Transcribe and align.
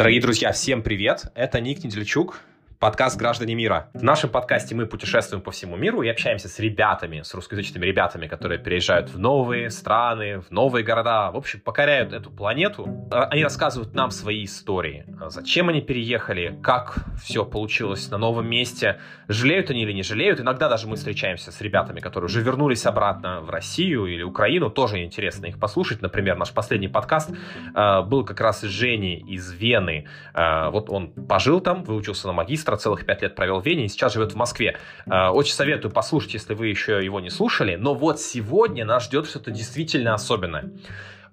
Дорогие 0.00 0.22
друзья, 0.22 0.50
всем 0.52 0.80
привет! 0.80 1.30
Это 1.34 1.60
Ник 1.60 1.84
Недельчук, 1.84 2.40
подкаст 2.80 3.18
«Граждане 3.18 3.54
мира». 3.54 3.90
В 3.92 4.02
нашем 4.02 4.30
подкасте 4.30 4.74
мы 4.74 4.86
путешествуем 4.86 5.42
по 5.42 5.50
всему 5.50 5.76
миру 5.76 6.00
и 6.00 6.08
общаемся 6.08 6.48
с 6.48 6.58
ребятами, 6.58 7.20
с 7.20 7.34
русскоязычными 7.34 7.84
ребятами, 7.84 8.26
которые 8.26 8.58
переезжают 8.58 9.10
в 9.10 9.18
новые 9.18 9.68
страны, 9.68 10.40
в 10.40 10.50
новые 10.50 10.82
города, 10.82 11.30
в 11.30 11.36
общем, 11.36 11.60
покоряют 11.60 12.14
эту 12.14 12.30
планету. 12.30 12.88
А, 13.12 13.24
они 13.24 13.44
рассказывают 13.44 13.94
нам 13.94 14.10
свои 14.10 14.46
истории. 14.46 15.04
Зачем 15.26 15.68
они 15.68 15.82
переехали, 15.82 16.58
как 16.62 17.04
все 17.22 17.44
получилось 17.44 18.10
на 18.10 18.16
новом 18.16 18.48
месте, 18.48 18.98
жалеют 19.28 19.68
они 19.68 19.82
или 19.82 19.92
не 19.92 20.02
жалеют. 20.02 20.40
Иногда 20.40 20.70
даже 20.70 20.88
мы 20.88 20.96
встречаемся 20.96 21.52
с 21.52 21.60
ребятами, 21.60 22.00
которые 22.00 22.28
уже 22.28 22.40
вернулись 22.40 22.86
обратно 22.86 23.42
в 23.42 23.50
Россию 23.50 24.06
или 24.06 24.22
Украину. 24.22 24.70
Тоже 24.70 25.04
интересно 25.04 25.44
их 25.44 25.60
послушать. 25.60 26.00
Например, 26.00 26.38
наш 26.38 26.50
последний 26.54 26.88
подкаст 26.88 27.30
э, 27.30 28.00
был 28.04 28.24
как 28.24 28.40
раз 28.40 28.60
с 28.60 28.64
Женей 28.64 29.18
из 29.18 29.52
Вены. 29.52 30.06
Вот 30.34 30.88
он 30.88 31.10
пожил 31.10 31.60
там, 31.60 31.84
выучился 31.84 32.26
на 32.26 32.32
магистра, 32.32 32.69
магистра, 32.70 32.76
целых 32.76 33.06
пять 33.06 33.22
лет 33.22 33.34
провел 33.34 33.60
в 33.60 33.66
Вене 33.66 33.84
и 33.84 33.88
сейчас 33.88 34.14
живет 34.14 34.32
в 34.32 34.36
Москве. 34.36 34.76
А, 35.06 35.32
очень 35.32 35.54
советую 35.54 35.92
послушать, 35.92 36.34
если 36.34 36.54
вы 36.54 36.68
еще 36.68 37.04
его 37.04 37.20
не 37.20 37.30
слушали. 37.30 37.76
Но 37.76 37.94
вот 37.94 38.20
сегодня 38.20 38.84
нас 38.84 39.04
ждет 39.04 39.26
что-то 39.26 39.50
действительно 39.50 40.14
особенное. 40.14 40.70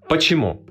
Почему? 0.07 0.65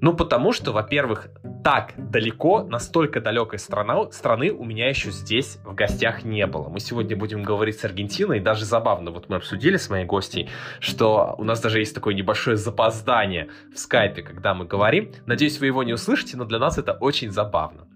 Ну, 0.00 0.14
потому 0.14 0.52
что, 0.52 0.70
во-первых, 0.70 1.28
так 1.64 1.94
далеко, 1.96 2.62
настолько 2.62 3.20
далекой 3.20 3.58
страна, 3.58 4.10
страны 4.12 4.52
у 4.52 4.64
меня 4.64 4.88
еще 4.88 5.10
здесь 5.10 5.58
в 5.64 5.74
гостях 5.74 6.24
не 6.24 6.46
было. 6.46 6.68
Мы 6.68 6.78
сегодня 6.78 7.16
будем 7.16 7.42
говорить 7.42 7.80
с 7.80 7.84
Аргентиной, 7.84 8.38
и 8.38 8.40
даже 8.40 8.64
забавно, 8.64 9.10
вот 9.10 9.28
мы 9.28 9.36
обсудили 9.36 9.76
с 9.76 9.90
моей 9.90 10.04
гостьей, 10.04 10.48
что 10.78 11.34
у 11.36 11.44
нас 11.44 11.60
даже 11.60 11.80
есть 11.80 11.94
такое 11.96 12.14
небольшое 12.14 12.56
запоздание 12.56 13.48
в 13.74 13.78
скайпе, 13.78 14.22
когда 14.22 14.54
мы 14.54 14.66
говорим. 14.66 15.10
Надеюсь, 15.26 15.58
вы 15.58 15.66
его 15.66 15.82
не 15.82 15.94
услышите, 15.94 16.36
но 16.36 16.44
для 16.44 16.60
нас 16.60 16.78
это 16.78 16.92
очень 16.92 17.32
забавно. 17.32 17.88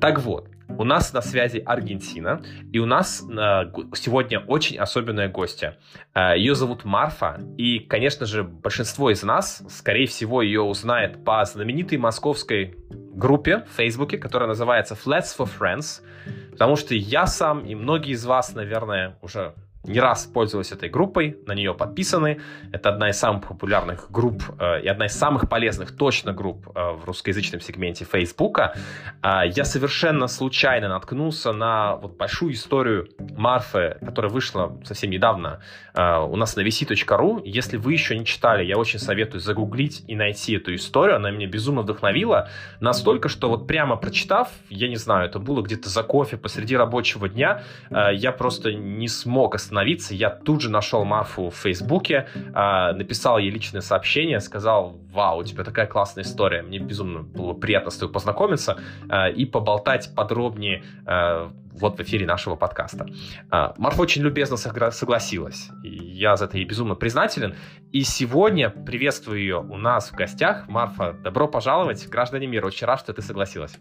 Так 0.00 0.20
вот, 0.20 0.48
у 0.68 0.84
нас 0.84 1.12
на 1.12 1.22
связи 1.22 1.58
Аргентина, 1.58 2.42
и 2.72 2.78
у 2.78 2.86
нас 2.86 3.22
э, 3.22 3.72
сегодня 3.94 4.40
очень 4.40 4.78
особенная 4.78 5.28
гостья. 5.28 5.78
Э, 6.14 6.36
ее 6.36 6.54
зовут 6.54 6.84
Марфа, 6.84 7.40
и, 7.56 7.78
конечно 7.78 8.26
же, 8.26 8.42
большинство 8.44 9.10
из 9.10 9.22
нас, 9.22 9.62
скорее 9.70 10.06
всего, 10.06 10.42
ее 10.42 10.62
узнает 10.62 11.24
по 11.24 11.44
знаменитой 11.44 11.98
московской 11.98 12.76
группе 12.90 13.64
в 13.70 13.76
Фейсбуке, 13.76 14.18
которая 14.18 14.48
называется 14.48 14.94
Flats 14.94 15.36
for 15.38 15.48
Friends, 15.48 16.02
потому 16.50 16.76
что 16.76 16.94
я 16.94 17.26
сам 17.26 17.64
и 17.64 17.74
многие 17.74 18.12
из 18.12 18.26
вас, 18.26 18.54
наверное, 18.54 19.18
уже 19.22 19.54
не 19.86 20.00
раз 20.00 20.26
пользовалась 20.26 20.72
этой 20.72 20.88
группой, 20.88 21.38
на 21.46 21.52
нее 21.52 21.74
подписаны. 21.74 22.40
Это 22.72 22.90
одна 22.90 23.10
из 23.10 23.18
самых 23.18 23.48
популярных 23.48 24.10
групп 24.10 24.42
э, 24.58 24.82
и 24.82 24.88
одна 24.88 25.06
из 25.06 25.12
самых 25.12 25.48
полезных 25.48 25.96
точно 25.96 26.32
групп 26.32 26.68
э, 26.74 26.92
в 26.92 27.04
русскоязычном 27.04 27.60
сегменте 27.60 28.04
Фейсбука. 28.04 28.74
Э, 29.22 29.42
я 29.46 29.64
совершенно 29.64 30.26
случайно 30.26 30.88
наткнулся 30.88 31.52
на 31.52 31.96
вот 31.96 32.16
большую 32.16 32.54
историю 32.54 33.08
Марфы, 33.18 33.98
которая 34.04 34.32
вышла 34.32 34.76
совсем 34.84 35.10
недавно 35.10 35.60
э, 35.94 36.18
у 36.18 36.36
нас 36.36 36.56
на 36.56 36.62
vc.ru. 36.62 37.42
Если 37.44 37.76
вы 37.76 37.92
еще 37.92 38.18
не 38.18 38.24
читали, 38.24 38.64
я 38.64 38.76
очень 38.76 38.98
советую 38.98 39.40
загуглить 39.40 40.04
и 40.08 40.16
найти 40.16 40.56
эту 40.56 40.74
историю. 40.74 41.16
Она 41.16 41.30
меня 41.30 41.46
безумно 41.46 41.82
вдохновила. 41.82 42.48
Настолько, 42.80 43.28
что 43.28 43.48
вот 43.48 43.66
прямо 43.66 43.96
прочитав, 43.96 44.50
я 44.68 44.88
не 44.88 44.96
знаю, 44.96 45.28
это 45.28 45.38
было 45.38 45.62
где-то 45.62 45.88
за 45.88 46.02
кофе 46.02 46.36
посреди 46.36 46.76
рабочего 46.76 47.28
дня, 47.28 47.62
э, 47.90 48.14
я 48.14 48.32
просто 48.32 48.72
не 48.72 49.08
смог 49.08 49.54
остановиться 49.54 49.75
остановиться. 49.76 50.14
Я 50.14 50.30
тут 50.30 50.60
же 50.62 50.70
нашел 50.70 51.04
Марфу 51.04 51.50
в 51.50 51.54
Фейсбуке, 51.54 52.26
э, 52.34 52.92
написал 52.92 53.38
ей 53.38 53.50
личное 53.50 53.82
сообщение, 53.82 54.40
сказал, 54.40 54.98
вау, 55.12 55.40
у 55.40 55.44
тебя 55.44 55.64
такая 55.64 55.86
классная 55.86 56.24
история, 56.24 56.62
мне 56.62 56.78
безумно 56.78 57.22
было 57.22 57.52
приятно 57.52 57.90
с 57.90 57.96
тобой 57.96 58.12
познакомиться 58.12 58.78
э, 59.10 59.32
и 59.32 59.44
поболтать 59.44 60.14
подробнее 60.14 60.82
э, 61.06 61.50
вот 61.72 61.98
в 61.98 62.00
эфире 62.00 62.26
нашего 62.26 62.56
подкаста. 62.56 63.06
Марфа 63.50 64.00
очень 64.00 64.22
любезно 64.22 64.56
согласилась, 64.56 65.68
и 65.84 65.90
я 65.90 66.36
за 66.36 66.46
это 66.46 66.56
ей 66.56 66.64
безумно 66.64 66.94
признателен. 66.94 67.54
И 67.92 68.02
сегодня 68.02 68.70
приветствую 68.70 69.40
ее 69.40 69.58
у 69.58 69.76
нас 69.76 70.10
в 70.10 70.14
гостях. 70.14 70.68
Марфа, 70.68 71.12
добро 71.12 71.48
пожаловать, 71.48 72.08
граждане 72.08 72.46
мира, 72.46 72.66
очень 72.66 72.86
рад, 72.86 73.00
что 73.00 73.12
ты 73.12 73.20
согласилась. 73.20 73.78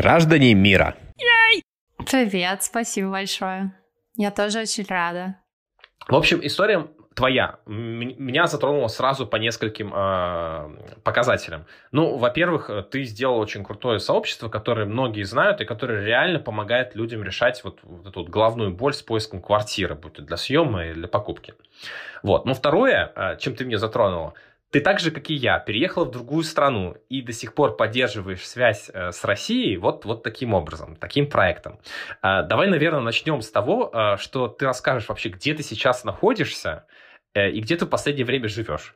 Граждане 0.00 0.54
мира. 0.54 0.96
Привет, 2.10 2.62
спасибо 2.62 3.10
большое. 3.10 3.72
Я 4.16 4.30
тоже 4.30 4.60
очень 4.60 4.86
рада. 4.88 5.36
В 6.08 6.14
общем, 6.14 6.40
история 6.42 6.86
твоя 7.14 7.58
меня 7.66 8.46
затронула 8.46 8.88
сразу 8.88 9.26
по 9.26 9.36
нескольким 9.36 9.92
э, 9.94 10.70
показателям. 11.04 11.66
Ну, 11.92 12.16
во-первых, 12.16 12.70
ты 12.90 13.02
сделал 13.02 13.38
очень 13.38 13.62
крутое 13.62 13.98
сообщество, 13.98 14.48
которое 14.48 14.86
многие 14.86 15.24
знают 15.24 15.60
и 15.60 15.66
которое 15.66 16.02
реально 16.02 16.38
помогает 16.38 16.94
людям 16.94 17.22
решать 17.22 17.62
вот, 17.62 17.80
вот 17.82 18.06
эту 18.06 18.20
вот 18.20 18.30
главную 18.30 18.70
боль 18.74 18.94
с 18.94 19.02
поиском 19.02 19.42
квартиры, 19.42 19.96
будь 19.96 20.14
то 20.14 20.22
для 20.22 20.38
съема 20.38 20.86
или 20.86 20.94
для 20.94 21.08
покупки. 21.08 21.52
Вот. 22.22 22.46
Но 22.46 22.54
второе, 22.54 23.12
э, 23.14 23.36
чем 23.38 23.54
ты 23.54 23.66
меня 23.66 23.76
затронула, 23.76 24.32
ты 24.70 24.80
так 24.80 25.00
же, 25.00 25.10
как 25.10 25.30
и 25.30 25.34
я, 25.34 25.58
переехала 25.58 26.04
в 26.04 26.10
другую 26.10 26.44
страну 26.44 26.96
и 27.08 27.22
до 27.22 27.32
сих 27.32 27.54
пор 27.54 27.76
поддерживаешь 27.76 28.46
связь 28.46 28.90
э, 28.92 29.10
с 29.10 29.24
Россией 29.24 29.76
вот, 29.76 30.04
вот 30.04 30.22
таким 30.22 30.54
образом, 30.54 30.96
таким 30.96 31.28
проектом. 31.28 31.78
Э, 32.22 32.42
давай, 32.44 32.68
наверное, 32.68 33.00
начнем 33.00 33.42
с 33.42 33.50
того, 33.50 33.90
э, 33.92 34.16
что 34.18 34.48
ты 34.48 34.66
расскажешь 34.66 35.08
вообще, 35.08 35.30
где 35.30 35.54
ты 35.54 35.62
сейчас 35.62 36.04
находишься 36.04 36.86
э, 37.34 37.50
и 37.50 37.60
где 37.60 37.76
ты 37.76 37.86
в 37.86 37.88
последнее 37.88 38.24
время 38.24 38.48
живешь. 38.48 38.94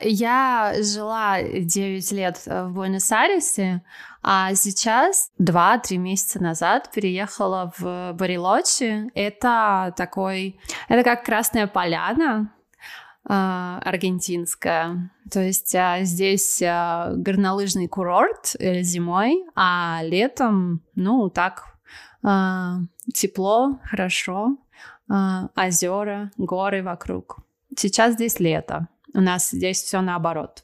Я 0.00 0.74
жила 0.80 1.42
9 1.42 2.12
лет 2.12 2.40
в 2.46 2.68
Буэнос-Айресе, 2.70 3.82
а 4.22 4.54
сейчас 4.54 5.32
2-3 5.40 5.96
месяца 5.96 6.40
назад 6.40 6.90
переехала 6.94 7.72
в 7.76 8.12
Барилочи. 8.12 9.10
Это 9.14 9.92
такой... 9.96 10.60
Это 10.88 11.02
как 11.02 11.24
Красная 11.24 11.66
Поляна, 11.66 12.52
аргентинская. 13.24 15.10
То 15.30 15.40
есть 15.40 15.74
а, 15.74 16.02
здесь 16.02 16.62
а, 16.62 17.12
горнолыжный 17.14 17.86
курорт 17.86 18.56
э, 18.58 18.82
зимой, 18.82 19.44
а 19.54 20.00
летом, 20.02 20.82
ну, 20.94 21.30
так, 21.30 21.66
тепло, 23.14 23.80
хорошо, 23.84 24.58
озера, 25.08 26.30
горы 26.36 26.82
вокруг. 26.82 27.38
Сейчас 27.74 28.14
здесь 28.14 28.40
лето. 28.40 28.88
У 29.14 29.20
нас 29.22 29.50
здесь 29.50 29.82
все 29.82 30.02
наоборот. 30.02 30.62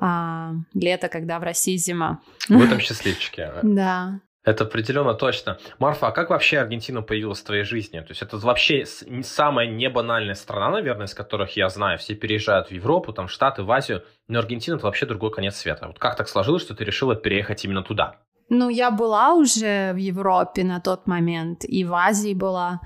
лето, 0.00 1.08
когда 1.10 1.38
в 1.38 1.42
России 1.42 1.76
зима. 1.76 2.22
В 2.48 2.62
этом 2.62 2.80
счастливчике. 2.80 3.52
Да. 3.62 4.20
Это 4.42 4.64
определенно 4.64 5.12
точно. 5.14 5.58
Марфа, 5.78 6.08
а 6.08 6.12
как 6.12 6.30
вообще 6.30 6.58
Аргентина 6.58 7.02
появилась 7.02 7.40
в 7.40 7.44
твоей 7.44 7.64
жизни? 7.64 8.00
То 8.00 8.06
есть 8.08 8.22
это 8.22 8.38
вообще 8.38 8.86
самая 8.86 9.66
небанальная 9.66 10.34
страна, 10.34 10.70
наверное, 10.70 11.06
из 11.06 11.14
которых 11.14 11.56
я 11.56 11.68
знаю. 11.68 11.98
Все 11.98 12.14
переезжают 12.14 12.68
в 12.68 12.70
Европу, 12.70 13.12
там, 13.12 13.26
в 13.26 13.30
Штаты, 13.30 13.62
в 13.62 13.70
Азию. 13.70 14.02
Но 14.28 14.38
Аргентина– 14.38 14.74
это 14.76 14.86
вообще 14.86 15.04
другой 15.04 15.30
конец 15.30 15.56
света. 15.56 15.88
Вот 15.88 15.98
как 15.98 16.16
так 16.16 16.28
сложилось, 16.28 16.62
что 16.62 16.74
ты 16.74 16.84
решила 16.84 17.14
переехать 17.14 17.64
именно 17.64 17.82
туда? 17.82 18.16
Ну, 18.48 18.68
я 18.68 18.90
была 18.90 19.34
уже 19.34 19.92
в 19.92 19.96
Европе 19.96 20.64
на 20.64 20.80
тот 20.80 21.06
момент, 21.06 21.64
и 21.64 21.84
в 21.84 21.94
Азии 21.94 22.34
была. 22.34 22.80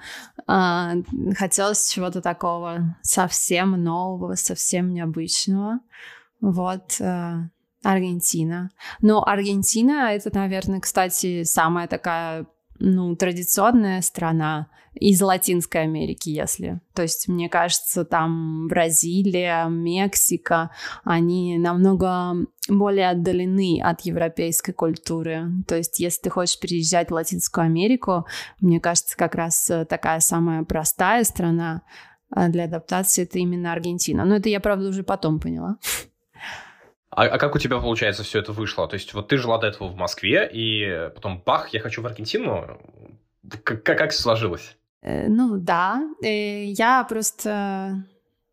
Э, 0.48 0.90
хотелось 1.38 1.90
чего-то 1.90 2.20
такого 2.20 2.96
совсем 3.02 3.82
нового, 3.82 4.34
совсем 4.34 4.92
необычного. 4.92 5.78
Вот. 6.40 7.00
Э, 7.84 7.88
Аргентина. 7.88 8.70
Но 9.00 9.22
Аргентина 9.22 10.12
это, 10.12 10.30
наверное, 10.34 10.80
кстати, 10.80 11.44
самая 11.44 11.86
такая 11.86 12.46
ну, 12.78 13.14
традиционная 13.14 14.02
страна 14.02 14.68
из 14.94 15.20
Латинской 15.20 15.82
Америки, 15.82 16.30
если. 16.30 16.80
То 16.94 17.02
есть, 17.02 17.26
мне 17.26 17.48
кажется, 17.48 18.04
там 18.04 18.68
Бразилия, 18.68 19.66
Мексика, 19.68 20.70
они 21.02 21.58
намного 21.58 22.34
более 22.68 23.10
отдалены 23.10 23.80
от 23.82 24.02
европейской 24.02 24.72
культуры. 24.72 25.48
То 25.66 25.76
есть, 25.76 25.98
если 25.98 26.22
ты 26.22 26.30
хочешь 26.30 26.60
переезжать 26.60 27.10
в 27.10 27.14
Латинскую 27.14 27.64
Америку, 27.64 28.26
мне 28.60 28.80
кажется, 28.80 29.16
как 29.16 29.34
раз 29.34 29.70
такая 29.88 30.20
самая 30.20 30.62
простая 30.62 31.24
страна 31.24 31.82
а, 32.30 32.48
для 32.48 32.64
адаптации 32.64 33.24
это 33.24 33.38
именно 33.38 33.72
Аргентина. 33.72 34.24
Но 34.24 34.36
это 34.36 34.48
я, 34.48 34.60
правда, 34.60 34.88
уже 34.88 35.02
потом 35.02 35.40
поняла. 35.40 35.76
А, 37.16 37.26
а 37.26 37.38
как 37.38 37.54
у 37.54 37.58
тебя, 37.58 37.78
получается, 37.78 38.24
все 38.24 38.40
это 38.40 38.52
вышло? 38.52 38.88
То 38.88 38.94
есть 38.94 39.14
вот 39.14 39.28
ты 39.28 39.36
жила 39.36 39.58
до 39.58 39.68
этого 39.68 39.88
в 39.88 39.96
Москве, 39.96 40.50
и 40.52 41.10
потом 41.14 41.40
бах, 41.44 41.68
я 41.68 41.80
хочу 41.80 42.02
в 42.02 42.06
Аргентину. 42.06 42.78
Как, 43.62 43.82
как, 43.84 43.98
как 43.98 44.12
сложилось? 44.12 44.76
Э, 45.00 45.28
ну 45.28 45.56
да, 45.56 46.02
э, 46.22 46.64
я 46.64 47.04
просто... 47.04 48.04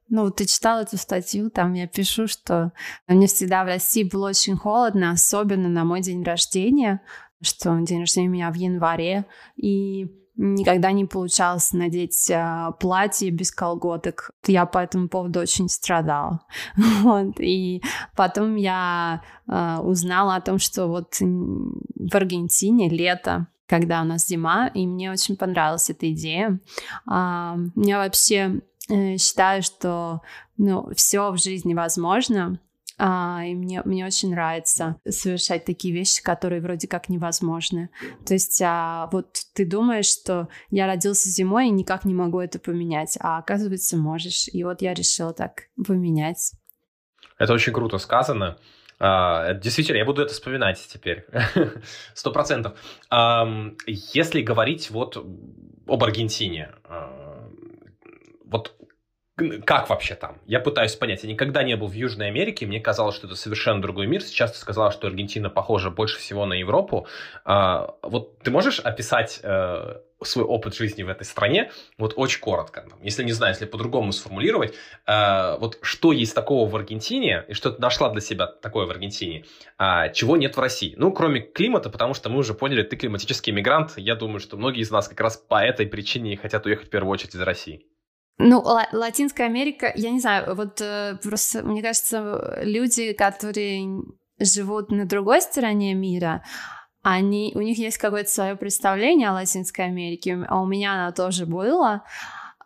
Ну, 0.09 0.29
ты 0.29 0.45
читал 0.45 0.81
эту 0.81 0.97
статью, 0.97 1.49
там 1.49 1.73
я 1.73 1.87
пишу, 1.87 2.27
что 2.27 2.73
мне 3.07 3.27
всегда 3.27 3.63
в 3.63 3.67
России 3.67 4.03
было 4.03 4.29
очень 4.29 4.57
холодно, 4.57 5.11
особенно 5.11 5.69
на 5.69 5.85
мой 5.85 6.01
день 6.01 6.21
рождения, 6.21 7.01
что 7.41 7.79
день 7.79 8.01
рождения 8.01 8.27
у 8.27 8.31
меня 8.31 8.51
в 8.51 8.55
январе, 8.55 9.25
и 9.55 10.11
никогда 10.35 10.91
не 10.91 11.05
получалось 11.05 11.73
надеть 11.73 12.29
э, 12.29 12.71
платье 12.79 13.29
без 13.31 13.51
колготок. 13.51 14.31
Я 14.47 14.65
по 14.65 14.79
этому 14.79 15.07
поводу 15.07 15.39
очень 15.39 15.69
страдала. 15.69 16.41
вот. 16.75 17.39
И 17.39 17.81
потом 18.15 18.55
я 18.55 19.21
э, 19.47 19.77
узнала 19.77 20.35
о 20.35 20.41
том, 20.41 20.59
что 20.59 20.87
вот 20.87 21.17
в 21.19 22.15
Аргентине 22.15 22.89
лето, 22.89 23.47
когда 23.67 24.01
у 24.01 24.05
нас 24.05 24.27
зима, 24.27 24.67
и 24.67 24.85
мне 24.85 25.11
очень 25.11 25.37
понравилась 25.37 25.89
эта 25.89 26.11
идея. 26.11 26.59
А, 27.07 27.57
я 27.75 27.99
вообще 27.99 28.61
э, 28.89 29.17
считаю, 29.17 29.63
что 29.63 30.21
ну, 30.57 30.89
все 30.95 31.31
в 31.31 31.37
жизни 31.37 31.73
возможно, 31.73 32.59
а, 33.03 33.43
и 33.43 33.55
мне, 33.55 33.81
мне 33.83 34.05
очень 34.05 34.29
нравится 34.29 34.97
совершать 35.09 35.65
такие 35.65 35.91
вещи, 35.91 36.21
которые 36.21 36.61
вроде 36.61 36.87
как 36.87 37.09
невозможны. 37.09 37.89
То 38.27 38.35
есть 38.35 38.61
а, 38.63 39.09
вот 39.11 39.39
ты 39.55 39.65
думаешь, 39.65 40.05
что 40.05 40.49
я 40.69 40.85
родился 40.85 41.27
зимой 41.27 41.67
и 41.67 41.71
никак 41.71 42.05
не 42.05 42.13
могу 42.13 42.39
это 42.39 42.59
поменять, 42.59 43.17
а 43.19 43.39
оказывается 43.39 43.97
можешь. 43.97 44.47
И 44.53 44.63
вот 44.63 44.83
я 44.83 44.93
решила 44.93 45.33
так 45.33 45.63
поменять. 45.75 46.51
Это 47.39 47.53
очень 47.53 47.73
круто 47.73 47.97
сказано. 47.97 48.59
Uh, 48.99 49.59
действительно, 49.59 49.97
я 49.97 50.05
буду 50.05 50.21
это 50.21 50.31
вспоминать 50.31 50.87
теперь. 50.87 51.25
Сто 52.13 52.31
процентов. 52.31 52.77
Um, 53.11 53.75
если 53.87 54.43
говорить 54.43 54.91
вот 54.91 55.17
об 55.87 56.03
Аргентине, 56.03 56.69
uh, 56.83 57.51
вот 58.45 58.75
как 59.65 59.89
вообще 59.89 60.15
там? 60.15 60.37
Я 60.45 60.59
пытаюсь 60.59 60.95
понять. 60.95 61.23
Я 61.23 61.29
никогда 61.29 61.63
не 61.63 61.75
был 61.75 61.87
в 61.87 61.93
Южной 61.93 62.27
Америке, 62.27 62.65
мне 62.65 62.79
казалось, 62.79 63.15
что 63.15 63.27
это 63.27 63.35
совершенно 63.35 63.81
другой 63.81 64.07
мир. 64.07 64.21
Сейчас 64.21 64.51
ты 64.53 64.57
сказала, 64.57 64.91
что 64.91 65.07
Аргентина 65.07 65.49
похожа 65.49 65.89
больше 65.89 66.19
всего 66.19 66.45
на 66.45 66.53
Европу. 66.53 67.07
А, 67.45 67.95
вот 68.01 68.39
ты 68.39 68.51
можешь 68.51 68.79
описать 68.79 69.39
э, 69.43 70.01
свой 70.23 70.45
опыт 70.45 70.75
жизни 70.75 71.03
в 71.03 71.09
этой 71.09 71.23
стране, 71.23 71.71
вот 71.97 72.13
очень 72.15 72.39
коротко, 72.39 72.85
если 73.01 73.23
не 73.23 73.31
знаю, 73.31 73.53
если 73.53 73.65
по-другому 73.65 74.11
сформулировать, 74.11 74.73
э, 75.07 75.57
вот 75.57 75.79
что 75.81 76.11
есть 76.11 76.35
такого 76.35 76.69
в 76.69 76.75
Аргентине, 76.75 77.43
и 77.47 77.53
что 77.53 77.71
ты 77.71 77.81
нашла 77.81 78.09
для 78.09 78.21
себя 78.21 78.47
такое 78.47 78.85
в 78.85 78.91
Аргентине, 78.91 79.45
э, 79.79 80.11
чего 80.13 80.37
нет 80.37 80.57
в 80.57 80.59
России? 80.59 80.93
Ну, 80.97 81.11
кроме 81.11 81.41
климата, 81.41 81.89
потому 81.89 82.13
что 82.13 82.29
мы 82.29 82.39
уже 82.39 82.53
поняли, 82.53 82.83
ты 82.83 82.95
климатический 82.95 83.51
мигрант, 83.51 83.93
я 83.97 84.15
думаю, 84.15 84.39
что 84.39 84.57
многие 84.57 84.81
из 84.81 84.91
нас 84.91 85.07
как 85.07 85.19
раз 85.19 85.37
по 85.37 85.63
этой 85.63 85.87
причине 85.87 86.37
хотят 86.37 86.65
уехать 86.65 86.87
в 86.87 86.89
первую 86.89 87.11
очередь 87.11 87.35
из 87.35 87.41
России. 87.41 87.85
Ну, 88.43 88.63
Латинская 88.91 89.45
Америка, 89.45 89.91
я 89.95 90.09
не 90.09 90.19
знаю, 90.19 90.55
вот 90.55 90.81
э, 90.81 91.17
просто, 91.21 91.63
мне 91.63 91.83
кажется, 91.83 92.59
люди, 92.63 93.13
которые 93.13 94.01
живут 94.39 94.89
на 94.89 95.05
другой 95.05 95.41
стороне 95.41 95.93
мира, 95.93 96.43
они, 97.03 97.51
у 97.53 97.61
них 97.61 97.77
есть 97.77 97.99
какое-то 97.99 98.29
свое 98.29 98.55
представление 98.55 99.29
о 99.29 99.33
Латинской 99.33 99.85
Америке, 99.85 100.43
а 100.47 100.59
у 100.59 100.65
меня 100.65 100.93
оно 100.93 101.11
тоже 101.11 101.45
было. 101.45 102.03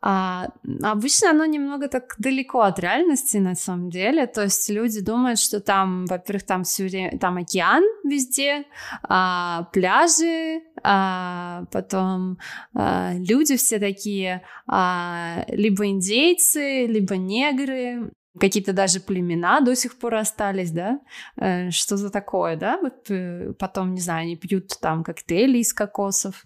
А, 0.07 0.49
обычно 0.83 1.31
оно 1.31 1.45
немного 1.45 1.87
так 1.87 2.13
далеко 2.19 2.61
от 2.61 2.79
реальности 2.79 3.37
на 3.37 3.55
самом 3.55 3.89
деле. 3.89 4.27
То 4.27 4.43
есть 4.43 4.69
люди 4.69 5.01
думают, 5.01 5.39
что 5.39 5.59
там, 5.59 6.05
во-первых, 6.05 6.43
там 6.45 6.63
все 6.63 6.83
время 6.83 7.17
там 7.17 7.37
океан 7.37 7.83
везде, 8.03 8.65
а, 9.01 9.63
пляжи, 9.73 10.61
а, 10.83 11.63
потом 11.71 12.37
а, 12.75 13.13
люди 13.15 13.57
все 13.57 13.79
такие 13.79 14.43
а, 14.67 15.43
либо 15.47 15.87
индейцы, 15.87 16.85
либо 16.85 17.17
негры, 17.17 18.11
какие-то 18.39 18.73
даже 18.73 18.99
племена 18.99 19.59
до 19.61 19.75
сих 19.75 19.97
пор 19.97 20.15
остались, 20.15 20.69
да, 20.71 20.99
э, 21.37 21.71
что 21.71 21.97
за 21.97 22.11
такое, 22.11 22.57
да, 22.57 22.79
э, 23.09 23.53
потом, 23.57 23.93
не 23.93 24.01
знаю, 24.01 24.23
они 24.23 24.35
пьют 24.35 24.77
там 24.81 25.03
коктейли 25.03 25.59
из 25.59 25.73
кокосов, 25.73 26.45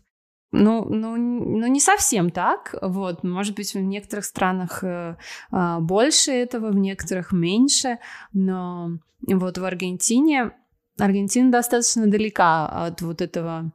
ну, 0.52 0.86
ну, 0.86 1.16
ну, 1.16 1.68
не 1.68 1.80
совсем 1.80 2.32
так. 2.32 2.76
Вот, 2.82 3.24
может 3.24 3.56
быть, 3.56 3.74
в 3.74 3.80
некоторых 3.80 4.26
странах 4.26 4.84
э, 4.84 5.16
э, 5.52 5.78
больше 5.80 6.32
этого, 6.32 6.72
в 6.72 6.76
некоторых 6.76 7.32
меньше. 7.32 8.00
Но 8.34 8.98
вот 9.22 9.58
в 9.58 9.66
Аргентине 9.66 10.52
Аргентина 10.98 11.52
достаточно 11.52 12.08
далека 12.08 12.68
от 12.68 13.02
вот 13.02 13.22
этого 13.22 13.72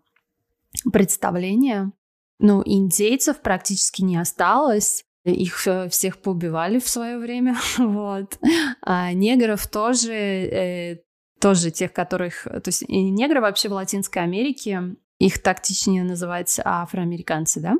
представления. 0.93 1.93
Ну, 2.41 2.63
индейцев 2.65 3.41
практически 3.41 4.03
не 4.03 4.17
осталось. 4.17 5.05
Их 5.25 5.67
всех 5.91 6.19
поубивали 6.19 6.79
в 6.79 6.89
свое 6.89 7.19
время, 7.19 7.57
вот. 7.79 8.39
А 8.83 9.13
негров 9.13 9.67
тоже, 9.69 10.13
э, 10.13 11.03
тоже 11.41 11.71
тех, 11.71 11.93
которых... 11.93 12.45
То 12.45 12.63
есть 12.67 12.87
негры 12.89 13.41
вообще 13.41 13.69
в 13.69 13.73
Латинской 13.73 14.23
Америке 14.23 14.97
их 15.25 15.43
тактичнее 15.43 16.05
называть 16.05 16.61
афроамериканцы, 16.63 17.61
да? 17.61 17.75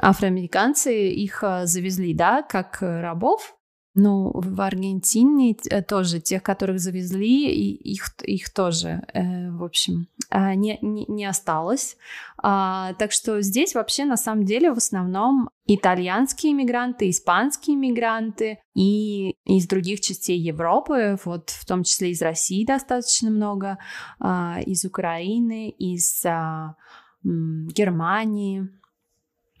Афроамериканцы 0.00 1.10
их 1.10 1.42
э, 1.42 1.66
завезли, 1.66 2.14
да, 2.14 2.42
как 2.42 2.82
э, 2.82 3.00
рабов, 3.00 3.56
ну, 3.98 4.30
в 4.32 4.60
Аргентине 4.60 5.56
э, 5.70 5.82
тоже 5.82 6.20
тех, 6.20 6.42
которых 6.42 6.78
завезли, 6.78 7.48
их, 7.48 8.14
их 8.22 8.50
тоже, 8.50 9.02
э, 9.12 9.50
в 9.50 9.64
общем, 9.64 10.06
а, 10.30 10.54
не, 10.54 10.78
не, 10.82 11.04
не 11.08 11.24
осталось. 11.24 11.96
А, 12.40 12.94
так 12.94 13.10
что 13.10 13.42
здесь 13.42 13.74
вообще 13.74 14.04
на 14.04 14.16
самом 14.16 14.44
деле 14.44 14.72
в 14.72 14.76
основном 14.76 15.50
итальянские 15.66 16.52
иммигранты, 16.52 17.10
испанские 17.10 17.74
иммигранты 17.74 18.60
и 18.74 19.30
из 19.44 19.66
других 19.66 20.00
частей 20.00 20.38
Европы, 20.38 21.18
вот 21.24 21.50
в 21.50 21.66
том 21.66 21.82
числе 21.82 22.10
из 22.10 22.22
России 22.22 22.64
достаточно 22.64 23.30
много, 23.30 23.78
а, 24.20 24.60
из 24.64 24.84
Украины, 24.84 25.70
из 25.70 26.24
а, 26.24 26.76
Германии, 27.24 28.68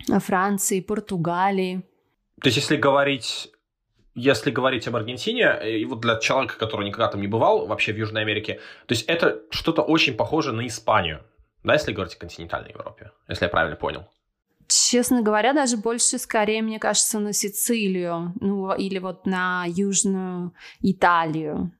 Франции, 0.06 0.80
Португалии. 0.80 1.82
То 2.40 2.48
есть, 2.48 2.58
если 2.58 2.76
говорить 2.76 3.50
если 4.14 4.50
говорить 4.50 4.88
об 4.88 4.96
Аргентине, 4.96 5.58
э, 5.60 5.78
и 5.78 5.84
вот 5.84 6.00
для 6.00 6.16
человека, 6.16 6.58
который 6.58 6.86
никогда 6.86 7.08
там 7.08 7.20
не 7.20 7.28
бывал 7.28 7.66
вообще 7.66 7.92
в 7.92 7.96
Южной 7.96 8.22
Америке, 8.22 8.60
то 8.86 8.94
есть 8.94 9.04
это 9.06 9.42
что-то 9.50 9.82
очень 9.82 10.14
похоже 10.14 10.52
на 10.52 10.66
Испанию, 10.66 11.22
да, 11.64 11.74
если 11.74 11.92
говорить 11.92 12.14
о 12.14 12.18
континентальной 12.18 12.70
Европе, 12.70 13.12
если 13.28 13.44
я 13.44 13.48
правильно 13.48 13.76
понял. 13.76 14.06
Честно 14.66 15.22
говоря, 15.22 15.54
даже 15.54 15.78
больше, 15.78 16.18
скорее, 16.18 16.60
мне 16.62 16.78
кажется, 16.78 17.18
на 17.18 17.32
Сицилию, 17.32 18.34
ну, 18.40 18.74
или 18.74 18.98
вот 18.98 19.24
на 19.24 19.64
Южную 19.66 20.52
Италию. 20.82 21.72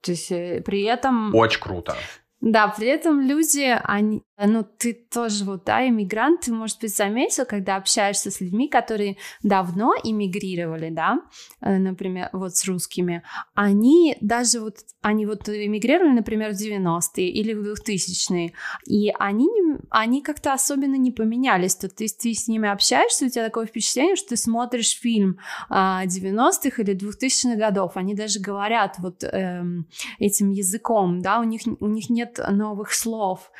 То 0.00 0.10
есть 0.10 0.32
э, 0.32 0.62
при 0.66 0.82
этом... 0.82 1.32
Очень 1.34 1.60
круто. 1.60 1.96
Да, 2.40 2.66
при 2.66 2.88
этом 2.88 3.20
люди, 3.20 3.78
они, 3.84 4.24
ну, 4.46 4.64
ты 4.64 4.92
тоже 4.92 5.44
вот, 5.44 5.64
да, 5.64 5.86
иммигрант, 5.86 6.42
ты, 6.42 6.52
может 6.52 6.80
быть, 6.80 6.96
заметил, 6.96 7.44
когда 7.44 7.76
общаешься 7.76 8.30
с 8.30 8.40
людьми, 8.40 8.68
которые 8.68 9.16
давно 9.42 9.94
иммигрировали, 10.02 10.90
да, 10.90 11.20
э, 11.60 11.78
например, 11.78 12.28
вот 12.32 12.56
с 12.56 12.64
русскими, 12.66 13.22
они 13.54 14.16
даже 14.20 14.60
вот, 14.60 14.78
они 15.00 15.26
вот 15.26 15.48
иммигрировали, 15.48 16.12
например, 16.12 16.52
в 16.54 16.60
90-е 16.60 17.28
или 17.28 17.52
в 17.52 17.62
2000-е, 17.62 18.52
и 18.86 19.12
они, 19.18 19.48
они 19.90 20.22
как-то 20.22 20.52
особенно 20.52 20.96
не 20.96 21.12
поменялись, 21.12 21.76
то 21.76 21.88
ты, 21.88 22.06
ты 22.08 22.34
с 22.34 22.48
ними 22.48 22.68
общаешься, 22.68 23.26
у 23.26 23.28
тебя 23.28 23.44
такое 23.44 23.66
впечатление, 23.66 24.16
что 24.16 24.30
ты 24.30 24.36
смотришь 24.36 24.98
фильм 24.98 25.38
а, 25.68 26.04
90-х 26.04 26.82
или 26.82 26.96
2000-х 26.96 27.56
годов, 27.56 27.96
они 27.96 28.14
даже 28.14 28.40
говорят 28.40 28.96
вот 28.98 29.24
эм, 29.24 29.86
этим 30.18 30.50
языком, 30.50 31.20
да, 31.20 31.40
у 31.40 31.44
них, 31.44 31.62
у 31.80 31.86
них 31.86 32.10
нет 32.10 32.40
новых 32.50 32.92
слов, 32.92 33.50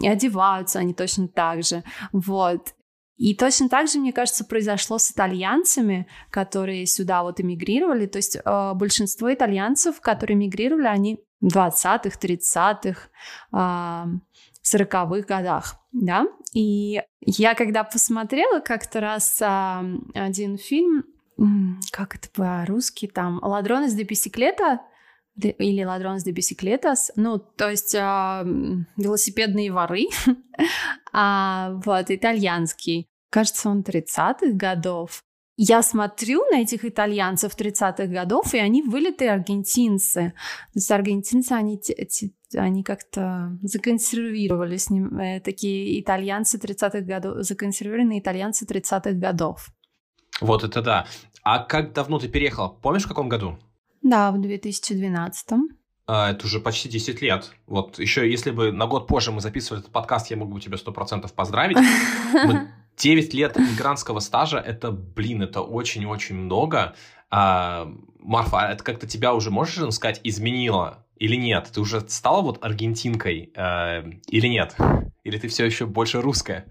и 0.00 0.08
одеваются 0.08 0.78
они 0.78 0.94
точно 0.94 1.28
так 1.28 1.62
же, 1.62 1.82
вот. 2.12 2.74
И 3.16 3.34
точно 3.34 3.68
так 3.68 3.86
же, 3.86 3.98
мне 3.98 4.14
кажется, 4.14 4.46
произошло 4.46 4.96
с 4.96 5.10
итальянцами, 5.10 6.06
которые 6.30 6.86
сюда 6.86 7.22
вот 7.22 7.38
эмигрировали. 7.38 8.06
То 8.06 8.16
есть 8.16 8.36
э, 8.42 8.72
большинство 8.74 9.30
итальянцев, 9.30 10.00
которые 10.00 10.36
эмигрировали, 10.36 10.86
они 10.86 11.20
в 11.42 11.48
20-х, 11.48 12.18
30-х, 12.18 13.10
э, 13.52 14.06
40-х 14.64 15.26
годах, 15.26 15.76
да. 15.92 16.28
И 16.54 17.02
я 17.20 17.54
когда 17.54 17.84
посмотрела 17.84 18.60
как-то 18.60 19.00
раз 19.00 19.38
э, 19.42 19.46
один 20.14 20.56
фильм, 20.56 21.04
как 21.92 22.14
это 22.14 22.28
по-русски, 22.30 23.06
там 23.06 23.38
«Ладронес 23.42 23.92
де 23.92 24.04
бисиклета», 24.04 24.80
или 25.44 25.82
ladrones 25.84 26.24
de 26.24 26.32
bicicletas, 26.32 27.10
ну, 27.16 27.38
то 27.38 27.70
есть 27.70 27.94
э, 27.94 28.44
велосипедные 28.96 29.72
воры, 29.72 30.06
а, 31.12 31.72
вот, 31.84 32.10
итальянский. 32.10 33.06
Кажется, 33.30 33.68
он 33.68 33.82
30-х 33.82 34.52
годов. 34.52 35.22
Я 35.56 35.82
смотрю 35.82 36.42
на 36.50 36.62
этих 36.62 36.84
итальянцев 36.84 37.54
30-х 37.54 38.06
годов, 38.06 38.54
и 38.54 38.58
они 38.58 38.82
вылитые 38.82 39.30
аргентинцы. 39.30 40.32
То 40.72 40.78
есть 40.78 40.90
аргентинцы, 40.90 41.52
они, 41.52 41.80
они 42.54 42.82
как-то 42.82 43.58
законсервировали 43.62 44.78
с 44.78 44.88
ним, 44.90 45.18
э, 45.18 45.40
такие 45.40 46.00
итальянцы 46.00 46.56
30-х 46.58 47.00
годов, 47.00 47.44
законсервированные 47.44 48.20
итальянцы 48.20 48.64
30-х 48.64 49.12
годов. 49.12 49.68
Вот 50.40 50.64
это 50.64 50.80
да. 50.80 51.06
А 51.42 51.62
как 51.62 51.92
давно 51.92 52.18
ты 52.18 52.28
переехала? 52.28 52.68
Помнишь, 52.68 53.04
в 53.04 53.08
каком 53.08 53.28
году? 53.28 53.58
Да, 54.02 54.32
в 54.32 54.40
2012. 54.40 55.48
А, 56.06 56.30
это 56.30 56.46
уже 56.46 56.60
почти 56.60 56.88
10 56.88 57.22
лет. 57.22 57.52
Вот 57.66 57.98
еще, 57.98 58.28
если 58.28 58.50
бы 58.50 58.72
на 58.72 58.86
год 58.86 59.06
позже 59.06 59.30
мы 59.30 59.40
записывали 59.40 59.80
этот 59.80 59.92
подкаст, 59.92 60.30
я 60.30 60.36
мог 60.36 60.50
бы 60.50 60.60
тебя 60.60 60.76
100% 60.76 61.32
поздравить. 61.32 61.76
Мы 62.32 62.68
9 62.96 63.34
лет 63.34 63.56
мигрантского 63.56 64.20
стажа, 64.20 64.58
это, 64.58 64.90
блин, 64.90 65.42
это 65.42 65.60
очень-очень 65.60 66.34
много. 66.34 66.96
А, 67.30 67.92
Марфа, 68.18 68.60
а 68.60 68.72
это 68.72 68.82
как-то 68.82 69.06
тебя 69.06 69.34
уже, 69.34 69.50
можешь 69.50 69.94
сказать, 69.94 70.20
изменило 70.24 71.06
или 71.16 71.36
нет? 71.36 71.70
Ты 71.72 71.80
уже 71.80 72.00
стала 72.08 72.42
вот 72.42 72.64
аргентинкой 72.64 73.52
э, 73.54 74.10
или 74.26 74.48
нет? 74.48 74.74
Или 75.22 75.38
ты 75.38 75.48
все 75.48 75.64
еще 75.66 75.86
больше 75.86 76.20
русская? 76.20 76.66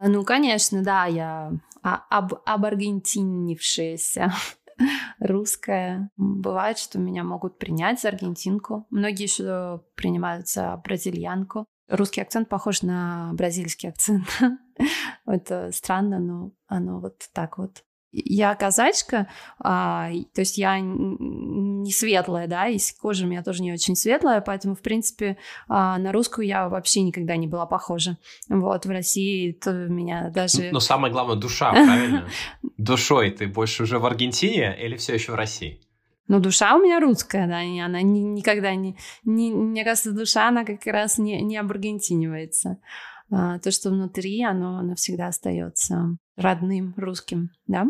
Ну, 0.00 0.24
конечно, 0.24 0.82
да, 0.82 1.04
я 1.04 1.52
об, 1.82 2.34
обаргентинившаяся 2.46 4.32
русская. 5.20 6.10
Бывает, 6.16 6.78
что 6.78 6.98
меня 6.98 7.24
могут 7.24 7.58
принять 7.58 8.00
за 8.00 8.08
аргентинку. 8.08 8.86
Многие 8.90 9.24
еще 9.24 9.82
принимают 9.94 10.48
за 10.48 10.76
бразильянку. 10.84 11.66
Русский 11.88 12.20
акцент 12.20 12.48
похож 12.48 12.82
на 12.82 13.32
бразильский 13.34 13.88
акцент. 13.88 14.26
Это 15.26 15.70
странно, 15.72 16.18
но 16.18 16.52
оно 16.66 17.00
вот 17.00 17.28
так 17.32 17.58
вот. 17.58 17.84
Я 18.12 18.54
казачка, 18.56 19.28
а, 19.60 20.10
то 20.34 20.40
есть 20.40 20.58
я 20.58 20.80
не 20.80 21.92
светлая, 21.92 22.48
да, 22.48 22.66
и 22.66 22.78
кожа 23.00 23.24
у 23.24 23.28
меня 23.28 23.42
тоже 23.42 23.62
не 23.62 23.72
очень 23.72 23.94
светлая, 23.94 24.40
поэтому, 24.40 24.74
в 24.74 24.80
принципе, 24.80 25.36
а, 25.68 25.96
на 25.98 26.10
русскую 26.10 26.46
я 26.46 26.68
вообще 26.68 27.02
никогда 27.02 27.36
не 27.36 27.46
была 27.46 27.66
похожа. 27.66 28.16
Вот, 28.48 28.84
в 28.84 28.90
России 28.90 29.52
то 29.52 29.72
меня 29.72 30.30
даже... 30.30 30.70
Но 30.72 30.80
самое 30.80 31.12
главное, 31.12 31.36
душа, 31.36 31.70
правильно? 31.72 32.28
Душой 32.78 33.30
ты 33.30 33.46
больше 33.46 33.84
уже 33.84 33.98
в 33.98 34.06
Аргентине 34.06 34.76
или 34.80 34.96
все 34.96 35.14
еще 35.14 35.32
в 35.32 35.36
России? 35.36 35.80
Ну, 36.30 36.38
душа 36.38 36.76
у 36.76 36.80
меня 36.80 37.00
русская, 37.00 37.48
да, 37.48 37.60
и 37.60 37.78
она 37.80 38.02
ни, 38.02 38.20
никогда 38.20 38.72
не, 38.76 38.96
не... 39.24 39.50
Мне 39.50 39.82
кажется, 39.82 40.12
душа, 40.12 40.46
она 40.46 40.64
как 40.64 40.86
раз 40.86 41.18
не, 41.18 41.40
не 41.42 41.56
обаргентинивается. 41.56 42.78
А, 43.30 43.58
то, 43.58 43.70
что 43.70 43.90
внутри, 43.90 44.42
оно 44.42 44.82
навсегда 44.82 45.28
остается 45.28 46.16
родным 46.36 46.94
русским, 46.96 47.50
да? 47.66 47.86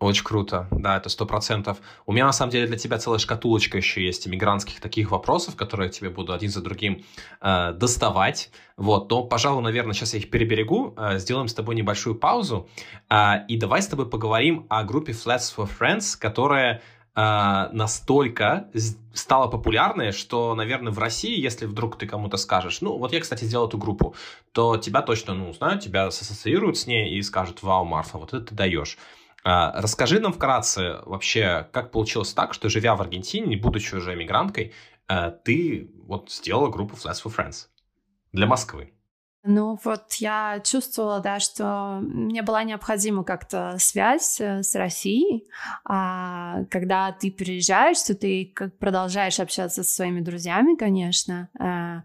Очень 0.00 0.22
круто, 0.22 0.68
да, 0.70 0.96
это 0.96 1.08
сто 1.08 1.26
процентов. 1.26 1.78
У 2.06 2.12
меня 2.12 2.24
на 2.26 2.32
самом 2.32 2.52
деле 2.52 2.68
для 2.68 2.76
тебя 2.76 2.98
целая 2.98 3.18
шкатулочка 3.18 3.78
еще 3.78 4.04
есть 4.04 4.28
иммигрантских 4.28 4.80
таких 4.80 5.10
вопросов, 5.10 5.56
которые 5.56 5.88
я 5.88 5.92
тебе 5.92 6.08
буду 6.08 6.32
один 6.32 6.50
за 6.50 6.62
другим 6.62 7.04
э, 7.40 7.72
доставать. 7.72 8.50
Вот, 8.76 9.10
но, 9.10 9.24
пожалуй, 9.24 9.60
наверное, 9.60 9.94
сейчас 9.94 10.14
я 10.14 10.20
их 10.20 10.30
переберегу, 10.30 10.94
э, 10.96 11.18
сделаем 11.18 11.48
с 11.48 11.54
тобой 11.54 11.74
небольшую 11.74 12.14
паузу, 12.14 12.68
э, 13.10 13.44
и 13.48 13.56
давай 13.56 13.82
с 13.82 13.88
тобой 13.88 14.08
поговорим 14.08 14.66
о 14.68 14.84
группе 14.84 15.10
Flats 15.10 15.52
for 15.56 15.68
Friends, 15.68 16.16
которая 16.16 16.80
э, 17.14 17.68
настолько 17.72 18.70
стала 19.12 19.48
популярной, 19.48 20.12
что, 20.12 20.54
наверное, 20.54 20.92
в 20.92 20.98
России, 20.98 21.40
если 21.40 21.66
вдруг 21.66 21.98
ты 21.98 22.06
кому-то 22.06 22.36
скажешь, 22.36 22.80
ну, 22.80 22.96
вот 22.96 23.12
я, 23.12 23.20
кстати, 23.20 23.44
сделал 23.44 23.68
эту 23.68 23.78
группу, 23.78 24.14
то 24.52 24.76
тебя 24.76 25.02
точно, 25.02 25.34
ну, 25.34 25.52
знают, 25.52 25.82
тебя 25.82 26.06
ассоциируют 26.06 26.78
с 26.78 26.86
ней 26.86 27.16
и 27.16 27.22
скажут, 27.22 27.62
вау, 27.62 27.84
Марфа, 27.84 28.18
вот 28.18 28.32
это 28.34 28.46
ты 28.46 28.54
даешь. 28.54 28.98
А, 29.44 29.80
расскажи 29.80 30.20
нам 30.20 30.32
вкратце 30.32 31.00
вообще, 31.06 31.68
как 31.72 31.90
получилось 31.90 32.32
так, 32.34 32.54
что 32.54 32.68
живя 32.68 32.96
в 32.96 33.00
Аргентине, 33.00 33.56
будучи 33.56 33.94
уже 33.94 34.14
эмигранткой, 34.14 34.74
э, 35.08 35.32
ты 35.44 35.90
вот 36.06 36.30
сделала 36.30 36.68
группу 36.68 36.96
Flats 36.96 37.22
for 37.24 37.34
Friends 37.34 37.66
для 38.32 38.46
Москвы. 38.46 38.92
Ну 39.50 39.78
вот 39.82 40.12
я 40.18 40.60
чувствовала, 40.62 41.20
да, 41.20 41.40
что 41.40 42.00
мне 42.02 42.42
была 42.42 42.64
необходима 42.64 43.24
как-то 43.24 43.76
связь 43.78 44.38
э, 44.42 44.62
с 44.62 44.74
Россией. 44.74 45.48
А 45.86 46.64
когда 46.64 47.12
ты 47.12 47.30
приезжаешь, 47.30 48.02
то 48.02 48.14
ты 48.14 48.52
продолжаешь 48.78 49.40
общаться 49.40 49.82
со 49.82 49.90
своими 49.90 50.20
друзьями, 50.20 50.76
конечно. 50.76 51.48
Э, 51.58 52.02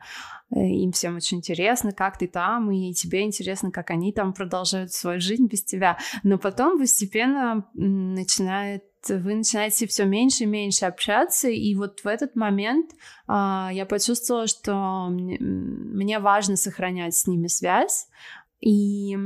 им 0.56 0.94
всем 0.94 1.18
очень 1.18 1.40
интересно, 1.40 1.92
как 1.92 2.18
ты 2.18 2.30
там, 2.30 2.72
и 2.72 2.94
тебе 2.94 3.24
интересно, 3.24 3.72
как 3.72 3.92
они 3.92 4.14
там 4.14 4.32
продолжают 4.32 4.94
свою 4.94 5.20
жизнь 5.20 5.48
без 5.48 5.66
тебя. 5.66 5.98
Но 6.24 6.38
потом 6.38 6.80
постепенно 6.80 7.68
начинает 7.74 8.86
вы 9.10 9.36
начинаете 9.36 9.88
все 9.88 10.06
меньше 10.06 10.44
и 10.44 10.48
меньше 10.48 10.86
общаться, 10.86 11.50
и 11.50 11.76
вот 11.76 12.02
в 12.02 12.08
этот 12.08 12.36
момент 12.36 12.92
а, 13.28 13.70
я 13.74 13.86
почувствовала, 13.86 14.48
что 14.48 15.08
мне, 15.10 15.38
мне 15.40 16.20
важно 16.20 16.56
сохранять 16.56 17.16
с 17.16 17.28
ними 17.28 17.48
связь, 17.48 18.08
и 18.60 19.18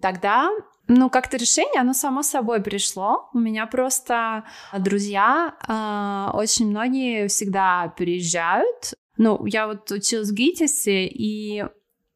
тогда 0.00 0.50
ну, 0.88 1.10
как-то 1.10 1.36
решение, 1.36 1.80
оно 1.80 1.94
само 1.94 2.22
собой 2.22 2.62
пришло. 2.62 3.28
У 3.32 3.38
меня 3.38 3.66
просто 3.66 4.44
друзья, 4.76 5.54
э, 5.66 6.36
очень 6.36 6.68
многие 6.68 7.28
всегда 7.28 7.94
переезжают. 7.96 8.94
Ну, 9.16 9.44
я 9.46 9.68
вот 9.68 9.90
училась 9.90 10.30
в 10.30 10.34
ГИТИСе, 10.34 11.06
и 11.06 11.64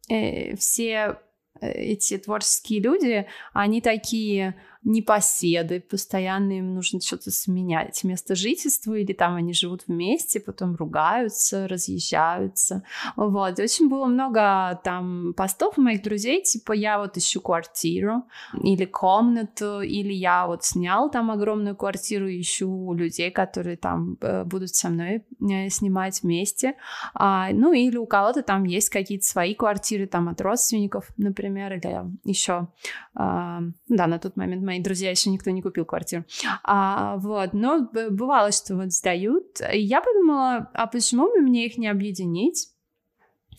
э, 0.09 0.57
все 0.57 1.19
э, 1.61 1.71
эти 1.71 2.19
творческие 2.19 2.81
люди, 2.81 3.27
они 3.53 3.81
такие 3.81 4.57
непоседы, 4.87 5.81
постоянно 5.81 6.59
им 6.59 6.75
нужно 6.75 7.01
что-то 7.01 7.33
сменять 7.33 8.05
место 8.05 8.37
жительства, 8.37 8.95
или 8.95 9.13
там 9.13 9.35
они 9.35 9.53
живут 9.53 9.83
вместе, 9.89 10.39
потом 10.39 10.77
ругаются, 10.77 11.67
разъезжаются. 11.67 12.85
Вот, 13.17 13.59
очень 13.59 13.89
было 13.89 14.07
много 14.07 14.81
там 14.85 15.35
постов 15.37 15.77
моих 15.77 16.03
друзей, 16.03 16.41
типа 16.43 16.73
я 16.73 16.99
вот 16.99 17.17
ищу 17.17 17.41
квартиру 17.41 18.23
или 18.63 18.85
комнату, 18.85 19.81
или 19.81 20.13
я 20.13 20.47
вот 20.47 20.63
снял 20.65 21.11
там 21.11 21.33
огромную 21.33 21.75
квартиру, 21.75 22.29
ищу 22.29 22.93
людей, 22.93 23.33
которые 23.33 23.77
там 23.77 24.17
э, 24.21 24.45
будут 24.45 24.75
со 24.75 24.89
мной 24.89 25.25
э, 25.41 25.69
снимать 25.69 26.23
вместе. 26.23 26.75
А, 27.13 27.49
ну, 27.53 27.73
или 27.73 27.97
у 27.97 28.07
кого-то 28.07 28.43
там 28.43 28.63
есть 28.63 28.91
какие-то 28.91 29.27
свои 29.27 29.55
квартиры 29.55 30.07
там 30.07 30.29
от 30.29 30.41
родственников, 30.41 31.09
например, 31.17 31.73
или 31.73 32.05
еще, 32.23 32.69
а, 33.15 33.63
да, 33.89 34.07
на 34.07 34.21
тот 34.21 34.37
момент 34.37 34.63
мои 34.63 34.76
мои 34.77 34.83
друзья 34.83 35.11
еще 35.11 35.31
никто 35.31 35.51
не 35.51 35.63
купил 35.63 35.85
квартиру. 35.85 36.25
А, 36.63 37.17
вот, 37.19 37.53
но 37.53 37.89
бывало, 37.93 38.53
что 38.53 38.77
вот 38.77 38.93
сдают. 38.93 39.61
И 39.73 39.81
я 39.81 40.01
подумала, 40.01 40.71
а 40.75 40.87
почему 40.87 41.29
бы 41.29 41.41
мне 41.41 41.67
их 41.67 41.79
не 41.79 41.89
объединить 41.89 42.69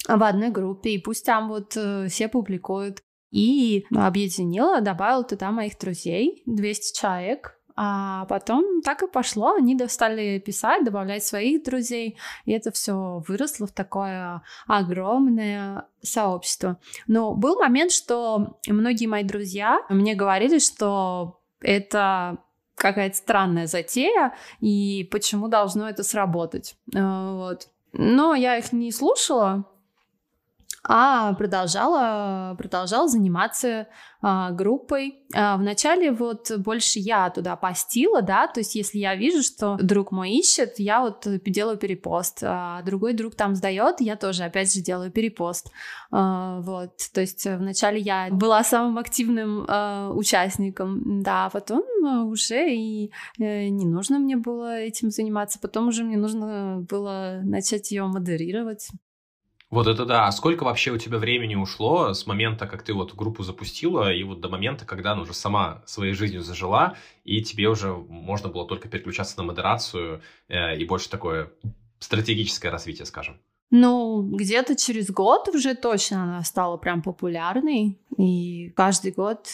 в 0.08 0.24
одной 0.24 0.50
группе, 0.50 0.92
и 0.92 1.02
пусть 1.02 1.26
там 1.26 1.50
вот 1.50 1.76
э, 1.76 2.08
все 2.08 2.28
публикуют. 2.28 3.02
И 3.30 3.86
объединила, 3.94 4.80
добавила 4.80 5.24
туда 5.24 5.52
моих 5.52 5.78
друзей, 5.78 6.44
200 6.46 6.98
человек, 6.98 7.57
а 7.80 8.26
потом 8.26 8.82
так 8.82 9.04
и 9.04 9.08
пошло, 9.08 9.54
они 9.54 9.78
стали 9.88 10.40
писать, 10.40 10.84
добавлять 10.84 11.24
своих 11.24 11.64
друзей, 11.64 12.18
и 12.46 12.52
это 12.52 12.72
все 12.72 13.24
выросло 13.28 13.68
в 13.68 13.72
такое 13.72 14.42
огромное 14.66 15.86
сообщество. 16.02 16.80
Но 17.06 17.36
был 17.36 17.60
момент, 17.60 17.92
что 17.92 18.58
многие 18.68 19.06
мои 19.06 19.24
друзья 19.24 19.80
мне 19.90 20.16
говорили, 20.16 20.58
что 20.58 21.40
это 21.62 22.40
какая-то 22.74 23.16
странная 23.16 23.68
затея, 23.68 24.34
и 24.60 25.08
почему 25.12 25.48
должно 25.48 25.88
это 25.88 26.02
сработать. 26.02 26.76
Э, 26.96 27.34
вот. 27.34 27.70
Но 27.94 28.34
я 28.34 28.58
их 28.58 28.74
не 28.74 28.92
слушала, 28.92 29.66
а 30.88 31.34
продолжала, 31.34 32.56
продолжала 32.58 33.08
заниматься 33.08 33.88
а, 34.22 34.52
группой. 34.52 35.20
А, 35.36 35.58
вначале 35.58 36.12
вот 36.12 36.52
больше 36.58 37.00
я 37.00 37.30
туда 37.30 37.56
постила, 37.56 38.22
да, 38.22 38.48
то 38.48 38.62
есть 38.62 38.74
если 38.76 38.98
я 38.98 39.16
вижу, 39.16 39.44
что 39.44 39.78
друг 39.82 40.12
мой 40.12 40.32
ищет, 40.32 40.80
я 40.80 41.02
вот 41.02 41.28
делаю 41.46 41.78
перепост, 41.78 42.40
а 42.42 42.82
другой 42.84 43.14
друг 43.14 43.36
там 43.36 43.54
сдает, 43.56 44.00
я 44.00 44.16
тоже 44.16 44.44
опять 44.44 44.74
же 44.74 44.82
делаю 44.82 45.12
перепост. 45.12 45.70
А, 46.10 46.62
вот, 46.62 46.94
то 47.14 47.22
есть 47.22 47.46
вначале 47.46 48.00
я 48.00 48.30
была 48.32 48.64
самым 48.64 48.98
активным 48.98 49.66
а, 49.68 50.12
участником, 50.14 51.22
да, 51.22 51.50
потом 51.52 51.84
уже 52.28 52.74
и 52.74 53.12
э, 53.40 53.68
не 53.68 53.86
нужно 53.86 54.20
мне 54.20 54.38
было 54.38 54.80
этим 54.80 55.12
заниматься, 55.12 55.60
потом 55.60 55.90
уже 55.90 56.04
мне 56.04 56.18
нужно 56.18 56.86
было 56.90 57.42
начать 57.44 57.92
ее 57.92 58.06
модерировать. 58.06 58.90
Вот 59.70 59.88
это 59.88 60.06
да. 60.06 60.28
А 60.28 60.32
сколько 60.32 60.64
вообще 60.64 60.92
у 60.92 60.98
тебя 60.98 61.18
времени 61.18 61.56
ушло 61.56 62.14
с 62.14 62.26
момента, 62.26 62.68
как 62.68 62.84
ты 62.84 62.94
вот 62.94 63.14
группу 63.14 63.44
запустила, 63.44 64.14
и 64.14 64.24
вот 64.24 64.40
до 64.40 64.48
момента, 64.48 64.86
когда 64.86 65.12
она 65.12 65.24
уже 65.24 65.34
сама 65.34 65.84
своей 65.86 66.14
жизнью 66.14 66.42
зажила, 66.42 66.96
и 67.26 67.42
тебе 67.42 67.68
уже 67.68 67.94
можно 67.94 68.48
было 68.50 68.66
только 68.66 68.88
переключаться 68.88 69.38
на 69.38 69.44
модерацию 69.44 70.22
э, 70.48 70.78
и 70.78 70.86
больше 70.86 71.10
такое 71.10 71.52
стратегическое 72.00 72.70
развитие, 72.70 73.06
скажем? 73.06 73.40
Ну, 73.70 74.22
где-то 74.22 74.78
через 74.78 75.12
год 75.12 75.50
уже 75.50 75.76
точно 75.76 76.24
она 76.24 76.44
стала 76.44 76.78
прям 76.78 77.02
популярной, 77.02 78.00
и 78.18 78.70
каждый 78.70 79.12
год 79.12 79.48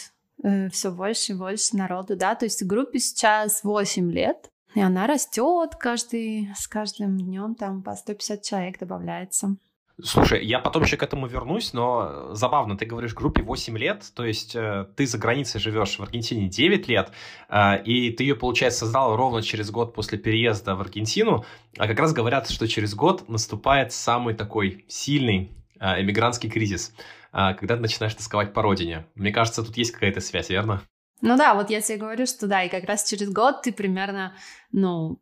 э, 0.44 0.68
все 0.70 0.92
больше 0.92 1.32
и 1.32 1.34
больше 1.34 1.76
народу, 1.76 2.16
да, 2.16 2.36
то 2.36 2.44
есть 2.44 2.62
группе 2.64 3.00
сейчас 3.00 3.64
8 3.64 4.12
лет, 4.12 4.50
и 4.76 4.80
она 4.80 5.08
растет 5.08 5.74
каждый, 5.74 6.50
с 6.56 6.68
каждым 6.68 7.18
днем 7.18 7.56
там 7.56 7.82
по 7.82 7.96
150 7.96 8.42
человек 8.42 8.78
добавляется. 8.78 9.56
Слушай, 10.02 10.44
я 10.44 10.58
потом 10.58 10.82
еще 10.82 10.96
к 10.96 11.04
этому 11.04 11.28
вернусь, 11.28 11.72
но 11.72 12.34
забавно, 12.34 12.76
ты 12.76 12.84
говоришь 12.84 13.14
группе 13.14 13.42
8 13.42 13.78
лет, 13.78 14.04
то 14.14 14.24
есть 14.24 14.56
э, 14.56 14.86
ты 14.96 15.06
за 15.06 15.18
границей 15.18 15.60
живешь 15.60 15.98
в 15.98 16.02
Аргентине 16.02 16.48
9 16.48 16.88
лет, 16.88 17.12
э, 17.48 17.80
и 17.84 18.10
ты 18.10 18.24
ее, 18.24 18.34
получается, 18.34 18.80
создал 18.80 19.16
ровно 19.16 19.40
через 19.40 19.70
год 19.70 19.94
после 19.94 20.18
переезда 20.18 20.74
в 20.74 20.80
Аргентину, 20.80 21.44
а 21.78 21.86
как 21.86 22.00
раз 22.00 22.12
говорят, 22.12 22.50
что 22.50 22.66
через 22.66 22.94
год 22.96 23.28
наступает 23.28 23.92
самый 23.92 24.34
такой 24.34 24.84
сильный 24.88 25.52
э, 25.78 26.02
эмигрантский 26.02 26.50
кризис, 26.50 26.92
э, 27.32 27.54
когда 27.54 27.76
ты 27.76 27.82
начинаешь 27.82 28.14
тосковать 28.14 28.52
по 28.52 28.62
родине. 28.62 29.06
Мне 29.14 29.30
кажется, 29.30 29.62
тут 29.62 29.76
есть 29.76 29.92
какая-то 29.92 30.20
связь, 30.20 30.50
верно? 30.50 30.82
Ну 31.20 31.36
да, 31.36 31.54
вот 31.54 31.70
я 31.70 31.80
тебе 31.80 31.98
говорю, 31.98 32.26
что 32.26 32.48
да, 32.48 32.64
и 32.64 32.68
как 32.68 32.84
раз 32.84 33.08
через 33.08 33.30
год 33.30 33.62
ты 33.62 33.72
примерно, 33.72 34.34
ну, 34.72 35.20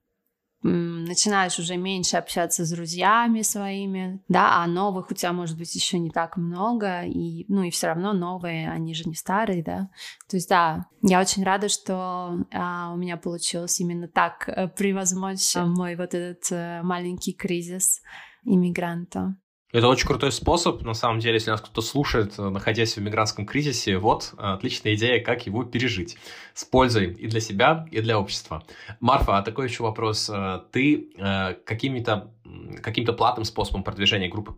начинаешь 0.63 1.59
уже 1.59 1.77
меньше 1.77 2.17
общаться 2.17 2.65
с 2.65 2.71
друзьями 2.71 3.43
своими, 3.43 4.23
да, 4.29 4.63
а 4.63 4.67
новых 4.67 5.11
у 5.11 5.15
тебя 5.15 5.33
может 5.33 5.59
быть 5.59 5.75
еще 5.75 5.99
не 5.99 6.11
так 6.11 6.37
много, 6.37 7.03
и, 7.03 7.45
ну, 7.49 7.63
и 7.63 7.71
все 7.71 7.89
равно 7.89 8.13
новые, 8.13 8.71
они 8.71 8.95
же 8.95 9.05
не 9.05 9.15
старые, 9.15 9.63
да. 9.63 9.91
То 10.29 10.37
есть, 10.37 10.49
да, 10.49 10.87
я 11.03 11.21
очень 11.21 11.45
рада, 11.45 11.69
что 11.69 12.45
а, 12.53 12.93
у 12.93 12.97
меня 12.97 13.17
получилось 13.17 13.81
именно 13.81 14.09
так 14.09 14.49
а, 14.49 14.69
превозмочь 14.69 15.57
а, 15.57 15.67
мой 15.67 15.97
вот 15.97 16.15
этот 16.15 16.45
а, 16.53 16.83
маленький 16.83 17.33
кризис 17.33 18.01
иммигранта. 18.45 19.37
Это 19.73 19.89
очень 19.89 20.07
крутой 20.07 20.33
способ, 20.33 20.83
на 20.83 20.93
самом 20.93 21.19
деле, 21.19 21.35
если 21.35 21.51
нас 21.51 21.63
кто-то 21.63 21.81
слушает, 21.81 22.39
э, 22.39 22.49
находясь 22.51 22.95
в 22.95 23.01
мигрантском 23.01 23.47
кризисе, 23.47 23.97
вот 23.97 24.35
э, 24.37 24.43
отличная 24.43 24.95
идея, 24.95 25.25
как 25.25 25.47
его 25.47 25.65
пережить 25.65 26.19
с 26.53 26.67
пользой 26.67 27.15
и 27.15 27.27
для 27.27 27.41
себя, 27.41 27.89
и 27.91 28.03
для 28.03 28.19
общества. 28.19 28.65
Марфа, 29.01 29.39
а 29.39 29.43
такой 29.43 29.69
еще 29.69 29.83
вопрос. 29.83 30.29
Э, 30.29 30.61
ты 30.71 31.09
какими-то 31.65 32.31
каким-то 32.83 33.15
платным 33.15 33.47
способом 33.47 33.83
продвижения 33.83 34.29
группы 34.29 34.55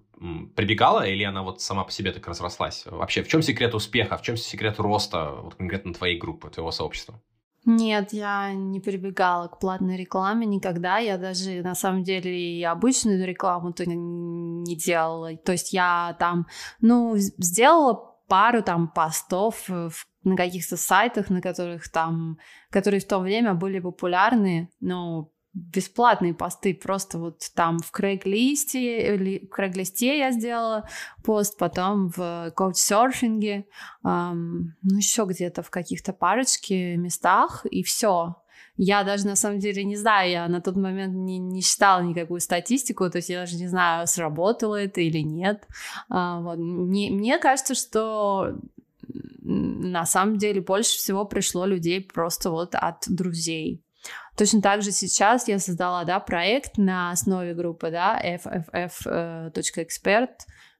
прибегала, 0.56 1.06
или 1.06 1.22
она 1.22 1.42
вот 1.42 1.60
сама 1.60 1.84
по 1.84 1.92
себе 1.92 2.10
так 2.10 2.26
разрослась? 2.26 2.84
Вообще, 2.86 3.22
в 3.22 3.28
чем 3.28 3.40
секрет 3.40 3.72
успеха, 3.74 4.16
в 4.16 4.22
чем 4.22 4.36
секрет 4.36 4.80
роста 4.80 5.30
вот 5.30 5.54
конкретно 5.54 5.94
твоей 5.94 6.18
группы, 6.18 6.50
твоего 6.50 6.72
сообщества? 6.72 7.20
Нет, 7.66 8.12
я 8.12 8.52
не 8.52 8.78
прибегала 8.80 9.48
к 9.48 9.58
платной 9.58 9.96
рекламе 9.96 10.46
никогда. 10.46 10.98
Я 10.98 11.16
даже, 11.16 11.62
на 11.62 11.74
самом 11.74 12.02
деле, 12.02 12.58
и 12.58 12.62
обычную 12.62 13.26
рекламу-то 13.26 13.84
не 13.86 14.76
делала. 14.76 15.34
То 15.36 15.52
есть 15.52 15.72
я 15.72 16.14
там, 16.18 16.46
ну, 16.80 17.14
сделала 17.16 18.14
пару 18.28 18.62
там 18.62 18.88
постов 18.88 19.68
на 20.24 20.36
каких-то 20.36 20.76
сайтах, 20.76 21.30
на 21.30 21.40
которых 21.40 21.90
там, 21.90 22.38
которые 22.70 23.00
в 23.00 23.06
то 23.06 23.18
время 23.18 23.54
были 23.54 23.80
популярны, 23.80 24.70
но 24.80 25.30
бесплатные 25.54 26.34
посты, 26.34 26.74
просто 26.74 27.18
вот 27.18 27.38
там 27.54 27.78
в 27.78 27.90
Крейглисте, 27.92 29.40
в 29.44 29.48
Крейглисте 29.48 30.18
я 30.18 30.32
сделала 30.32 30.88
пост, 31.22 31.56
потом 31.56 32.08
в 32.08 32.52
коучсерфинге, 32.56 33.66
эм, 34.04 34.74
ну 34.82 34.96
еще 34.96 35.24
где-то 35.24 35.62
в 35.62 35.70
каких-то 35.70 36.12
парочке 36.12 36.96
местах, 36.96 37.64
и 37.70 37.82
все. 37.82 38.36
Я 38.76 39.04
даже 39.04 39.26
на 39.26 39.36
самом 39.36 39.60
деле 39.60 39.84
не 39.84 39.94
знаю, 39.94 40.30
я 40.30 40.48
на 40.48 40.60
тот 40.60 40.74
момент 40.74 41.14
не, 41.14 41.38
не 41.38 41.62
считала 41.62 42.02
никакую 42.02 42.40
статистику, 42.40 43.08
то 43.08 43.18
есть 43.18 43.28
я 43.28 43.40
даже 43.40 43.56
не 43.56 43.68
знаю, 43.68 44.08
сработало 44.08 44.74
это 44.74 45.00
или 45.00 45.20
нет. 45.20 45.68
А, 46.08 46.40
вот. 46.40 46.58
мне, 46.58 47.10
мне 47.12 47.38
кажется, 47.38 47.76
что 47.76 48.58
на 49.44 50.06
самом 50.06 50.38
деле 50.38 50.60
больше 50.60 50.96
всего 50.96 51.24
пришло 51.24 51.66
людей 51.66 52.00
просто 52.00 52.50
вот 52.50 52.74
от 52.74 53.04
друзей. 53.06 53.84
Точно 54.36 54.60
так 54.60 54.82
же 54.82 54.90
сейчас 54.90 55.48
я 55.48 55.58
создала, 55.58 56.04
да, 56.04 56.20
проект 56.20 56.78
на 56.78 57.10
основе 57.10 57.54
группы, 57.54 57.90
да, 57.90 58.20
fff.expert, 58.22 60.28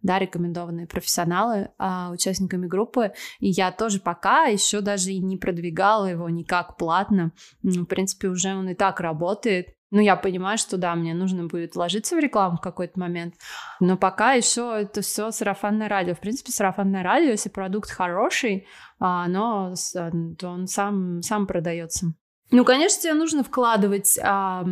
да, 0.03 0.19
рекомендованные 0.19 0.87
профессионалы 0.87 1.71
а, 1.79 2.11
участниками 2.11 2.67
группы, 2.67 3.13
и 3.41 3.49
я 3.49 3.73
тоже 3.73 4.01
пока 4.01 4.45
еще 4.45 4.81
даже 4.81 5.13
и 5.13 5.21
не 5.21 5.37
продвигала 5.37 6.07
его 6.07 6.29
никак 6.29 6.77
платно, 6.77 7.33
в 7.63 7.85
принципе, 7.85 8.29
уже 8.29 8.55
он 8.55 8.69
и 8.69 8.75
так 8.75 9.01
работает, 9.01 9.69
ну, 9.95 10.01
я 10.01 10.17
понимаю, 10.17 10.59
что 10.59 10.77
да, 10.77 10.97
мне 10.97 11.15
нужно 11.15 11.47
будет 11.47 11.77
вложиться 11.77 12.17
в 12.17 12.19
рекламу 12.19 12.57
в 12.57 12.61
какой-то 12.61 12.99
момент, 12.99 13.35
но 13.79 13.97
пока 13.97 14.33
еще 14.33 14.77
это 14.81 15.03
все 15.03 15.31
сарафанное 15.31 15.89
радио. 15.89 16.15
В 16.15 16.21
принципе, 16.21 16.51
сарафанное 16.51 17.05
радио, 17.05 17.31
если 17.31 17.49
продукт 17.49 17.91
хороший, 17.91 18.67
а, 18.99 19.25
оно, 19.25 19.75
то 19.93 20.49
он 20.49 20.67
сам, 20.67 21.23
сам 21.23 21.47
продается. 21.47 22.13
Ну, 22.51 22.65
конечно, 22.65 23.03
тебе 23.03 23.15
нужно 23.15 23.43
вкладывать, 23.43 24.19
а, 24.23 24.65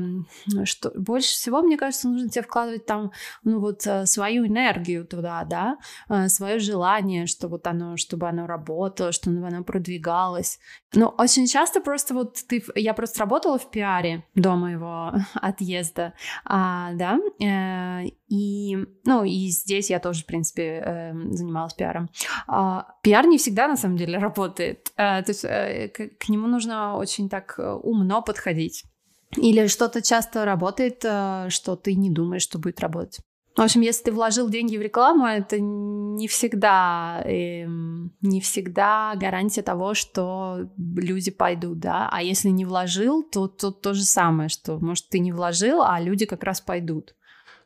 что 0.64 0.92
больше 0.94 1.28
всего, 1.28 1.62
мне 1.62 1.76
кажется, 1.76 2.08
нужно 2.08 2.28
тебе 2.28 2.42
вкладывать 2.42 2.86
там, 2.86 3.12
ну 3.44 3.60
вот 3.60 3.86
э, 3.86 4.06
свою 4.06 4.46
энергию 4.46 5.06
туда, 5.06 5.44
да, 5.44 5.78
э, 6.08 6.28
свое 6.28 6.58
желание, 6.58 7.26
что 7.26 7.48
вот 7.48 7.66
оно, 7.66 7.96
чтобы 7.96 8.28
оно 8.28 8.46
работало, 8.46 9.10
чтобы 9.10 9.46
оно 9.46 9.64
продвигалось. 9.64 10.60
Но 10.94 11.14
очень 11.18 11.46
часто 11.46 11.80
просто 11.80 12.14
вот 12.14 12.38
ты, 12.46 12.62
я 12.74 12.92
просто 12.94 13.20
работала 13.20 13.58
в 13.58 13.70
пиаре 13.70 14.24
до 14.34 14.56
моего 14.56 15.14
отъезда, 15.34 16.12
а, 16.44 16.92
да, 16.94 17.18
э, 17.40 18.08
и, 18.28 18.76
ну, 19.04 19.24
и 19.24 19.48
здесь 19.48 19.90
я 19.90 20.00
тоже, 20.00 20.22
в 20.22 20.26
принципе, 20.26 20.82
э, 20.84 21.12
занималась 21.30 21.74
пиаром. 21.74 22.10
А, 22.46 22.86
пиар 23.02 23.26
не 23.26 23.38
всегда, 23.38 23.68
на 23.68 23.76
самом 23.76 23.96
деле, 23.96 24.18
работает. 24.18 24.92
А, 24.96 25.22
то 25.22 25.30
есть 25.30 25.44
э, 25.44 25.88
к, 25.88 26.18
к 26.18 26.28
нему 26.28 26.46
нужно 26.46 26.96
очень 26.96 27.28
так 27.28 27.54
э, 27.58 27.72
умно 27.72 28.22
подходить. 28.22 28.84
Или 29.36 29.66
что-то 29.66 30.02
часто 30.02 30.44
работает, 30.44 31.04
э, 31.04 31.46
что 31.48 31.76
ты 31.76 31.94
не 31.94 32.10
думаешь, 32.10 32.42
что 32.42 32.58
будет 32.58 32.80
работать. 32.80 33.20
В 33.54 33.60
общем, 33.60 33.82
если 33.82 34.04
ты 34.04 34.12
вложил 34.12 34.48
деньги 34.48 34.78
в 34.78 34.82
рекламу, 34.82 35.26
это 35.26 35.58
не 35.60 36.26
всегда, 36.26 37.22
э, 37.24 37.66
не 37.66 38.40
всегда 38.40 39.14
гарантия 39.16 39.62
того, 39.62 39.92
что 39.92 40.70
люди 40.78 41.30
пойдут, 41.30 41.78
да. 41.78 42.08
А 42.10 42.22
если 42.22 42.48
не 42.48 42.64
вложил, 42.64 43.22
то, 43.22 43.48
то 43.48 43.70
то 43.70 43.92
же 43.92 44.04
самое, 44.04 44.48
что, 44.48 44.78
может, 44.78 45.08
ты 45.10 45.18
не 45.18 45.32
вложил, 45.32 45.82
а 45.82 46.00
люди 46.00 46.24
как 46.24 46.44
раз 46.44 46.60
пойдут. 46.62 47.14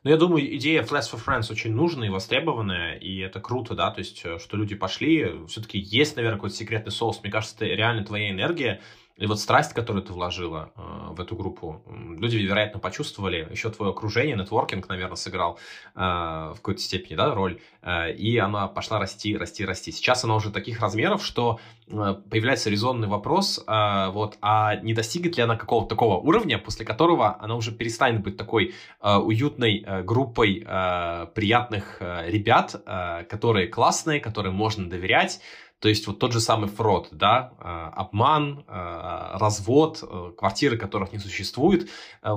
Но 0.03 0.11
я 0.11 0.17
думаю, 0.17 0.55
идея 0.57 0.83
Flash 0.83 1.11
for 1.11 1.23
Friends 1.25 1.51
очень 1.51 1.73
нужная 1.73 2.07
и 2.07 2.11
востребованная, 2.11 2.95
и 2.95 3.17
это 3.19 3.39
круто, 3.39 3.73
да, 3.73 3.91
то 3.91 3.99
есть, 3.99 4.21
э, 4.25 4.39
что 4.39 4.57
люди 4.57 4.75
пошли, 4.75 5.45
все-таки 5.47 5.79
есть, 5.79 6.15
наверное, 6.17 6.37
какой-то 6.37 6.55
секретный 6.55 6.91
соус, 6.91 7.21
мне 7.23 7.31
кажется, 7.31 7.55
это 7.55 7.65
реально 7.65 8.03
твоя 8.03 8.31
энергия, 8.31 8.81
и 9.17 9.25
вот 9.25 9.39
страсть, 9.39 9.73
которую 9.73 10.03
ты 10.03 10.13
вложила 10.13 10.71
э, 10.75 10.81
в 11.11 11.19
эту 11.19 11.35
группу, 11.35 11.81
люди, 11.87 12.37
вероятно, 12.37 12.79
почувствовали, 12.79 13.47
еще 13.49 13.71
твое 13.71 13.91
окружение, 13.91 14.35
нетворкинг, 14.35 14.87
наверное, 14.89 15.15
сыграл 15.15 15.57
э, 15.95 15.99
в 15.99 16.55
какой-то 16.55 16.81
степени 16.81 17.15
да, 17.15 17.33
роль, 17.33 17.59
э, 17.81 18.13
и 18.13 18.37
она 18.37 18.67
пошла 18.67 18.99
расти, 18.99 19.35
расти, 19.35 19.65
расти. 19.65 19.91
Сейчас 19.91 20.23
она 20.23 20.35
уже 20.35 20.51
таких 20.51 20.81
размеров, 20.81 21.25
что 21.25 21.59
э, 21.87 22.15
появляется 22.29 22.69
резонный 22.69 23.07
вопрос, 23.07 23.63
э, 23.65 24.09
вот, 24.11 24.37
а 24.41 24.75
не 24.75 24.93
достигнет 24.93 25.35
ли 25.35 25.43
она 25.43 25.55
какого-то 25.55 25.89
такого 25.89 26.17
уровня, 26.17 26.59
после 26.59 26.85
которого 26.85 27.37
она 27.41 27.55
уже 27.55 27.71
перестанет 27.71 28.21
быть 28.21 28.37
такой 28.37 28.75
э, 29.01 29.15
уютной 29.15 29.83
э, 29.85 30.03
группой 30.03 30.63
э, 30.63 31.25
приятных 31.33 31.97
э, 32.01 32.29
ребят, 32.29 32.75
э, 32.85 33.23
которые 33.23 33.67
классные, 33.67 34.19
которым 34.19 34.53
можно 34.53 34.87
доверять, 34.87 35.39
то 35.79 35.89
есть 35.89 36.07
вот 36.07 36.19
тот 36.19 36.33
же 36.33 36.39
самый 36.39 36.69
фрод, 36.69 37.09
да, 37.11 37.53
а, 37.59 37.89
обман, 37.95 38.63
а, 38.67 39.37
развод, 39.37 39.99
э, 40.01 40.31
квартиры, 40.35 40.77
которых 40.77 41.13
не 41.13 41.19
существует, 41.19 41.89
э, 42.23 42.29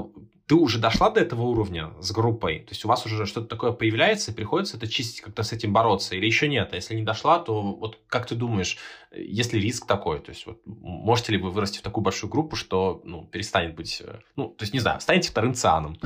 ты 0.47 0.57
уже 0.57 0.79
дошла 0.79 1.11
до 1.11 1.21
этого 1.21 1.43
уровня 1.43 1.93
с 2.01 2.11
группой, 2.11 2.59
то 2.61 2.71
есть 2.71 2.85
у 2.85 2.89
вас 2.89 3.07
уже 3.07 3.25
что-то 3.25 3.47
такое 3.47 3.73
появляется, 3.73 4.31
и 4.31 4.35
приходится 4.35 4.77
это 4.77 4.89
чистить, 4.89 5.21
как-то 5.21 5.43
с 5.43 5.53
этим 5.53 5.73
бороться, 5.73 6.17
или 6.17 6.27
еще 6.27 6.49
нет, 6.49 6.71
а 6.73 6.77
если 6.77 6.97
не 6.97 7.03
дошла, 7.03 7.39
то 7.39 7.63
вот 7.63 8.01
как 8.09 8.27
ты 8.27 8.35
думаешь, 8.35 8.77
есть 9.15 9.53
ли 9.53 9.61
риск 9.61 9.87
такой, 9.87 10.19
то 10.19 10.31
есть 10.31 10.47
вот 10.47 10.61
можете 10.67 11.33
ли 11.33 11.39
вы 11.39 11.51
вырасти 11.51 11.79
в 11.79 11.83
такую 11.83 12.03
большую 12.03 12.31
группу, 12.31 12.57
что, 12.57 13.01
ну, 13.05 13.25
перестанет 13.25 13.75
быть, 13.75 14.03
э, 14.05 14.19
ну, 14.37 14.49
то 14.49 14.65
есть, 14.65 14.75
не 14.75 14.81
знаю, 14.81 15.01
станете 15.01 15.31
вторым 15.31 15.55
цианом? 15.55 15.99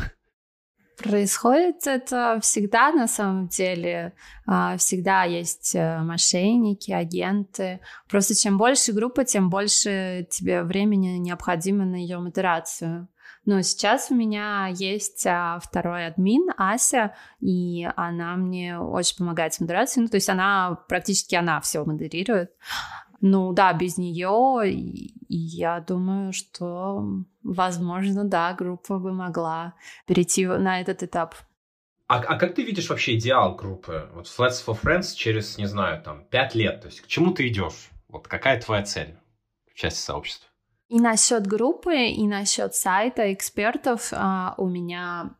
Происходит 0.97 1.87
это 1.87 2.39
всегда 2.41 2.93
на 2.93 3.09
самом 3.09 3.49
деле. 3.49 4.13
А, 4.47 4.77
всегда 4.77 5.25
есть 5.25 5.75
э, 5.75 5.99
мошенники, 5.99 6.93
агенты. 6.93 7.81
Просто 8.09 8.35
чем 8.35 8.59
больше 8.59 8.93
группа, 8.93 9.25
тем 9.25 9.51
больше 9.51 10.27
тебе 10.31 10.63
времени 10.63 11.19
необходимо 11.19 11.85
на 11.85 11.97
ее 11.97 12.19
модерацию. 12.19 13.09
Но 13.45 13.61
сейчас 13.63 14.11
у 14.11 14.15
меня 14.15 14.69
есть 14.73 15.27
а, 15.27 15.59
второй 15.61 16.07
админ, 16.07 16.49
Ася, 16.57 17.15
и 17.41 17.87
она 17.97 18.37
мне 18.37 18.79
очень 18.79 19.19
помогает 19.19 19.53
с 19.53 19.61
модерацией. 19.61 20.05
Ну, 20.05 20.09
то 20.09 20.17
есть 20.17 20.31
она, 20.31 20.79
практически 20.89 21.35
она 21.35 21.61
все 21.61 21.85
модерирует. 21.85 22.53
Ну 23.27 23.55
да, 23.55 23.73
без 23.73 23.97
нее 23.97 24.61
я 25.31 25.81
думаю, 25.81 26.35
что, 26.35 27.03
возможно, 27.43 28.25
да, 28.25 28.53
группа 28.53 28.99
бы 28.99 29.15
могла 29.15 29.73
перейти 30.07 30.45
на 30.45 30.83
этот 30.83 31.03
этап. 31.03 31.35
А, 32.07 32.19
а 32.19 32.39
как 32.39 32.55
ты 32.55 32.63
видишь 32.63 32.91
вообще 32.91 33.17
идеал 33.17 33.55
группы? 33.55 34.11
Вот 34.13 34.27
Flats 34.27 34.63
for 34.63 34.79
Friends 34.79 35.15
через, 35.17 35.57
не 35.57 35.65
знаю, 35.65 36.03
там, 36.03 36.27
пять 36.27 36.55
лет. 36.55 36.83
То 36.83 36.89
есть 36.89 37.01
к 37.01 37.07
чему 37.07 37.33
ты 37.33 37.49
идешь? 37.49 37.89
Вот 38.09 38.29
какая 38.29 38.61
твоя 38.61 38.83
цель 38.83 39.17
в 39.73 39.75
части 39.75 40.01
сообщества? 40.01 40.51
И 40.91 41.01
насчет 41.01 41.47
группы, 41.47 41.97
и 41.97 42.27
насчет 42.27 42.75
сайта 42.75 43.33
экспертов 43.33 44.11
а, 44.13 44.55
у 44.59 44.69
меня 44.69 45.35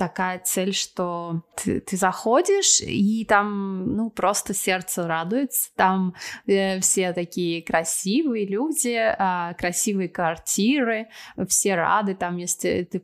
такая 0.00 0.38
цель, 0.38 0.72
что 0.72 1.42
ты, 1.62 1.80
ты 1.80 1.98
заходишь, 1.98 2.80
и 2.80 3.22
там, 3.26 3.96
ну, 3.96 4.08
просто 4.08 4.54
сердце 4.54 5.06
радуется. 5.06 5.68
Там 5.76 6.14
э, 6.46 6.80
все 6.80 7.12
такие 7.12 7.62
красивые 7.62 8.46
люди, 8.46 8.96
э, 8.96 9.54
красивые 9.58 10.08
квартиры, 10.08 11.08
все 11.48 11.74
рады. 11.74 12.14
Там, 12.14 12.38
если 12.38 12.88
ты 12.90 13.02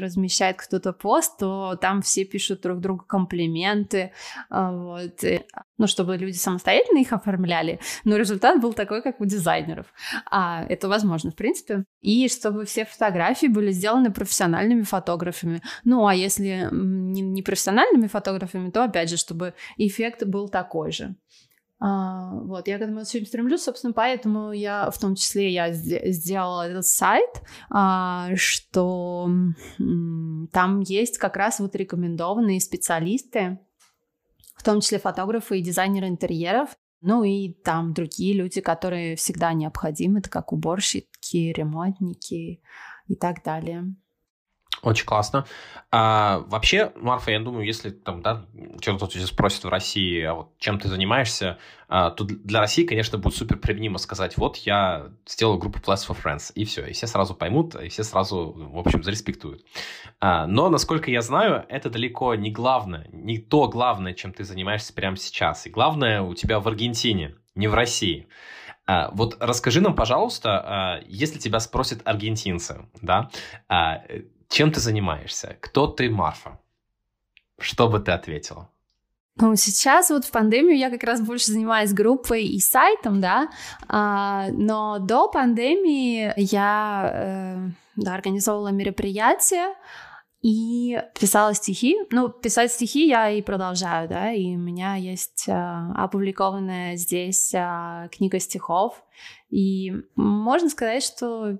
размещает 0.00 0.56
кто-то 0.56 0.94
пост, 0.94 1.36
то 1.38 1.76
там 1.78 2.00
все 2.00 2.24
пишут 2.24 2.62
друг 2.62 2.80
другу 2.80 3.04
комплименты. 3.06 4.12
Э, 4.50 4.70
вот. 4.72 5.22
Ну, 5.76 5.86
чтобы 5.86 6.16
люди 6.16 6.36
самостоятельно 6.36 7.00
их 7.00 7.12
оформляли. 7.12 7.80
Но 8.04 8.16
результат 8.16 8.60
был 8.60 8.72
такой, 8.72 9.02
как 9.02 9.20
у 9.20 9.26
дизайнеров. 9.26 9.86
А 10.30 10.64
это 10.68 10.88
возможно, 10.88 11.32
в 11.32 11.34
принципе. 11.34 11.84
И 12.00 12.28
чтобы 12.28 12.64
все 12.64 12.86
фотографии 12.86 13.46
были 13.46 13.72
сделаны 13.72 14.10
профессиональными 14.10 14.82
фотографами. 14.82 15.62
Ну, 15.84 16.06
а 16.06 16.14
если 16.14 16.29
не, 16.38 16.68
не 16.70 17.42
профессиональными 17.42 18.06
фотографами, 18.06 18.70
то 18.70 18.84
опять 18.84 19.10
же, 19.10 19.16
чтобы 19.16 19.54
эффект 19.76 20.24
был 20.24 20.48
такой 20.48 20.92
же. 20.92 21.16
А, 21.82 22.34
вот, 22.34 22.68
я 22.68 22.76
к 22.76 22.82
этому 22.82 23.00
очень 23.00 23.26
стремлюсь, 23.26 23.62
собственно, 23.62 23.94
поэтому 23.94 24.52
я, 24.52 24.90
в 24.90 24.98
том 24.98 25.14
числе, 25.14 25.50
я 25.50 25.72
сделала 25.72 26.68
этот 26.68 26.84
сайт, 26.86 27.42
а, 27.70 28.28
что 28.36 29.30
там 30.52 30.80
есть 30.80 31.16
как 31.16 31.36
раз 31.36 31.58
вот 31.58 31.74
рекомендованные 31.74 32.60
специалисты, 32.60 33.58
в 34.56 34.62
том 34.62 34.82
числе 34.82 34.98
фотографы 34.98 35.58
и 35.58 35.62
дизайнеры 35.62 36.08
интерьеров, 36.08 36.76
ну 37.00 37.24
и 37.24 37.54
там 37.54 37.94
другие 37.94 38.34
люди, 38.34 38.60
которые 38.60 39.16
всегда 39.16 39.54
необходимы, 39.54 40.18
это 40.18 40.28
как 40.28 40.52
уборщики, 40.52 41.50
ремонтники 41.56 42.60
и 43.08 43.14
так 43.14 43.42
далее. 43.42 43.94
Очень 44.82 45.04
классно. 45.04 45.46
А, 45.92 46.44
вообще, 46.46 46.92
Марфа, 46.96 47.32
я 47.32 47.40
думаю, 47.40 47.66
если 47.66 47.90
там, 47.90 48.22
да, 48.22 48.46
кто-то 48.78 49.08
тебя 49.08 49.26
спросит 49.26 49.64
в 49.64 49.68
России, 49.68 50.22
а 50.22 50.34
вот 50.34 50.58
чем 50.58 50.78
ты 50.78 50.88
занимаешься, 50.88 51.58
а, 51.88 52.10
то 52.10 52.24
для 52.24 52.60
России, 52.60 52.84
конечно, 52.84 53.18
будет 53.18 53.34
супер 53.34 53.58
применимо 53.58 53.98
сказать, 53.98 54.38
вот 54.38 54.56
я 54.58 55.08
сделал 55.26 55.58
группу 55.58 55.80
Plus 55.80 56.06
for 56.08 56.16
Friends, 56.16 56.52
и 56.54 56.64
все, 56.64 56.86
и 56.86 56.92
все 56.92 57.08
сразу 57.08 57.34
поймут, 57.34 57.74
и 57.74 57.88
все 57.88 58.04
сразу, 58.04 58.54
в 58.56 58.78
общем, 58.78 59.02
зареспектуют. 59.02 59.64
А, 60.20 60.46
но, 60.46 60.68
насколько 60.68 61.10
я 61.10 61.22
знаю, 61.22 61.66
это 61.68 61.90
далеко 61.90 62.36
не 62.36 62.52
главное, 62.52 63.08
не 63.12 63.38
то 63.38 63.68
главное, 63.68 64.14
чем 64.14 64.32
ты 64.32 64.44
занимаешься 64.44 64.94
прямо 64.94 65.16
сейчас. 65.16 65.66
И 65.66 65.70
главное 65.70 66.22
у 66.22 66.34
тебя 66.34 66.60
в 66.60 66.68
Аргентине, 66.68 67.34
не 67.56 67.66
в 67.66 67.74
России. 67.74 68.28
А, 68.86 69.10
вот 69.12 69.36
расскажи 69.40 69.80
нам, 69.80 69.96
пожалуйста, 69.96 70.60
а, 70.60 71.00
если 71.06 71.38
тебя 71.38 71.58
спросят 71.58 72.00
аргентинцы, 72.04 72.86
да, 73.02 73.30
а, 73.68 74.02
чем 74.50 74.72
ты 74.72 74.80
занимаешься? 74.80 75.56
Кто 75.60 75.86
ты, 75.86 76.10
Марфа? 76.10 76.58
Что 77.58 77.88
бы 77.88 78.00
ты 78.00 78.10
ответила? 78.10 78.68
Ну, 79.36 79.56
сейчас 79.56 80.10
вот 80.10 80.24
в 80.24 80.30
пандемию 80.32 80.76
я 80.76 80.90
как 80.90 81.04
раз 81.04 81.20
больше 81.20 81.52
занимаюсь 81.52 81.92
группой 81.92 82.44
и 82.44 82.58
сайтом, 82.60 83.20
да, 83.20 83.48
а, 83.88 84.48
но 84.52 84.98
до 84.98 85.28
пандемии 85.28 86.34
я 86.36 87.10
э, 87.14 87.70
да, 87.96 88.14
организовывала 88.14 88.68
мероприятия 88.68 89.74
и 90.42 91.00
писала 91.18 91.54
стихи. 91.54 91.96
Ну, 92.10 92.28
писать 92.28 92.72
стихи 92.72 93.06
я 93.06 93.30
и 93.30 93.40
продолжаю, 93.40 94.08
да, 94.08 94.32
и 94.32 94.56
у 94.56 94.58
меня 94.58 94.96
есть 94.96 95.48
э, 95.48 95.52
опубликованная 95.94 96.96
здесь 96.96 97.54
э, 97.54 98.08
книга 98.10 98.40
стихов, 98.40 99.02
и 99.48 99.92
можно 100.16 100.68
сказать, 100.68 101.04
что 101.04 101.58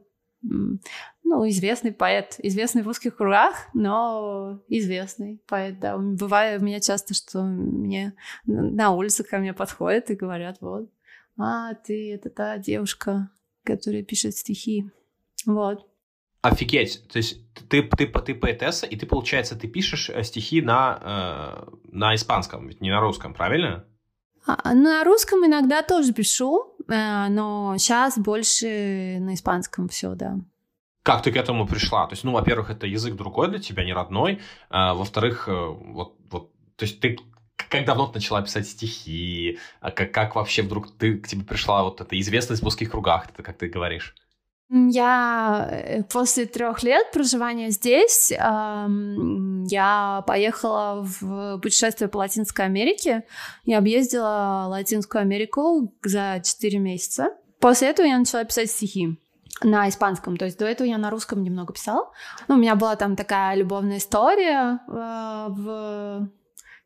ну, 1.22 1.48
известный 1.48 1.92
поэт, 1.92 2.36
известный 2.38 2.82
в 2.82 2.88
узких 2.88 3.16
кругах, 3.16 3.68
но 3.74 4.60
известный 4.68 5.40
поэт, 5.46 5.78
да. 5.78 5.96
Бывает 5.96 6.60
у 6.60 6.64
меня 6.64 6.80
часто, 6.80 7.14
что 7.14 7.42
мне 7.42 8.14
на 8.46 8.92
улице 8.92 9.22
ко 9.22 9.38
мне 9.38 9.52
подходят 9.52 10.10
и 10.10 10.16
говорят, 10.16 10.58
вот, 10.60 10.90
а, 11.38 11.74
ты 11.74 12.14
это 12.14 12.30
та 12.30 12.58
девушка, 12.58 13.30
которая 13.64 14.02
пишет 14.02 14.36
стихи. 14.36 14.90
Вот. 15.46 15.86
Офигеть, 16.42 17.06
то 17.08 17.18
есть 17.18 17.38
ты, 17.68 17.82
ты, 17.82 18.06
ты 18.06 18.34
поэтесса, 18.34 18.86
и 18.86 18.96
ты, 18.96 19.06
получается, 19.06 19.56
ты 19.56 19.68
пишешь 19.68 20.08
э, 20.08 20.22
стихи 20.22 20.62
на, 20.62 20.98
э, 21.62 21.70
на 21.92 22.14
испанском, 22.14 22.66
ведь 22.66 22.80
не 22.80 22.90
на 22.90 23.00
русском, 23.00 23.34
правильно? 23.34 23.84
А, 24.46 24.72
ну, 24.72 24.84
на 24.84 25.04
русском 25.04 25.44
иногда 25.44 25.82
тоже 25.82 26.14
пишу, 26.14 26.74
э, 26.88 27.28
но 27.28 27.76
сейчас 27.76 28.18
больше 28.18 29.18
на 29.20 29.34
испанском 29.34 29.88
все, 29.88 30.14
да. 30.14 30.38
Как 31.02 31.22
ты 31.22 31.32
к 31.32 31.36
этому 31.36 31.66
пришла? 31.66 32.06
То 32.06 32.12
есть, 32.12 32.24
ну, 32.24 32.32
во-первых, 32.32 32.70
это 32.70 32.86
язык 32.86 33.14
другой 33.14 33.48
для 33.48 33.58
тебя, 33.58 33.84
не 33.84 33.92
родной. 33.92 34.40
А, 34.68 34.94
во-вторых, 34.94 35.48
э, 35.48 35.52
вот, 35.52 36.16
вот, 36.30 36.52
то 36.76 36.84
есть 36.84 37.00
ты 37.00 37.18
как 37.68 37.84
давно 37.84 38.06
ты 38.06 38.14
начала 38.14 38.42
писать 38.42 38.66
стихи? 38.66 39.58
А 39.80 39.90
как, 39.90 40.12
как 40.12 40.34
вообще 40.34 40.62
вдруг 40.62 40.90
ты, 40.96 41.18
к 41.18 41.28
тебе 41.28 41.44
пришла 41.44 41.84
вот 41.84 42.00
эта 42.00 42.18
известность 42.18 42.62
в 42.62 42.66
узких 42.66 42.90
кругах, 42.90 43.28
это 43.30 43.42
как 43.42 43.58
ты 43.58 43.68
говоришь? 43.68 44.14
Я 44.72 45.68
э, 45.70 46.02
после 46.04 46.46
трех 46.46 46.82
лет 46.84 47.10
проживания 47.12 47.70
здесь 47.70 48.30
эм, 48.30 49.64
я 49.64 50.22
поехала 50.26 51.02
в 51.02 51.58
путешествие 51.58 52.08
по 52.08 52.18
Латинской 52.18 52.66
Америке. 52.66 53.24
Я 53.64 53.78
объездила 53.78 54.66
Латинскую 54.68 55.22
Америку 55.22 55.92
за 56.04 56.40
четыре 56.44 56.78
месяца. 56.78 57.30
После 57.58 57.88
этого 57.88 58.06
я 58.06 58.18
начала 58.18 58.44
писать 58.44 58.70
стихи 58.70 59.18
на 59.62 59.88
испанском. 59.88 60.36
То 60.36 60.46
есть 60.46 60.58
до 60.58 60.66
этого 60.66 60.86
я 60.86 60.98
на 60.98 61.10
русском 61.10 61.42
немного 61.42 61.72
писала. 61.72 62.10
Ну, 62.48 62.54
у 62.54 62.58
меня 62.58 62.74
была 62.74 62.96
там 62.96 63.16
такая 63.16 63.56
любовная 63.56 63.98
история 63.98 64.80
э, 64.88 65.46
в 65.48 66.28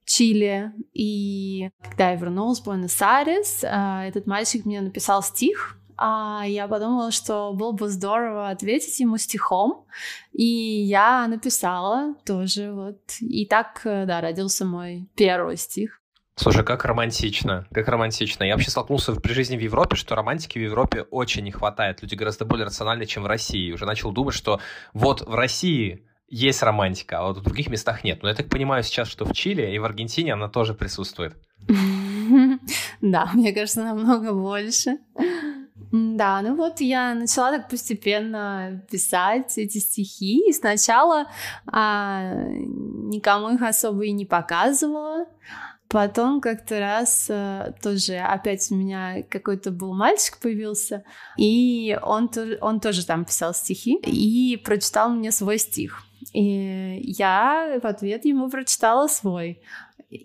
Чили. 0.04 0.72
И 0.92 1.70
когда 1.82 2.10
я 2.10 2.16
вернулась 2.16 2.60
в 2.60 2.64
Буэнос-Айрес, 2.64 3.64
э, 3.64 4.08
этот 4.08 4.26
мальчик 4.26 4.64
мне 4.64 4.80
написал 4.80 5.22
стих. 5.22 5.78
А 5.96 6.42
я 6.46 6.66
подумала, 6.66 7.12
что 7.12 7.52
было 7.52 7.70
бы 7.70 7.88
здорово 7.88 8.50
ответить 8.50 8.98
ему 8.98 9.16
стихом. 9.16 9.86
И 10.32 10.44
я 10.44 11.28
написала 11.28 12.14
тоже 12.24 12.72
вот. 12.72 12.98
И 13.20 13.46
так, 13.46 13.82
э, 13.84 14.04
да, 14.06 14.20
родился 14.20 14.64
мой 14.64 15.08
первый 15.14 15.56
стих. 15.56 16.00
Слушай, 16.36 16.64
как 16.64 16.84
романтично, 16.84 17.66
как 17.72 17.86
романтично. 17.88 18.42
Я 18.44 18.54
вообще 18.54 18.70
столкнулся 18.70 19.12
при 19.14 19.32
жизни 19.32 19.56
в 19.56 19.60
Европе, 19.60 19.94
что 19.94 20.16
романтики 20.16 20.58
в 20.58 20.62
Европе 20.62 21.02
очень 21.02 21.44
не 21.44 21.52
хватает. 21.52 22.02
Люди 22.02 22.16
гораздо 22.16 22.44
более 22.44 22.66
рациональны, 22.66 23.06
чем 23.06 23.22
в 23.22 23.26
России. 23.26 23.70
Уже 23.72 23.86
начал 23.86 24.10
думать, 24.10 24.34
что 24.34 24.60
вот 24.92 25.20
в 25.20 25.34
России 25.34 26.04
есть 26.28 26.62
романтика, 26.62 27.20
а 27.20 27.28
вот 27.28 27.38
в 27.38 27.42
других 27.42 27.68
местах 27.68 28.02
нет. 28.02 28.22
Но 28.22 28.28
я 28.28 28.34
так 28.34 28.48
понимаю 28.48 28.82
сейчас, 28.82 29.08
что 29.08 29.24
в 29.24 29.32
Чили 29.32 29.62
и 29.70 29.78
в 29.78 29.84
Аргентине 29.84 30.32
она 30.32 30.48
тоже 30.48 30.74
присутствует. 30.74 31.34
Да, 33.00 33.28
мне 33.34 33.52
кажется, 33.52 33.82
намного 33.82 34.32
больше. 34.32 34.98
Да, 35.92 36.40
ну 36.40 36.56
вот 36.56 36.80
я 36.80 37.14
начала 37.14 37.52
так 37.52 37.68
постепенно 37.68 38.82
писать 38.90 39.58
эти 39.58 39.76
стихи. 39.78 40.48
И 40.48 40.52
сначала 40.52 41.26
а, 41.66 42.32
никому 42.32 43.50
их 43.50 43.62
особо 43.62 44.06
и 44.06 44.12
не 44.12 44.24
показывала. 44.24 45.26
Потом 45.88 46.40
как-то 46.40 46.80
раз 46.80 47.26
э, 47.28 47.72
тоже 47.82 48.16
опять 48.16 48.70
у 48.70 48.74
меня 48.74 49.22
какой-то 49.22 49.70
был 49.70 49.94
мальчик 49.94 50.38
появился, 50.40 51.04
и 51.36 51.96
он, 52.02 52.30
он 52.60 52.80
тоже 52.80 53.06
там 53.06 53.24
писал 53.24 53.54
стихи 53.54 53.96
и 54.04 54.56
прочитал 54.56 55.10
мне 55.10 55.30
свой 55.30 55.58
стих. 55.58 56.02
И 56.32 57.00
я 57.04 57.78
в 57.80 57.86
ответ 57.86 58.24
ему 58.24 58.50
прочитала 58.50 59.06
свой. 59.06 59.62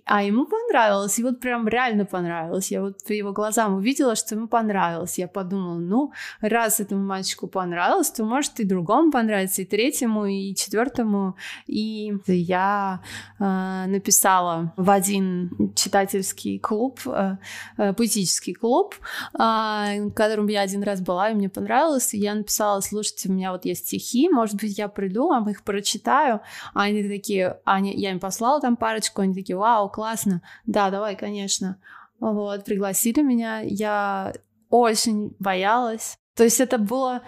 А 0.05 0.23
ему 0.23 0.45
понравилось, 0.45 1.19
и 1.19 1.23
вот 1.23 1.39
прям 1.39 1.67
реально 1.67 2.05
понравилось. 2.05 2.71
Я 2.71 2.81
вот 2.81 3.03
по 3.05 3.13
его 3.13 3.31
глазам 3.31 3.75
увидела, 3.75 4.15
что 4.15 4.35
ему 4.35 4.47
понравилось. 4.47 5.17
Я 5.17 5.27
подумала, 5.27 5.77
ну, 5.77 6.11
раз 6.41 6.79
этому 6.79 7.03
мальчику 7.03 7.47
понравилось, 7.47 8.11
то 8.11 8.23
может 8.23 8.59
и 8.59 8.65
другому 8.65 9.11
понравится, 9.11 9.61
и 9.61 9.65
третьему, 9.65 10.25
и 10.25 10.55
четвертому. 10.55 11.35
И 11.67 12.13
я 12.27 13.01
э, 13.39 13.85
написала 13.87 14.73
в 14.77 14.89
один 14.89 15.73
читательский 15.75 16.59
клуб, 16.59 16.99
э, 17.05 17.37
э, 17.77 17.93
поэтический 17.93 18.53
клуб, 18.53 18.95
э, 19.33 19.37
в 19.39 20.11
котором 20.11 20.47
я 20.47 20.61
один 20.61 20.83
раз 20.83 21.01
была, 21.01 21.29
и 21.29 21.35
мне 21.35 21.49
понравилось. 21.49 22.13
И 22.13 22.17
я 22.17 22.35
написала, 22.35 22.81
слушайте, 22.81 23.29
у 23.29 23.33
меня 23.33 23.51
вот 23.51 23.65
есть 23.65 23.87
стихи, 23.87 24.29
может 24.29 24.55
быть, 24.55 24.77
я 24.77 24.87
приду, 24.87 25.31
мы 25.39 25.51
их 25.51 25.63
прочитаю. 25.63 26.41
А 26.73 26.83
они 26.83 27.03
такие, 27.07 27.59
они, 27.65 27.93
я 27.95 28.11
им 28.11 28.19
послала 28.19 28.59
там 28.61 28.75
парочку, 28.75 29.21
они 29.21 29.33
такие, 29.33 29.57
вау, 29.57 29.78
вау, 29.79 29.89
классно, 29.89 30.41
да, 30.65 30.89
давай, 30.89 31.15
конечно. 31.15 31.79
Вот, 32.19 32.65
пригласили 32.65 33.21
меня, 33.21 33.61
я 33.61 34.33
очень 34.69 35.35
боялась. 35.39 36.17
То 36.35 36.43
есть 36.43 36.59
это 36.59 36.77
было... 36.77 37.23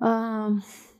Э, 0.00 0.48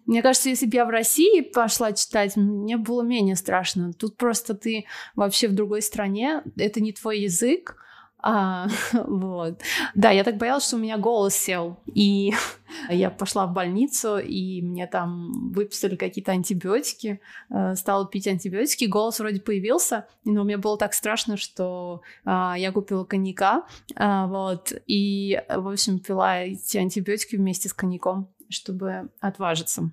мне 0.04 0.22
кажется, 0.22 0.48
если 0.48 0.66
бы 0.66 0.76
я 0.76 0.84
в 0.84 0.90
России 0.90 1.40
пошла 1.40 1.92
читать, 1.92 2.36
мне 2.36 2.76
было 2.76 3.02
менее 3.02 3.34
страшно. 3.34 3.92
Тут 3.92 4.16
просто 4.16 4.54
ты 4.54 4.86
вообще 5.16 5.48
в 5.48 5.54
другой 5.54 5.82
стране, 5.82 6.42
это 6.56 6.80
не 6.80 6.92
твой 6.92 7.20
язык, 7.20 7.76
А, 8.22 8.66
вот. 8.92 9.60
Да, 9.94 10.10
я 10.10 10.24
так 10.24 10.36
боялась, 10.36 10.66
что 10.66 10.76
у 10.76 10.80
меня 10.80 10.98
голос 10.98 11.34
сел. 11.34 11.78
И 11.86 12.32
я 12.88 13.10
пошла 13.10 13.46
в 13.46 13.52
больницу, 13.52 14.18
и 14.18 14.62
мне 14.62 14.86
там 14.86 15.52
выписали 15.52 15.96
какие-то 15.96 16.32
антибиотики. 16.32 17.20
Э, 17.50 17.74
стала 17.76 18.06
пить 18.06 18.26
антибиотики. 18.26 18.86
Голос 18.86 19.20
вроде 19.20 19.40
появился, 19.40 20.06
но 20.24 20.44
мне 20.44 20.56
было 20.56 20.78
так 20.78 20.94
страшно, 20.94 21.36
что 21.36 22.02
а, 22.24 22.56
я 22.58 22.72
купила 22.72 23.04
коньяка. 23.04 23.66
А, 23.94 24.26
вот. 24.26 24.72
И, 24.86 25.40
в 25.48 25.68
общем, 25.68 25.98
пила 25.98 26.40
эти 26.40 26.78
антибиотики 26.78 27.36
вместе 27.36 27.68
с 27.68 27.72
коньяком, 27.72 28.28
чтобы 28.48 29.10
отважиться. 29.20 29.92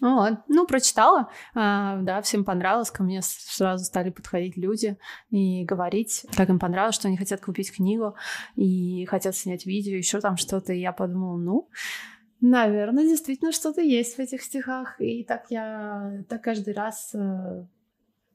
Вот. 0.00 0.38
Ну, 0.48 0.66
прочитала, 0.66 1.28
а, 1.54 1.98
да, 1.98 2.22
всем 2.22 2.44
понравилось, 2.44 2.90
ко 2.90 3.02
мне 3.02 3.20
сразу 3.22 3.84
стали 3.84 4.10
подходить 4.10 4.56
люди 4.56 4.96
и 5.30 5.64
говорить, 5.64 6.24
как 6.34 6.48
им 6.48 6.58
понравилось, 6.58 6.94
что 6.94 7.08
они 7.08 7.16
хотят 7.16 7.40
купить 7.40 7.74
книгу 7.74 8.14
и 8.56 9.04
хотят 9.06 9.36
снять 9.36 9.66
видео, 9.66 9.96
еще 9.96 10.20
там 10.20 10.36
что-то, 10.36 10.72
и 10.72 10.80
я 10.80 10.92
подумала, 10.92 11.36
ну, 11.36 11.68
наверное, 12.40 13.04
действительно 13.04 13.52
что-то 13.52 13.82
есть 13.82 14.16
в 14.16 14.18
этих 14.18 14.42
стихах, 14.42 15.00
и 15.00 15.24
так 15.24 15.46
я, 15.50 16.24
так 16.28 16.42
каждый 16.42 16.72
раз 16.74 17.10
э, 17.14 17.66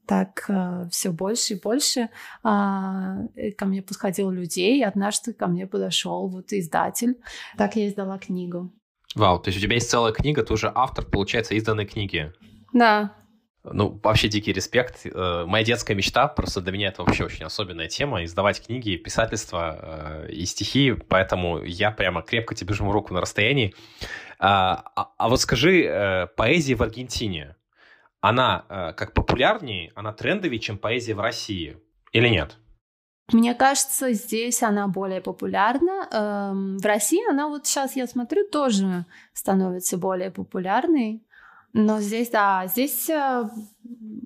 так 0.06 0.46
э, 0.48 0.88
все 0.90 1.10
больше 1.10 1.54
и 1.54 1.60
больше 1.60 2.08
а, 2.42 3.18
ко 3.58 3.66
мне 3.66 3.82
подходил 3.82 4.30
людей. 4.30 4.82
Однажды 4.84 5.34
ко 5.34 5.46
мне 5.46 5.66
подошел 5.66 6.28
вот 6.28 6.52
издатель. 6.52 7.20
Так 7.58 7.76
я 7.76 7.86
издала 7.88 8.18
книгу. 8.18 8.72
Вау, 9.14 9.38
то 9.38 9.48
есть 9.48 9.58
у 9.58 9.62
тебя 9.62 9.74
есть 9.74 9.90
целая 9.90 10.12
книга, 10.12 10.42
ты 10.42 10.52
уже 10.52 10.70
автор, 10.74 11.04
получается, 11.04 11.54
изданной 11.54 11.86
книги. 11.86 12.32
Да. 12.72 13.14
Ну, 13.64 14.00
вообще 14.02 14.28
дикий 14.28 14.52
респект. 14.52 15.00
Э, 15.04 15.44
моя 15.46 15.64
детская 15.64 15.94
мечта, 15.94 16.28
просто 16.28 16.60
для 16.60 16.72
меня 16.72 16.88
это 16.88 17.02
вообще 17.02 17.24
очень 17.24 17.44
особенная 17.44 17.88
тема, 17.88 18.24
издавать 18.24 18.64
книги, 18.64 18.96
писательство 18.96 20.26
э, 20.26 20.30
и 20.30 20.44
стихи, 20.46 20.92
поэтому 20.92 21.62
я 21.62 21.90
прямо 21.90 22.22
крепко 22.22 22.54
тебе 22.54 22.74
жму 22.74 22.92
руку 22.92 23.12
на 23.12 23.20
расстоянии. 23.20 23.74
А, 24.38 24.84
а, 24.94 25.12
а 25.18 25.28
вот 25.28 25.40
скажи, 25.40 25.84
э, 25.84 26.26
поэзия 26.36 26.76
в 26.76 26.82
Аргентине, 26.82 27.56
она 28.20 28.94
как 28.96 29.14
популярнее, 29.14 29.92
она 29.94 30.12
трендовее, 30.12 30.58
чем 30.58 30.76
поэзия 30.76 31.14
в 31.14 31.20
России 31.20 31.76
или 32.12 32.28
нет? 32.28 32.56
Мне 33.32 33.54
кажется, 33.54 34.12
здесь 34.12 34.62
она 34.62 34.88
более 34.88 35.20
популярна. 35.20 36.08
Эм, 36.10 36.78
в 36.78 36.86
России 36.86 37.30
она 37.30 37.48
вот 37.48 37.66
сейчас, 37.66 37.94
я 37.94 38.06
смотрю, 38.06 38.48
тоже 38.48 39.04
становится 39.34 39.98
более 39.98 40.30
популярной. 40.30 41.22
Но 41.74 42.00
здесь, 42.00 42.30
да, 42.30 42.66
здесь 42.66 43.10
э, 43.10 43.44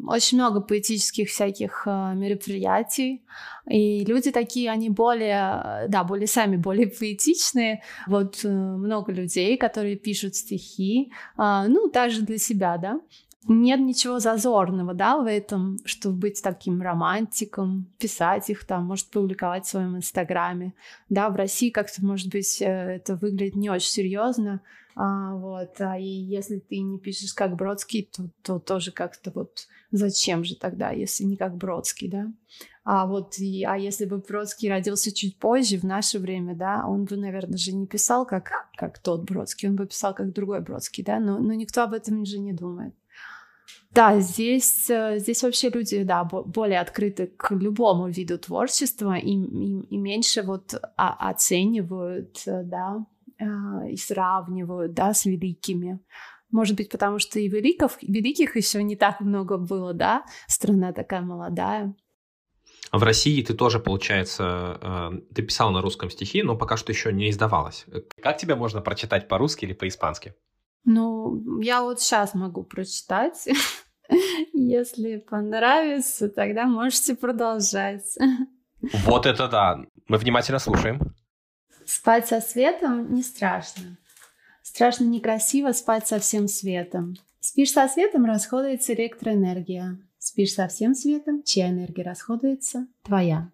очень 0.07 0.39
много 0.39 0.61
поэтических 0.61 1.29
всяких 1.29 1.83
э, 1.87 2.15
мероприятий, 2.15 3.25
и 3.69 4.05
люди 4.05 4.31
такие, 4.31 4.71
они 4.71 4.91
более, 4.91 5.87
да, 5.89 6.05
более 6.05 6.29
сами, 6.29 6.57
более 6.57 6.87
поэтичные. 6.87 7.83
Вот 8.07 8.45
э, 8.45 8.49
много 8.49 9.11
людей, 9.11 9.57
которые 9.57 9.97
пишут 9.97 10.37
стихи, 10.37 11.13
ну, 11.37 11.91
даже 11.91 12.23
для 12.23 12.39
себя, 12.39 12.79
да, 12.79 13.01
нет 13.49 13.81
ничего 13.81 14.19
зазорного, 14.19 14.95
да, 14.95 15.19
в 15.19 15.27
этом, 15.27 15.79
чтобы 15.85 16.17
быть 16.17 16.43
таким 16.43 16.81
романтиком, 16.81 17.87
писать 17.99 18.51
их 18.51 18.65
там, 18.65 18.87
может 18.87 19.11
публиковать 19.11 19.67
в 19.67 19.71
своем 19.71 19.97
инстаграме, 19.97 20.75
да, 21.09 21.29
в 21.29 21.37
России 21.37 21.71
как-то, 21.71 22.05
может 22.05 22.31
быть, 22.31 22.63
э, 22.63 22.67
это 22.67 23.17
выглядит 23.17 23.57
не 23.57 23.71
очень 23.71 23.91
серьезно, 23.91 24.61
а, 24.95 25.35
вот, 25.35 25.81
а 25.81 25.99
и 25.99 26.05
если 26.05 26.59
ты 26.59 26.81
не 26.81 26.99
пишешь 26.99 27.33
как 27.33 27.57
Бродский, 27.57 28.09
то, 28.15 28.29
то 28.43 28.59
тоже 28.59 28.93
как-то 28.93 29.33
вот 29.35 29.67
зачем 29.91 30.45
же 30.45 30.55
тогда, 30.55 30.91
если 30.91 31.25
не 31.25 31.37
как 31.37 31.57
Бродский, 31.57 32.09
да? 32.09 32.31
А 32.85 33.07
вот, 33.07 33.39
и, 33.39 33.65
а 33.65 33.77
если 33.77 34.05
бы 34.05 34.19
Бродский 34.19 34.69
родился 34.69 35.13
чуть 35.13 35.39
позже, 35.39 35.79
в 35.79 35.85
наше 35.85 36.19
время, 36.19 36.55
да, 36.55 36.85
он 36.87 37.05
бы, 37.05 37.17
наверное, 37.17 37.57
же 37.57 37.73
не 37.73 37.87
писал 37.87 38.27
как, 38.27 38.51
как 38.77 38.99
тот 38.99 39.25
Бродский, 39.25 39.69
он 39.69 39.77
бы 39.77 39.87
писал 39.87 40.15
как 40.15 40.33
другой 40.33 40.61
Бродский, 40.61 41.05
да, 41.05 41.21
но, 41.21 41.39
но 41.39 41.55
никто 41.55 41.85
об 41.85 41.95
этом 41.95 42.25
же 42.27 42.39
не 42.39 42.53
думает. 42.53 42.95
Да, 43.95 44.21
здесь, 44.21 44.89
э, 44.89 45.19
здесь 45.19 45.43
вообще 45.43 45.69
люди, 45.69 46.03
да, 46.03 46.25
более 46.25 46.81
открыты 46.81 47.27
к 47.27 47.51
любому 47.53 48.09
виду 48.09 48.39
творчества 48.39 49.19
и, 49.19 49.33
и, 49.33 49.81
и 49.95 49.97
меньше 49.99 50.43
вот 50.43 50.75
оценивают, 50.97 52.43
э, 52.47 52.63
да, 52.65 53.05
а, 53.39 53.87
и 53.87 53.97
сравнивают, 53.97 54.95
да, 54.95 55.13
с 55.13 55.27
великими. 55.27 56.01
Может 56.51 56.77
быть, 56.77 56.89
потому 56.89 57.19
что 57.19 57.39
и 57.39 57.49
великов, 57.49 57.99
великих 58.01 58.57
еще 58.57 58.83
не 58.83 58.97
так 58.97 59.21
много 59.21 59.59
было, 59.59 59.93
да, 59.93 60.25
страна 60.47 60.93
такая 60.93 61.21
молодая. 61.21 61.95
В 62.93 63.03
России 63.03 63.43
ты 63.43 63.53
тоже, 63.53 63.79
получается, 63.79 64.79
э, 64.81 65.35
ты 65.35 65.43
писал 65.43 65.71
на 65.71 65.83
русском 65.83 66.09
стихи, 66.09 66.43
но 66.43 66.57
пока 66.57 66.79
что 66.79 66.93
еще 66.93 67.13
не 67.13 67.29
издавалась. 67.29 67.85
Как 68.23 68.39
тебя 68.39 68.57
можно 68.57 68.81
прочитать 68.81 69.29
по-русски 69.29 69.67
или 69.67 69.75
по-испански? 69.75 70.35
Ну, 70.85 71.61
я 71.61 71.83
вот 71.83 72.01
сейчас 72.01 72.35
могу 72.35 72.65
прочитать. 72.65 73.49
Если 74.53 75.17
понравится, 75.17 76.29
тогда 76.29 76.67
можете 76.67 77.15
продолжать. 77.15 78.19
Вот 79.05 79.27
это 79.27 79.49
да. 79.49 79.81
Мы 80.09 80.19
внимательно 80.19 80.59
слушаем. 80.59 81.01
Спать 81.87 82.29
со 82.29 82.41
светом 82.41 83.13
не 83.15 83.23
страшно. 83.23 83.97
Страшно 84.63 85.05
некрасиво 85.05 85.73
спать 85.73 86.07
со 86.07 86.19
всем 86.19 86.49
светом. 86.49 87.17
Спишь 87.41 87.73
со 87.73 87.89
светом, 87.89 88.25
расходуется 88.25 88.95
электроэнергия. 88.95 89.99
Спишь 90.19 90.55
со 90.55 90.69
всем 90.69 90.95
светом, 90.95 91.43
чья 91.43 91.71
энергия 91.71 92.05
расходуется? 92.05 92.87
Твоя. 93.03 93.51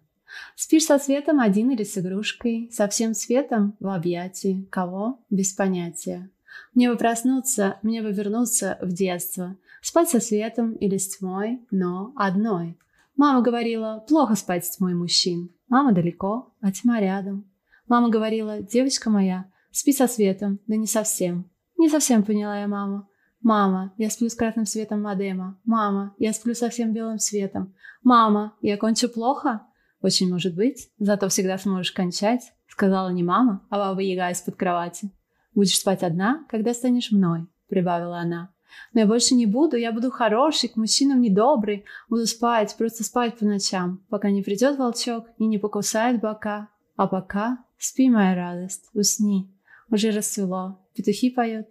Спишь 0.55 0.85
со 0.85 0.99
светом 0.99 1.39
один 1.39 1.71
или 1.71 1.83
с 1.83 1.97
игрушкой, 1.97 2.69
со 2.71 2.87
всем 2.87 3.15
светом 3.15 3.75
в 3.79 3.87
объятии. 3.87 4.67
Кого? 4.69 5.19
Без 5.31 5.53
понятия. 5.53 6.29
Мне 6.73 6.91
бы 6.91 6.97
проснуться, 6.97 7.77
мне 7.81 8.01
бы 8.01 8.11
вернуться 8.11 8.77
в 8.81 8.91
детство. 8.91 9.55
Спать 9.81 10.09
со 10.09 10.19
светом 10.19 10.73
или 10.73 10.97
с 10.97 11.17
тьмой, 11.17 11.59
но 11.71 12.13
одной. 12.15 12.77
Мама 13.15 13.41
говорила, 13.41 14.03
плохо 14.07 14.35
спать 14.35 14.65
с 14.65 14.77
тьмой 14.77 14.93
мужчин. 14.93 15.51
Мама 15.67 15.91
далеко, 15.91 16.53
а 16.61 16.71
тьма 16.71 16.99
рядом. 16.99 17.49
Мама 17.87 18.09
говорила, 18.09 18.61
девочка 18.61 19.09
моя, 19.09 19.45
спи 19.71 19.93
со 19.93 20.07
светом, 20.07 20.59
да 20.67 20.75
не 20.75 20.87
совсем. 20.87 21.49
Не 21.77 21.89
совсем 21.89 22.23
поняла 22.23 22.59
я 22.59 22.67
маму. 22.67 23.07
Мама, 23.41 23.93
я 23.97 24.09
сплю 24.09 24.29
с 24.29 24.35
красным 24.35 24.65
светом 24.65 25.01
модема. 25.01 25.57
Мама, 25.63 26.13
я 26.17 26.33
сплю 26.33 26.53
совсем 26.53 26.93
белым 26.93 27.19
светом. 27.19 27.73
Мама, 28.03 28.53
я 28.61 28.77
кончу 28.77 29.09
плохо? 29.09 29.61
Очень 30.01 30.31
может 30.31 30.55
быть, 30.55 30.89
зато 30.97 31.27
всегда 31.29 31.57
сможешь 31.57 31.91
кончать, 31.91 32.53
сказала 32.67 33.09
не 33.09 33.23
мама, 33.23 33.65
а 33.69 33.77
баба 33.77 34.01
Яга 34.01 34.29
из-под 34.31 34.55
кровати. 34.55 35.11
Будешь 35.59 35.77
спать 35.77 36.03
одна, 36.03 36.45
когда 36.47 36.73
станешь 36.73 37.11
мной, 37.11 37.45
прибавила 37.67 38.19
она. 38.19 38.49
Но 38.93 39.01
я 39.01 39.05
больше 39.05 39.35
не 39.35 39.45
буду, 39.45 39.75
я 39.75 39.91
буду 39.91 40.09
хороший, 40.09 40.69
к 40.69 40.77
мужчинам 40.77 41.19
недобрый, 41.19 41.83
буду 42.07 42.25
спать, 42.27 42.77
просто 42.77 43.03
спать 43.03 43.37
по 43.37 43.43
ночам, 43.43 44.01
пока 44.07 44.29
не 44.29 44.41
придет 44.41 44.77
волчок 44.77 45.27
и 45.37 45.45
не 45.45 45.57
покусает 45.57 46.21
бока. 46.21 46.69
А 46.95 47.07
пока 47.07 47.65
спи, 47.77 48.09
моя 48.09 48.35
радость, 48.35 48.89
усни. 48.93 49.51
Уже 49.89 50.11
рассвело, 50.11 50.79
петухи 50.95 51.29
поют, 51.29 51.67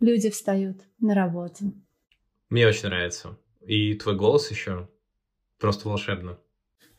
люди 0.00 0.30
встают 0.30 0.78
на 0.98 1.14
работу. 1.14 1.72
Мне 2.50 2.66
очень 2.66 2.88
нравится. 2.88 3.38
И 3.64 3.94
твой 3.94 4.16
голос 4.16 4.50
еще 4.50 4.88
просто 5.60 5.88
волшебно. 5.88 6.40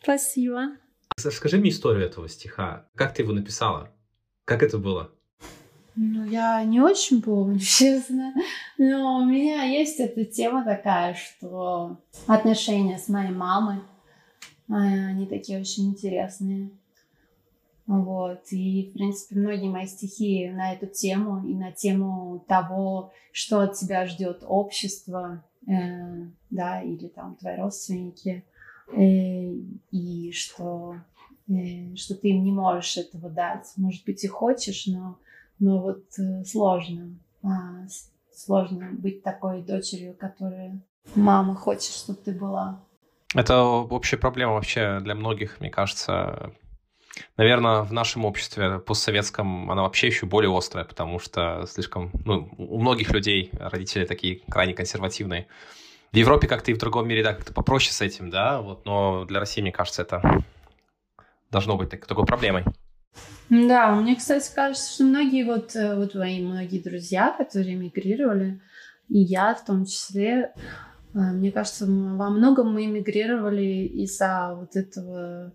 Спасибо. 0.01 0.77
Скажи 1.17 1.57
мне 1.57 1.71
историю 1.71 2.05
этого 2.05 2.29
стиха. 2.29 2.87
Как 2.95 3.13
ты 3.13 3.23
его 3.23 3.33
написала? 3.33 3.93
Как 4.45 4.63
это 4.63 4.77
было? 4.77 5.13
Ну, 6.01 6.23
я 6.23 6.63
не 6.63 6.79
очень 6.79 7.21
помню, 7.21 7.59
честно. 7.59 8.33
Но 8.77 9.17
у 9.17 9.25
меня 9.25 9.63
есть 9.63 9.99
эта 9.99 10.23
тема 10.23 10.63
такая, 10.63 11.13
что 11.13 11.97
отношения 12.25 12.97
с 12.97 13.09
моей 13.09 13.31
мамой, 13.31 13.81
а, 14.69 14.77
они 14.77 15.25
такие 15.25 15.59
очень 15.59 15.89
интересные. 15.89 16.69
Вот. 17.85 18.43
И, 18.51 18.89
в 18.89 18.93
принципе, 18.93 19.35
многие 19.35 19.67
мои 19.67 19.87
стихи 19.87 20.47
на 20.47 20.71
эту 20.71 20.87
тему 20.87 21.45
и 21.45 21.53
на 21.53 21.73
тему 21.73 22.45
того, 22.47 23.11
что 23.33 23.59
от 23.59 23.73
тебя 23.73 24.05
ждет 24.05 24.43
общество, 24.47 25.43
э, 25.67 26.27
да, 26.49 26.81
или 26.81 27.07
там 27.07 27.35
твои 27.35 27.57
родственники, 27.57 28.45
э, 28.95 29.53
и 29.91 30.31
что, 30.31 30.95
э, 31.49 31.93
что 31.95 32.15
ты 32.15 32.29
им 32.29 32.45
не 32.45 32.53
можешь 32.53 32.95
этого 32.95 33.29
дать. 33.29 33.73
Может 33.75 34.05
быть, 34.05 34.23
и 34.23 34.27
хочешь, 34.27 34.85
но 34.87 35.17
но 35.59 35.81
вот 35.81 36.03
э, 36.17 36.43
сложно. 36.45 37.15
А, 37.43 37.85
сложно 38.33 38.89
быть 38.93 39.23
такой 39.23 39.61
дочерью, 39.61 40.15
которая 40.17 40.81
мама 41.15 41.55
хочет, 41.55 41.93
чтобы 41.93 42.19
ты 42.19 42.31
была. 42.31 42.83
Это 43.35 43.61
общая 43.61 44.17
проблема 44.17 44.53
вообще 44.53 44.99
для 45.01 45.15
многих, 45.15 45.59
мне 45.59 45.69
кажется. 45.69 46.51
Наверное, 47.37 47.81
в 47.81 47.91
нашем 47.91 48.25
обществе 48.25 48.79
постсоветском 48.79 49.69
она 49.69 49.83
вообще 49.83 50.07
еще 50.07 50.25
более 50.25 50.55
острая, 50.55 50.85
потому 50.85 51.19
что 51.19 51.65
слишком, 51.67 52.11
ну, 52.25 52.49
у 52.57 52.79
многих 52.79 53.11
людей 53.11 53.51
родители 53.53 54.05
такие 54.05 54.41
крайне 54.49 54.73
консервативные. 54.73 55.47
В 56.11 56.15
Европе 56.15 56.47
как-то 56.47 56.71
и 56.71 56.73
в 56.73 56.79
другом 56.79 57.07
мире, 57.07 57.23
да, 57.23 57.33
как-то 57.33 57.53
попроще 57.53 57.93
с 57.93 58.01
этим, 58.01 58.29
да, 58.29 58.61
вот, 58.61 58.85
но 58.85 59.25
для 59.25 59.39
России, 59.39 59.61
мне 59.61 59.71
кажется, 59.71 60.01
это 60.01 60.43
должно 61.51 61.77
быть 61.77 61.89
такой 61.89 62.25
проблемой. 62.25 62.63
Да, 63.49 63.95
мне, 63.95 64.15
кстати, 64.15 64.51
кажется, 64.53 64.93
что 64.93 65.03
многие 65.05 65.43
вот, 65.43 65.75
э, 65.75 65.95
вот 65.95 66.13
мои 66.13 66.39
многие 66.39 66.79
друзья, 66.79 67.33
которые 67.35 67.73
эмигрировали, 67.73 68.61
и 69.07 69.19
я 69.19 69.55
в 69.55 69.65
том 69.65 69.85
числе, 69.85 70.53
э, 71.15 71.17
мне 71.17 71.51
кажется, 71.51 71.87
во 71.87 72.29
многом 72.29 72.71
мы 72.71 72.85
эмигрировали 72.85 73.87
из-за 74.03 74.55
вот 74.55 74.75
этого 74.75 75.51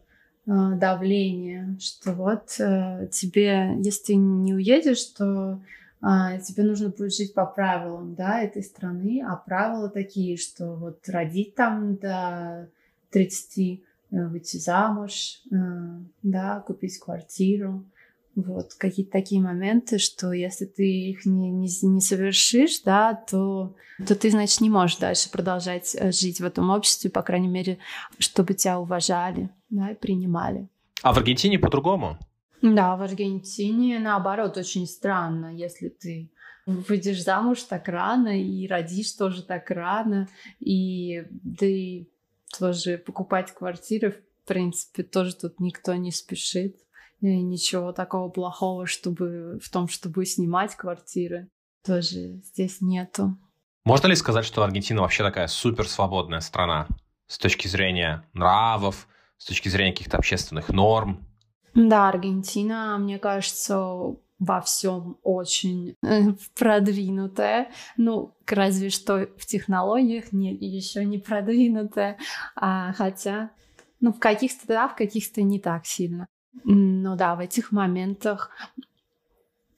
э, 0.46 0.50
давления, 0.76 1.78
что 1.78 2.12
вот 2.14 2.46
тебе, 2.48 3.76
если 3.80 4.04
ты 4.06 4.14
не 4.16 4.54
уедешь, 4.54 5.04
то 5.16 5.60
тебе 6.02 6.64
нужно 6.64 6.90
будет 6.90 7.14
жить 7.14 7.32
по 7.32 7.46
правилам, 7.46 8.14
да, 8.14 8.40
этой 8.40 8.62
страны, 8.62 9.24
а 9.26 9.36
правила 9.36 9.88
такие, 9.88 10.36
что 10.36 10.74
вот 10.74 10.98
родить 11.08 11.54
там 11.54 11.96
до 11.96 12.68
30 13.10 13.58
Э, 13.58 13.93
выйти 14.22 14.56
замуж, 14.56 15.40
э, 15.50 15.56
да, 16.22 16.60
купить 16.60 16.98
квартиру. 16.98 17.84
Вот 18.36 18.74
какие-то 18.74 19.12
такие 19.12 19.40
моменты, 19.40 19.98
что 19.98 20.32
если 20.32 20.64
ты 20.64 20.84
их 20.84 21.24
не, 21.24 21.50
не, 21.50 21.68
не 21.82 22.00
совершишь, 22.00 22.80
да, 22.82 23.14
то, 23.14 23.76
то 24.06 24.16
ты, 24.16 24.30
значит, 24.30 24.60
не 24.60 24.70
можешь 24.70 24.96
дальше 24.96 25.30
продолжать 25.30 25.94
э, 25.94 26.10
жить 26.10 26.40
в 26.40 26.44
этом 26.44 26.70
обществе, 26.70 27.10
по 27.10 27.22
крайней 27.22 27.48
мере, 27.48 27.78
чтобы 28.18 28.54
тебя 28.54 28.80
уважали, 28.80 29.50
да, 29.70 29.90
и 29.90 29.94
принимали. 29.94 30.68
А 31.02 31.12
в 31.12 31.18
Аргентине 31.18 31.58
по-другому? 31.58 32.18
Да, 32.62 32.96
в 32.96 33.02
Аргентине, 33.02 33.98
наоборот, 33.98 34.56
очень 34.56 34.86
странно, 34.86 35.54
если 35.54 35.88
ты 35.88 36.30
выйдешь 36.66 37.22
замуж 37.22 37.62
так 37.62 37.88
рано 37.88 38.40
и 38.40 38.66
родишь 38.66 39.12
тоже 39.12 39.42
так 39.42 39.70
рано, 39.70 40.28
и 40.60 41.24
ты 41.58 42.08
тоже 42.58 42.98
покупать 42.98 43.52
квартиры, 43.52 44.24
в 44.44 44.48
принципе, 44.48 45.02
тоже 45.02 45.34
тут 45.34 45.60
никто 45.60 45.94
не 45.94 46.12
спешит. 46.12 46.76
И 47.20 47.42
ничего 47.42 47.92
такого 47.92 48.28
плохого, 48.28 48.86
чтобы 48.86 49.58
в 49.62 49.70
том, 49.70 49.88
чтобы 49.88 50.26
снимать 50.26 50.76
квартиры, 50.76 51.48
тоже 51.84 52.40
здесь 52.42 52.80
нету. 52.80 53.38
Можно 53.84 54.08
ли 54.08 54.16
сказать, 54.16 54.44
что 54.44 54.62
Аргентина 54.62 55.02
вообще 55.02 55.22
такая 55.22 55.46
супер 55.46 55.88
свободная 55.88 56.40
страна 56.40 56.86
с 57.26 57.38
точки 57.38 57.68
зрения 57.68 58.26
нравов, 58.34 59.08
с 59.38 59.46
точки 59.46 59.68
зрения 59.68 59.92
каких-то 59.92 60.18
общественных 60.18 60.68
норм? 60.68 61.26
Да, 61.74 62.08
Аргентина, 62.08 62.98
мне 62.98 63.18
кажется, 63.18 64.16
во 64.38 64.60
всем 64.60 65.18
очень 65.22 65.96
э, 66.02 66.32
продвинутая. 66.58 67.70
Ну, 67.96 68.34
разве 68.46 68.90
что 68.90 69.28
в 69.36 69.46
технологиях 69.46 70.32
не, 70.32 70.54
еще 70.54 71.04
не 71.04 71.18
продвинутая. 71.18 72.18
А, 72.56 72.92
хотя, 72.92 73.50
ну, 74.00 74.12
в 74.12 74.18
каких-то 74.18 74.66
да, 74.66 74.88
в 74.88 74.96
каких-то 74.96 75.42
не 75.42 75.60
так 75.60 75.86
сильно. 75.86 76.26
Ну 76.64 77.16
да, 77.16 77.34
в 77.34 77.40
этих 77.40 77.72
моментах 77.72 78.50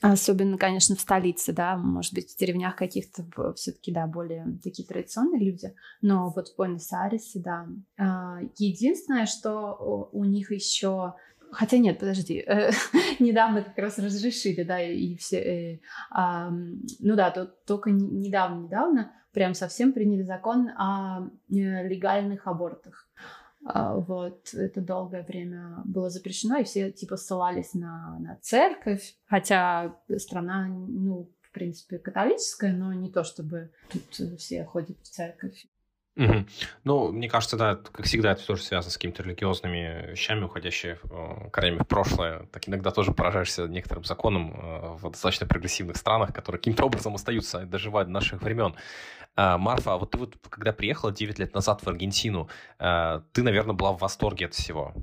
Особенно, 0.03 0.59
конечно, 0.59 0.95
в 0.95 1.01
столице, 1.01 1.53
да, 1.53 1.77
может 1.77 2.12
быть, 2.12 2.31
в 2.31 2.38
деревнях 2.38 2.77
каких-то 2.77 3.25
все-таки, 3.55 3.90
да, 3.90 4.07
более 4.07 4.59
такие 4.62 4.87
традиционные 4.87 5.42
люди, 5.42 5.75
но 6.03 6.33
вот 6.37 6.49
в 6.49 6.57
Буэнос-Айресе, 6.57 7.40
да. 7.40 7.66
А, 7.99 8.40
единственное, 8.57 9.25
что 9.25 10.11
у 10.12 10.25
них 10.25 10.53
еще 10.53 11.14
Хотя 11.57 11.79
нет, 11.79 11.99
подожди, 11.99 12.45
э, 12.47 12.71
недавно 13.19 13.62
как 13.62 13.79
раз 13.79 13.99
разрешили, 13.99 14.62
да, 14.62 14.79
и 14.79 15.16
все, 15.16 15.38
э, 15.38 15.81
э, 16.14 16.51
ну 16.51 17.16
да, 17.16 17.31
то, 17.31 17.47
только 17.47 17.90
недавно-недавно 17.90 19.12
прям 19.33 19.55
совсем 19.55 19.95
приняли 19.95 20.23
закон 20.23 20.69
о 20.77 21.31
э, 21.49 21.88
легальных 21.88 22.47
абортах. 22.47 23.09
Uh, 23.64 24.05
вот, 24.07 24.55
это 24.55 24.81
долгое 24.81 25.25
время 25.25 25.83
было 25.85 26.09
запрещено, 26.09 26.59
и 26.59 26.62
все 26.62 26.92
типа 26.92 27.16
ссылались 27.16 27.75
на, 27.75 28.16
на 28.21 28.37
церковь, 28.37 29.16
хотя 29.27 29.97
страна, 30.19 30.69
ну, 30.69 31.29
в 31.40 31.51
принципе, 31.51 31.99
католическая, 31.99 32.73
но 32.73 32.92
не 32.92 33.11
то, 33.11 33.25
чтобы 33.25 33.73
тут 33.88 34.38
все 34.38 34.64
ходят 34.64 34.97
в 35.03 35.09
церковь. 35.09 35.66
Угу. 36.16 36.46
Ну, 36.85 37.12
мне 37.12 37.29
кажется, 37.29 37.57
да, 37.59 37.76
как 37.76 38.07
всегда, 38.07 38.33
это 38.33 38.46
тоже 38.46 38.62
связано 38.62 38.90
с 38.90 38.94
какими-то 38.96 39.22
религиозными 39.22 40.12
вещами, 40.12 40.44
уходящие 40.44 40.98
э, 41.05 41.50
корнями 41.50 41.79
в 41.79 41.87
прошлое. 41.87 42.46
Так 42.52 42.68
иногда 42.68 42.90
тоже 42.90 43.12
поражаешься 43.12 43.66
некоторым 43.66 44.05
законам 44.05 44.55
э, 44.57 44.96
в 44.96 45.11
достаточно 45.11 45.46
прогрессивных 45.46 45.96
странах, 45.96 46.33
которые 46.33 46.59
каким-то 46.59 46.85
образом 46.85 47.14
остаются 47.14 47.61
доживают 47.66 48.09
до 48.09 48.14
наших 48.14 48.40
времен. 48.40 48.74
Э, 49.37 49.59
Марфа, 49.59 49.92
а 49.94 49.98
вот 49.98 50.12
ты 50.12 50.18
вот, 50.18 50.37
когда 50.48 50.72
приехала 50.72 51.12
9 51.12 51.38
лет 51.38 51.55
назад 51.55 51.83
в 51.83 51.88
Аргентину, 51.88 52.48
э, 52.79 53.20
ты, 53.33 53.42
наверное, 53.42 53.74
была 53.74 53.92
в 53.92 53.98
восторге 53.98 54.46
от 54.46 54.55
всего. 54.55 54.94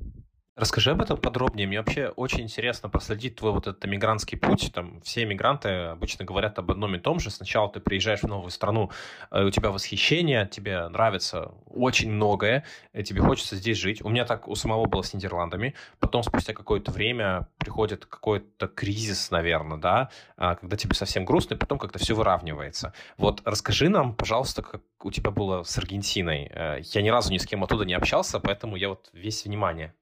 Расскажи 0.55 0.91
об 0.91 1.01
этом 1.01 1.17
подробнее. 1.17 1.65
Мне 1.65 1.79
вообще 1.79 2.09
очень 2.09 2.41
интересно 2.41 2.87
проследить 2.87 3.37
твой 3.37 3.53
вот 3.53 3.65
этот 3.65 3.83
мигрантский 3.85 4.37
путь. 4.37 4.71
Там 4.71 5.01
все 5.01 5.25
мигранты 5.25 5.69
обычно 5.69 6.25
говорят 6.25 6.59
об 6.59 6.69
одном 6.69 6.93
и 6.95 6.99
том 6.99 7.19
же. 7.19 7.31
Сначала 7.31 7.71
ты 7.71 7.79
приезжаешь 7.79 8.19
в 8.19 8.27
новую 8.27 8.51
страну, 8.51 8.91
э, 9.31 9.45
у 9.45 9.49
тебя 9.49 9.71
восхищение, 9.71 10.47
тебе 10.47 10.87
нравится 10.89 11.53
очень 11.65 12.11
многое, 12.11 12.65
тебе 13.03 13.21
хочется 13.21 13.55
здесь 13.55 13.79
жить. 13.79 14.03
У 14.03 14.09
меня 14.09 14.25
так 14.25 14.47
у 14.47 14.53
самого 14.53 14.85
было 14.85 15.01
с 15.01 15.15
Нидерландами. 15.15 15.73
Потом 15.99 16.21
спустя 16.21 16.53
какое-то 16.53 16.91
время 16.91 17.47
приходит 17.57 18.05
какой-то 18.05 18.67
кризис, 18.67 19.31
наверное, 19.31 19.77
да, 19.77 20.11
а, 20.37 20.53
когда 20.53 20.77
тебе 20.77 20.93
совсем 20.93 21.25
грустно, 21.25 21.55
и 21.55 21.57
потом 21.57 21.79
как-то 21.79 21.97
все 21.97 22.13
выравнивается. 22.13 22.93
Вот 23.17 23.41
расскажи 23.45 23.89
нам, 23.89 24.13
пожалуйста, 24.13 24.61
как 24.61 24.83
у 25.03 25.09
тебя 25.09 25.31
было 25.31 25.63
с 25.63 25.75
Аргентиной. 25.79 26.51
Э, 26.53 26.77
я 26.83 27.01
ни 27.01 27.09
разу 27.09 27.33
ни 27.33 27.39
с 27.39 27.47
кем 27.47 27.63
оттуда 27.63 27.85
не 27.85 27.95
общался, 27.95 28.39
поэтому 28.39 28.75
я 28.75 28.89
вот 28.89 29.09
весь 29.13 29.45
внимание. 29.45 29.95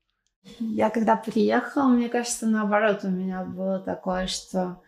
Я 0.59 0.89
когда 0.89 1.15
приехала, 1.15 1.87
мне 1.87 2.09
кажется, 2.09 2.47
наоборот, 2.47 3.01
у 3.03 3.09
меня 3.09 3.43
было 3.43 3.79
такое, 3.79 4.27
что 4.27 4.81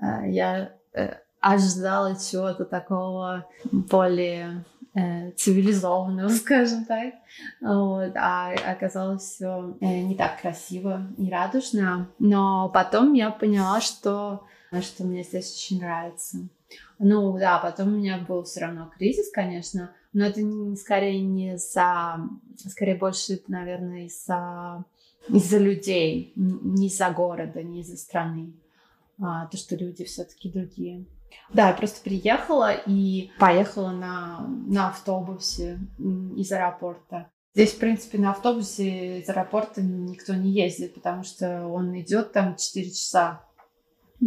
э, 0.00 0.30
я 0.30 0.72
э, 0.92 1.14
ожидала 1.40 2.16
чего-то 2.16 2.64
такого 2.64 3.46
более 3.72 4.64
э, 4.94 5.30
цивилизованного, 5.32 6.28
скажем 6.30 6.84
так. 6.84 7.14
Вот. 7.60 8.12
А 8.14 8.52
оказалось 8.66 9.22
все 9.22 9.76
э, 9.80 10.00
не 10.02 10.14
так 10.14 10.40
красиво 10.40 11.06
и 11.16 11.30
радужно. 11.30 12.08
Но 12.18 12.68
потом 12.68 13.14
я 13.14 13.30
поняла, 13.30 13.80
что, 13.80 14.44
что 14.82 15.04
мне 15.04 15.22
здесь 15.22 15.54
очень 15.54 15.80
нравится. 15.80 16.38
Ну 16.98 17.36
да, 17.38 17.58
потом 17.58 17.88
у 17.88 17.96
меня 17.96 18.18
был 18.18 18.44
все 18.44 18.60
равно 18.60 18.90
кризис, 18.96 19.30
конечно, 19.32 19.90
но 20.12 20.26
это 20.26 20.40
скорее 20.76 21.20
не 21.20 21.56
за... 21.56 22.20
Скорее 22.68 22.96
больше, 22.96 23.40
наверное, 23.48 24.04
из-за 24.04 24.84
из-за 25.28 25.58
людей, 25.58 26.32
не 26.36 26.88
из-за 26.88 27.10
города, 27.10 27.62
не 27.62 27.80
из-за 27.80 27.96
страны. 27.96 28.52
А, 29.22 29.46
то, 29.46 29.56
что 29.56 29.76
люди 29.76 30.04
все-таки 30.04 30.50
другие. 30.50 31.04
Да, 31.52 31.68
я 31.68 31.74
просто 31.74 32.02
приехала 32.02 32.72
и 32.72 33.30
поехала 33.38 33.90
на, 33.90 34.46
на 34.66 34.88
автобусе 34.88 35.78
из 35.98 36.50
аэропорта. 36.50 37.30
Здесь, 37.54 37.72
в 37.72 37.78
принципе, 37.78 38.18
на 38.18 38.30
автобусе 38.30 39.20
из 39.20 39.28
аэропорта 39.28 39.82
никто 39.82 40.34
не 40.34 40.50
ездит, 40.50 40.94
потому 40.94 41.24
что 41.24 41.66
он 41.66 41.98
идет 42.00 42.32
там 42.32 42.56
4 42.56 42.90
часа 42.90 43.42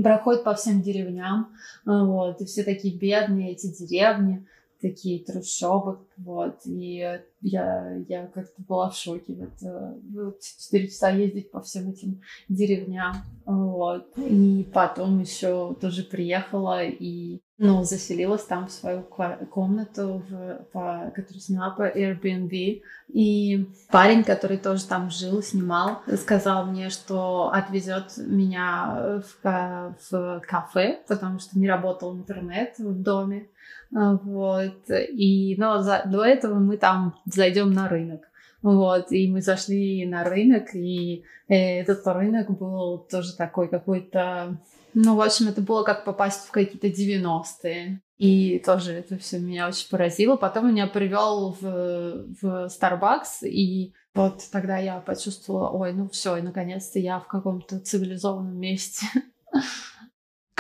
проходит 0.01 0.43
по 0.43 0.56
всем 0.56 0.82
деревням, 0.82 1.53
вот, 1.86 2.41
и 2.41 2.45
все 2.45 2.63
такие 2.63 2.97
бедные 2.97 3.51
эти 3.51 3.67
деревни, 3.67 4.45
такие 4.84 5.24
трущобы, 5.24 6.00
вот, 6.17 6.60
и 6.65 7.19
я, 7.41 7.98
я 8.10 8.28
как-то 8.28 8.62
была 8.67 8.89
в 8.89 8.98
шоке, 8.98 9.34
вот, 9.34 10.41
4 10.41 10.88
часа 10.89 11.10
ездить 11.10 11.52
по 11.52 11.62
всем 11.62 11.89
этим 11.89 12.22
деревням, 12.50 13.15
вот, 13.46 14.08
и 14.17 14.69
потом 14.74 15.22
еще 15.22 15.74
тоже 15.80 16.04
приехала 16.04 16.84
и, 16.84 17.39
ну, 17.58 17.84
заселилась 17.84 18.43
там 18.43 18.67
в 18.67 18.74
свою 18.74 19.04
комнату, 19.04 20.22
в, 20.30 20.65
по, 20.74 21.12
которую 21.15 21.39
сняла 21.39 21.69
по 21.69 21.89
Airbnb, 21.89 22.82
и 23.08 23.69
парень, 23.89 24.26
который 24.26 24.58
тоже 24.58 24.86
там 24.86 25.10
жил, 25.10 25.41
снимал, 25.41 26.02
сказал 26.17 26.65
мне, 26.65 26.89
что 26.89 27.50
отвезет 27.54 28.17
меня 28.17 29.24
в, 29.41 29.96
в 30.12 30.41
кафе, 30.46 31.00
потому 31.08 31.39
что 31.39 31.58
не 31.58 31.69
работал 31.69 32.13
интернет 32.13 32.78
в 32.80 33.02
доме, 33.02 33.48
вот. 33.93 34.89
И, 34.89 35.56
но 35.58 35.82
за, 35.82 36.03
до 36.06 36.23
этого 36.23 36.56
мы 36.56 36.77
там 36.77 37.15
зайдем 37.25 37.71
на 37.71 37.88
рынок. 37.88 38.21
Вот, 38.62 39.12
и 39.12 39.29
мы 39.29 39.41
зашли 39.41 40.06
на 40.06 40.23
рынок, 40.23 40.73
и 40.73 41.25
э, 41.49 41.82
этот 41.82 42.08
рынок 42.08 42.58
был 42.58 42.99
тоже 42.99 43.36
такой 43.36 43.67
какой-то... 43.67 44.58
Ну, 44.93 45.15
в 45.15 45.22
общем, 45.22 45.49
это 45.49 45.59
было 45.59 45.84
как 45.84 46.05
попасть 46.05 46.47
в 46.47 46.51
какие-то 46.51 46.88
90-е. 46.88 47.99
И 48.20 48.59
тоже 48.65 48.93
это 48.93 49.18
все 49.18 49.39
меня 49.39 49.68
очень 49.68 49.89
поразило. 49.89 50.38
Потом 50.38 50.70
меня 50.70 50.88
привел 50.88 51.57
в, 51.59 52.26
в 52.41 52.68
Starbucks, 52.68 53.45
и 53.45 53.93
вот 54.15 54.41
тогда 54.49 54.78
я 54.78 54.99
почувствовала, 54.99 55.70
ой, 55.70 55.91
ну 55.91 56.07
все, 56.07 56.38
и 56.38 56.41
наконец-то 56.41 56.99
я 56.99 57.20
в 57.20 57.28
каком-то 57.28 57.80
цивилизованном 57.80 58.57
месте. 58.57 59.05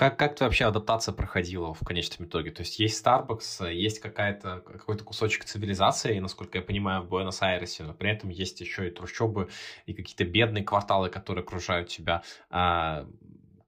Как, 0.03 0.19
как 0.19 0.35
ты 0.35 0.43
вообще 0.43 0.65
адаптация 0.65 1.13
проходила 1.13 1.73
в 1.73 1.79
конечном 1.79 2.27
итоге? 2.27 2.51
То 2.51 2.59
есть 2.59 2.77
есть 2.77 3.01
Starbucks, 3.01 3.71
есть 3.71 3.99
какая-то, 3.99 4.59
какой-то 4.59 5.05
кусочек 5.05 5.45
цивилизации, 5.45 6.19
насколько 6.19 6.57
я 6.57 6.61
понимаю, 6.61 7.03
в 7.03 7.07
Буэнос-Айресе, 7.07 7.83
но 7.83 7.93
при 7.93 8.09
этом 8.09 8.29
есть 8.29 8.59
еще 8.59 8.89
и 8.89 8.91
трущобы, 8.91 9.49
и 9.85 9.93
какие-то 9.93 10.25
бедные 10.25 10.65
кварталы, 10.65 11.09
которые 11.09 11.43
окружают 11.43 11.87
тебя. 11.87 12.21
А, 12.49 13.07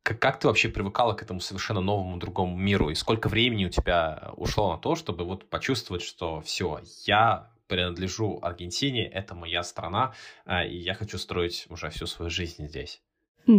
как, 0.03 0.19
как 0.19 0.37
ты 0.37 0.47
вообще 0.47 0.67
привыкала 0.67 1.13
к 1.13 1.23
этому 1.23 1.39
совершенно 1.39 1.79
новому 1.79 2.17
другому 2.17 2.57
миру? 2.57 2.89
И 2.89 2.95
сколько 2.95 3.29
времени 3.29 3.67
у 3.67 3.69
тебя 3.69 4.33
ушло 4.35 4.73
на 4.73 4.77
то, 4.77 4.95
чтобы 4.97 5.23
вот 5.23 5.49
почувствовать, 5.49 6.03
что 6.03 6.41
все, 6.41 6.81
я 7.05 7.49
принадлежу 7.67 8.39
Аргентине, 8.41 9.07
это 9.07 9.35
моя 9.35 9.63
страна, 9.63 10.13
а, 10.43 10.65
и 10.65 10.75
я 10.75 10.95
хочу 10.95 11.17
строить 11.17 11.65
уже 11.69 11.89
всю 11.91 12.07
свою 12.07 12.29
жизнь 12.29 12.67
здесь? 12.67 13.04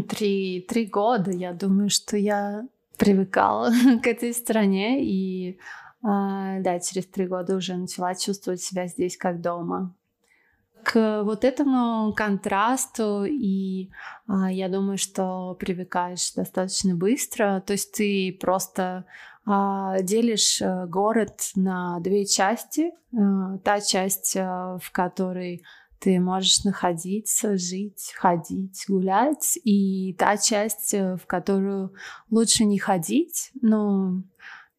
Три, 0.08 0.66
три 0.68 0.86
года, 0.86 1.30
я 1.30 1.52
думаю, 1.52 1.90
что 1.90 2.16
я 2.16 2.66
привыкала 2.96 3.70
к 4.02 4.06
этой 4.06 4.34
стране, 4.34 5.04
и 5.04 5.58
а, 6.02 6.60
да, 6.60 6.80
через 6.80 7.06
три 7.06 7.26
года 7.26 7.56
уже 7.56 7.76
начала 7.76 8.14
чувствовать 8.14 8.60
себя 8.60 8.86
здесь 8.86 9.16
как 9.16 9.40
дома. 9.40 9.94
К 10.82 11.22
вот 11.22 11.44
этому 11.44 12.12
контрасту, 12.14 13.24
и 13.24 13.90
а, 14.26 14.50
я 14.50 14.68
думаю, 14.68 14.98
что 14.98 15.56
привыкаешь 15.58 16.32
достаточно 16.32 16.94
быстро, 16.94 17.62
то 17.64 17.72
есть 17.72 17.92
ты 17.92 18.36
просто 18.40 19.04
а, 19.48 20.00
делишь 20.00 20.60
э, 20.60 20.86
город 20.86 21.52
на 21.54 22.00
две 22.00 22.26
части. 22.26 22.90
Э, 23.12 23.58
та 23.62 23.80
часть, 23.80 24.34
э, 24.34 24.42
в 24.42 24.90
которой 24.90 25.62
ты 25.98 26.20
можешь 26.20 26.64
находиться, 26.64 27.56
жить, 27.56 28.12
ходить, 28.16 28.84
гулять, 28.88 29.58
и 29.64 30.14
та 30.18 30.36
часть, 30.36 30.92
в 30.92 31.20
которую 31.26 31.94
лучше 32.30 32.64
не 32.64 32.78
ходить, 32.78 33.50
ну, 33.60 34.22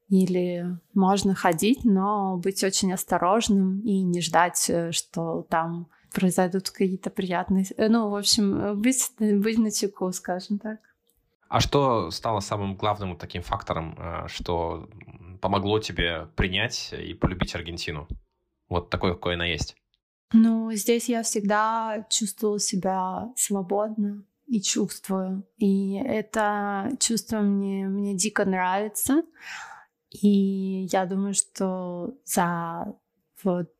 или 0.10 0.66
можно 0.94 1.36
ходить, 1.36 1.84
но 1.84 2.38
быть 2.38 2.64
очень 2.64 2.94
осторожным 2.94 3.82
и 3.82 4.02
не 4.02 4.22
ждать, 4.22 4.72
что 4.92 5.46
там 5.50 5.90
произойдут 6.14 6.70
какие-то 6.70 7.10
приятные... 7.10 7.66
Ну, 7.78 8.10
в 8.10 8.16
общем, 8.16 8.80
быть, 8.82 9.12
быть 9.20 9.58
на 9.58 9.72
чеку, 9.72 10.12
скажем 10.12 10.60
так. 10.60 10.80
А 11.50 11.60
что 11.60 12.12
стало 12.12 12.40
самым 12.40 12.76
главным 12.76 13.18
таким 13.18 13.42
фактором, 13.42 13.96
э, 13.98 14.28
что 14.28 14.90
помогло 15.42 15.80
тебе 15.80 16.28
принять 16.36 16.94
и 16.94 17.14
полюбить 17.14 17.56
Аргентину? 17.56 18.08
Вот 18.68 18.90
такой, 18.90 19.14
какой 19.14 19.36
она 19.36 19.46
есть. 19.46 19.76
Ну, 20.34 20.72
здесь 20.74 21.08
я 21.08 21.24
всегда 21.24 22.06
чувствовала 22.10 22.60
себя 22.60 23.32
свободно 23.36 24.26
и 24.46 24.62
чувствую. 24.62 25.48
И 25.58 25.94
это 25.94 26.92
чувство 27.00 27.40
мне, 27.40 27.88
мне 27.88 28.16
дико 28.16 28.46
нравится. 28.46 29.24
И 30.10 30.88
я 30.92 31.06
думаю, 31.06 31.34
что 31.34 32.16
за 32.26 32.94
вот 33.44 33.72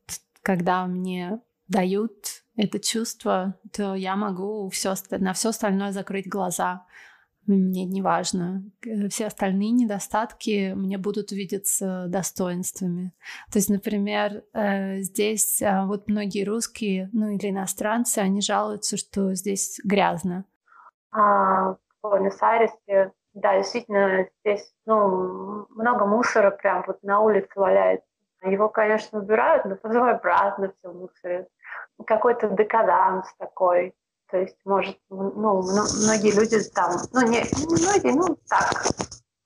когда 0.42 0.86
мне 0.86 1.40
дают 1.68 2.44
это 2.56 2.80
чувство, 2.80 3.58
то 3.72 3.94
я 3.94 4.16
могу 4.16 4.68
все, 4.70 4.94
на 5.10 5.32
все 5.34 5.50
остальное 5.50 5.92
закрыть 5.92 6.28
глаза 6.28 6.86
мне 7.48 7.84
не 7.84 8.02
важно. 8.02 8.62
Э, 8.86 9.08
все 9.08 9.26
остальные 9.26 9.70
недостатки 9.70 10.72
мне 10.74 10.98
будут 10.98 11.32
видеться 11.32 12.06
достоинствами. 12.08 13.12
То 13.50 13.58
есть, 13.58 13.70
например, 13.70 14.44
э, 14.52 14.98
здесь 14.98 15.62
а, 15.62 15.86
вот 15.86 16.08
многие 16.08 16.44
русские, 16.44 17.08
ну 17.12 17.30
или 17.30 17.50
иностранцы, 17.50 18.18
они 18.18 18.40
жалуются, 18.40 18.96
что 18.96 19.34
здесь 19.34 19.80
грязно. 19.84 20.44
А, 21.10 21.72
в 21.72 21.78
Буэнос-Айресе, 22.02 23.12
да, 23.34 23.56
действительно, 23.56 24.28
здесь 24.44 24.72
ну, 24.86 25.66
много 25.70 26.06
мусора 26.06 26.50
прям 26.50 26.84
вот 26.86 27.02
на 27.02 27.20
улице 27.20 27.50
валяется. 27.56 28.06
Его, 28.42 28.68
конечно, 28.68 29.18
убирают, 29.18 29.64
но 29.64 29.76
потом 29.76 30.04
обратно 30.04 30.72
все 30.78 30.92
мусорят. 30.92 31.48
Какой-то 32.06 32.48
декаданс 32.50 33.26
такой. 33.38 33.94
То 34.30 34.38
есть, 34.38 34.56
может, 34.64 34.98
ну, 35.08 35.62
многие 35.62 36.34
люди 36.34 36.58
там, 36.74 36.92
ну, 37.12 37.22
не, 37.22 37.40
не 37.40 37.66
многие, 37.66 38.12
ну, 38.12 38.36
так, 38.48 38.86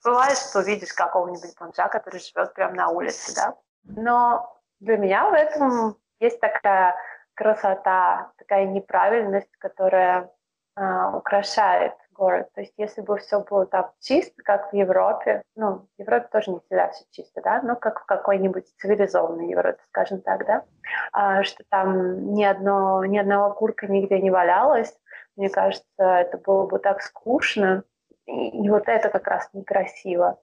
бывает, 0.05 0.37
что 0.37 0.61
видишь 0.61 0.93
какого-нибудь 0.93 1.57
бомжа, 1.59 1.89
который 1.89 2.21
живет 2.21 2.53
прямо 2.55 2.75
на 2.75 2.89
улице, 2.89 3.35
да. 3.35 3.55
Но 3.85 4.61
для 4.81 4.97
меня 4.97 5.31
в 5.31 5.35
этом 5.35 5.97
есть 6.19 6.41
такая 6.41 6.97
красота, 7.35 8.33
такая 8.39 8.67
неправильность, 8.67 9.57
которая 9.59 10.33
э, 10.77 11.11
украшает 11.15 11.95
город. 12.13 12.49
То 12.55 12.61
есть 12.61 12.75
если 12.77 13.01
бы 13.01 13.19
все 13.19 13.41
было 13.41 13.67
так 13.67 13.93
чисто, 14.01 14.43
как 14.45 14.73
в 14.73 14.77
Европе, 14.77 15.43
ну, 15.57 15.87
в 15.97 16.01
Европе 16.01 16.29
тоже 16.31 16.51
не 16.51 16.61
всегда 16.61 16.91
все 16.91 17.05
чисто, 17.11 17.41
да, 17.43 17.61
но 17.63 17.77
как 17.77 18.03
в 18.03 18.07
какой-нибудь 18.07 18.67
цивилизованной 18.79 19.49
Европе, 19.49 19.81
скажем 19.89 20.21
так, 20.21 20.47
да, 20.47 20.65
а, 21.13 21.43
что 21.43 21.65
там 21.71 22.35
ни, 22.35 22.45
одно, 22.45 23.05
ни 23.05 23.19
одного 23.19 23.55
курка 23.55 23.87
нигде 23.87 24.21
не 24.21 24.31
валялось, 24.31 24.95
мне 25.37 25.49
кажется, 25.49 25.87
это 25.99 26.39
было 26.39 26.67
бы 26.67 26.79
так 26.79 27.03
скучно, 27.03 27.85
и, 28.27 28.65
и 28.65 28.71
вот 28.71 28.89
это 28.89 29.09
как 29.09 29.27
раз 29.27 29.49
некрасиво. 29.53 30.39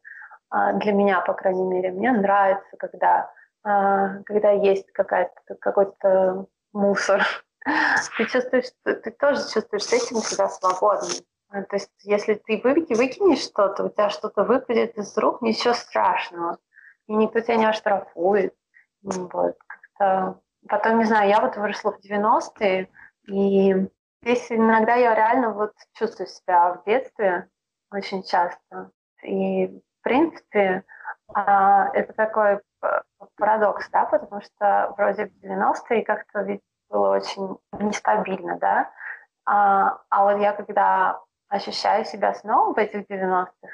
А, 0.49 0.73
для 0.73 0.93
меня, 0.93 1.21
по 1.21 1.33
крайней 1.33 1.65
мере, 1.65 1.91
мне 1.91 2.11
нравится, 2.11 2.75
когда, 2.77 3.31
а, 3.63 4.21
когда 4.23 4.51
есть 4.51 4.91
какая-то, 4.91 5.55
какой-то 5.59 6.47
мусор, 6.73 7.23
ты 8.17 8.25
чувствуешь, 8.25 8.71
ты 8.83 9.11
тоже 9.11 9.41
чувствуешь 9.41 9.87
этим 9.87 10.17
себя 10.17 10.49
свободным. 10.49 11.09
А, 11.49 11.63
то 11.63 11.75
есть, 11.75 11.91
если 12.03 12.35
ты 12.35 12.61
выкинешь 12.63 13.43
что-то, 13.43 13.85
у 13.85 13.89
тебя 13.89 14.09
что-то 14.09 14.43
выпадет 14.43 14.97
из 14.97 15.17
рук, 15.17 15.41
ничего 15.41 15.73
страшного. 15.73 16.57
И 17.07 17.13
никто 17.13 17.39
тебя 17.39 17.55
не 17.55 17.65
оштрафует. 17.65 18.55
Вот, 19.01 19.57
как-то... 19.67 20.39
Потом, 20.67 20.99
не 20.99 21.05
знаю, 21.05 21.29
я 21.29 21.39
вот 21.39 21.55
выросла 21.55 21.93
в 21.93 21.99
90-е, 22.05 22.89
и 23.27 23.87
здесь 24.21 24.51
иногда 24.51 24.95
я 24.95 25.15
реально 25.15 25.51
вот 25.51 25.73
чувствую 25.93 26.27
себя 26.27 26.73
в 26.73 26.83
детстве 26.85 27.47
очень 27.91 28.23
часто. 28.23 28.91
И, 29.23 29.67
в 29.67 30.03
принципе, 30.03 30.83
а, 31.33 31.89
это 31.93 32.13
такой 32.13 32.59
парадокс, 33.37 33.89
да, 33.89 34.05
потому 34.05 34.41
что 34.41 34.93
вроде 34.97 35.27
в 35.27 35.43
90-е 35.43 36.03
как-то 36.03 36.41
ведь 36.41 36.61
было 36.89 37.15
очень 37.15 37.57
нестабильно, 37.79 38.57
да, 38.57 38.91
а, 39.45 40.01
а 40.09 40.23
вот 40.23 40.39
я 40.39 40.53
когда 40.53 41.19
ощущаю 41.49 42.05
себя 42.05 42.33
снова 42.33 42.73
в 42.73 42.77
этих 42.77 43.09
90-х, 43.09 43.69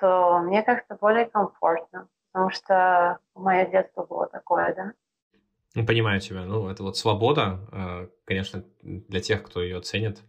то 0.00 0.40
мне 0.40 0.62
как-то 0.62 0.96
более 0.96 1.26
комфортно, 1.26 2.08
потому 2.32 2.50
что 2.50 3.18
мое 3.34 3.66
детство 3.66 4.04
было 4.04 4.26
такое, 4.26 4.74
да. 4.74 4.92
Ну, 5.74 5.86
понимаю 5.86 6.20
тебя. 6.20 6.44
Ну, 6.44 6.68
это 6.68 6.82
вот 6.82 6.98
свобода, 6.98 7.60
э, 7.72 8.08
конечно, 8.24 8.64
для 8.82 9.20
тех, 9.20 9.42
кто 9.42 9.62
ее 9.62 9.80
ценит, 9.80 10.20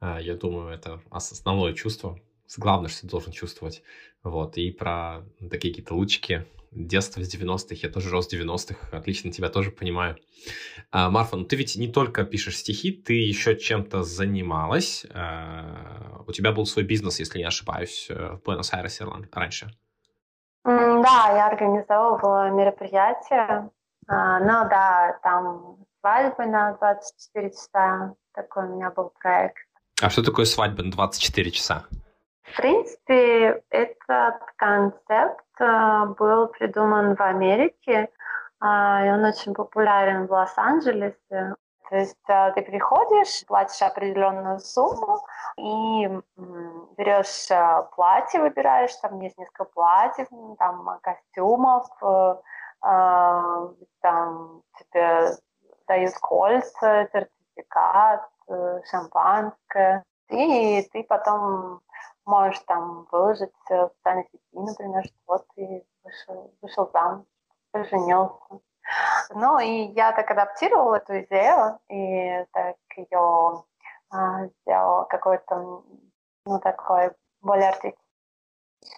э, 0.00 0.18
я 0.20 0.34
думаю, 0.34 0.74
это 0.74 1.00
основное 1.10 1.72
чувство. 1.74 2.18
Главное, 2.56 2.88
что 2.88 3.02
ты 3.02 3.08
должен 3.08 3.32
чувствовать. 3.32 3.82
Вот. 4.24 4.56
И 4.56 4.72
про 4.72 5.22
такие 5.38 5.72
какие-то 5.72 5.94
лучики 5.94 6.46
детство 6.70 7.22
с 7.22 7.34
90-х, 7.34 7.76
я 7.82 7.88
тоже 7.88 8.10
рос 8.10 8.28
в 8.28 8.32
90-х, 8.32 8.96
отлично 8.96 9.32
тебя 9.32 9.48
тоже 9.48 9.70
понимаю. 9.70 10.16
А, 10.90 11.10
Марфа, 11.10 11.36
ну 11.36 11.44
ты 11.44 11.56
ведь 11.56 11.76
не 11.76 11.88
только 11.88 12.24
пишешь 12.24 12.58
стихи, 12.58 12.92
ты 12.92 13.14
еще 13.14 13.56
чем-то 13.56 14.02
занималась. 14.02 15.06
А, 15.12 16.22
у 16.26 16.32
тебя 16.32 16.52
был 16.52 16.66
свой 16.66 16.84
бизнес, 16.84 17.18
если 17.18 17.38
не 17.38 17.44
ошибаюсь, 17.44 18.06
э, 18.10 18.36
в 18.36 18.42
Буэнос-Айресе 18.42 19.04
раньше. 19.32 19.70
Да, 20.64 21.32
я 21.34 21.46
организовывала 21.46 22.50
мероприятие. 22.50 23.70
А, 24.06 24.40
ну 24.40 24.68
да, 24.68 25.18
там 25.22 25.78
свадьбы 26.00 26.46
на 26.46 26.72
24 26.74 27.50
часа. 27.50 28.14
Такой 28.34 28.68
у 28.68 28.76
меня 28.76 28.90
был 28.90 29.12
проект. 29.20 29.56
А 30.00 30.10
что 30.10 30.22
такое 30.22 30.44
свадьба 30.44 30.82
на 30.82 30.90
24 30.90 31.50
часа? 31.50 31.84
В 32.52 32.56
принципе, 32.56 33.62
этот 33.70 34.40
концепт 34.56 35.44
э, 35.60 36.04
был 36.18 36.48
придуман 36.48 37.14
в 37.14 37.20
Америке, 37.20 38.08
а, 38.60 39.04
и 39.04 39.10
он 39.10 39.24
очень 39.24 39.54
популярен 39.54 40.26
в 40.26 40.32
Лос-Анджелесе. 40.32 41.54
То 41.88 41.96
есть 41.96 42.16
э, 42.28 42.52
ты 42.54 42.62
приходишь, 42.62 43.44
платишь 43.46 43.82
определенную 43.82 44.60
сумму 44.60 45.20
и 45.56 46.08
берешь 46.96 47.50
э, 47.50 47.86
платье, 47.94 48.40
выбираешь, 48.40 48.94
там 48.96 49.20
есть 49.20 49.38
несколько 49.38 49.64
платьев, 49.64 50.28
там 50.58 50.98
костюмов, 51.02 51.86
там 52.80 54.62
тебе 54.78 55.36
дают 55.86 56.14
кольца, 56.20 57.08
сертификат, 57.12 58.28
шампанское. 58.90 60.04
И 60.30 60.88
ты 60.92 61.04
потом 61.04 61.80
можешь 62.28 62.60
там 62.60 63.06
выложить 63.10 63.52
в 63.64 63.68
социальной 63.68 64.24
сети, 64.30 64.42
например, 64.52 65.04
что 65.04 65.16
вот 65.26 65.46
ты 65.56 65.84
вышел, 66.04 66.52
вышел 66.60 66.90
замуж, 66.92 67.24
поженился. 67.72 68.60
Ну, 69.30 69.58
и 69.58 69.92
я 69.94 70.12
так 70.12 70.30
адаптировала 70.30 70.96
эту 70.96 71.20
идею, 71.20 71.78
и 71.88 72.44
так 72.52 72.76
ее 72.96 73.64
а, 74.10 74.46
сделала 74.46 75.04
какой-то, 75.04 75.82
ну, 76.46 76.60
такой 76.60 77.12
более 77.40 77.68
артистичный 77.68 77.98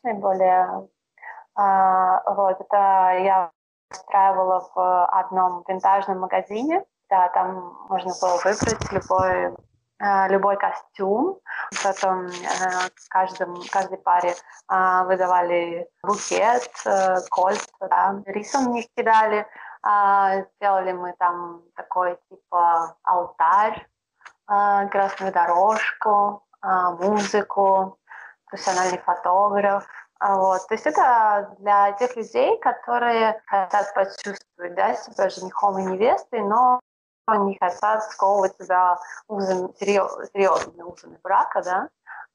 наиболее. 0.03 0.89
А, 1.55 2.22
вот, 2.35 2.61
это 2.61 2.76
я 3.24 3.51
устраивала 3.91 4.68
в 4.74 5.07
одном 5.07 5.64
винтажном 5.66 6.20
магазине. 6.20 6.85
Да, 7.09 7.28
там 7.31 7.76
можно 7.89 8.12
было 8.20 8.37
выбрать 8.45 8.93
любой 8.93 9.57
любой 10.01 10.57
костюм. 10.57 11.38
Потом 11.84 12.26
э, 12.26 12.30
каждом, 13.11 13.61
каждой 13.70 13.98
паре 13.98 14.30
э, 14.32 15.05
выдавали 15.05 15.88
букет, 16.03 16.70
кольца, 17.30 17.68
да. 17.80 18.22
рисом 18.26 18.72
не 18.72 18.88
кидали. 18.96 19.46
Сделали 20.57 20.92
мы 20.92 21.14
там 21.18 21.62
такой 21.74 22.18
типа 22.28 22.96
алтарь, 23.03 23.88
красную 24.46 25.32
дорожку, 25.32 26.44
музыку, 26.62 27.98
профессиональный 28.51 28.98
фотограф. 28.98 29.86
Вот. 30.20 30.66
То 30.68 30.74
есть 30.74 30.86
это 30.86 31.55
для 31.61 31.92
тех 31.92 32.14
людей, 32.14 32.59
которые 32.59 33.40
хотят 33.46 33.94
почувствовать 33.94 34.74
да, 34.74 34.94
себя 34.94 35.30
женихом 35.30 35.78
и 35.78 35.82
невестой, 35.84 36.42
но 36.42 36.80
не 37.29 37.59
хотят 37.59 38.05
сковывать 38.05 38.57
себя 38.57 38.99
узами, 39.29 39.73
серьезными 39.79 40.83
узами 40.83 41.18
брака, 41.23 41.62
да, 41.62 41.89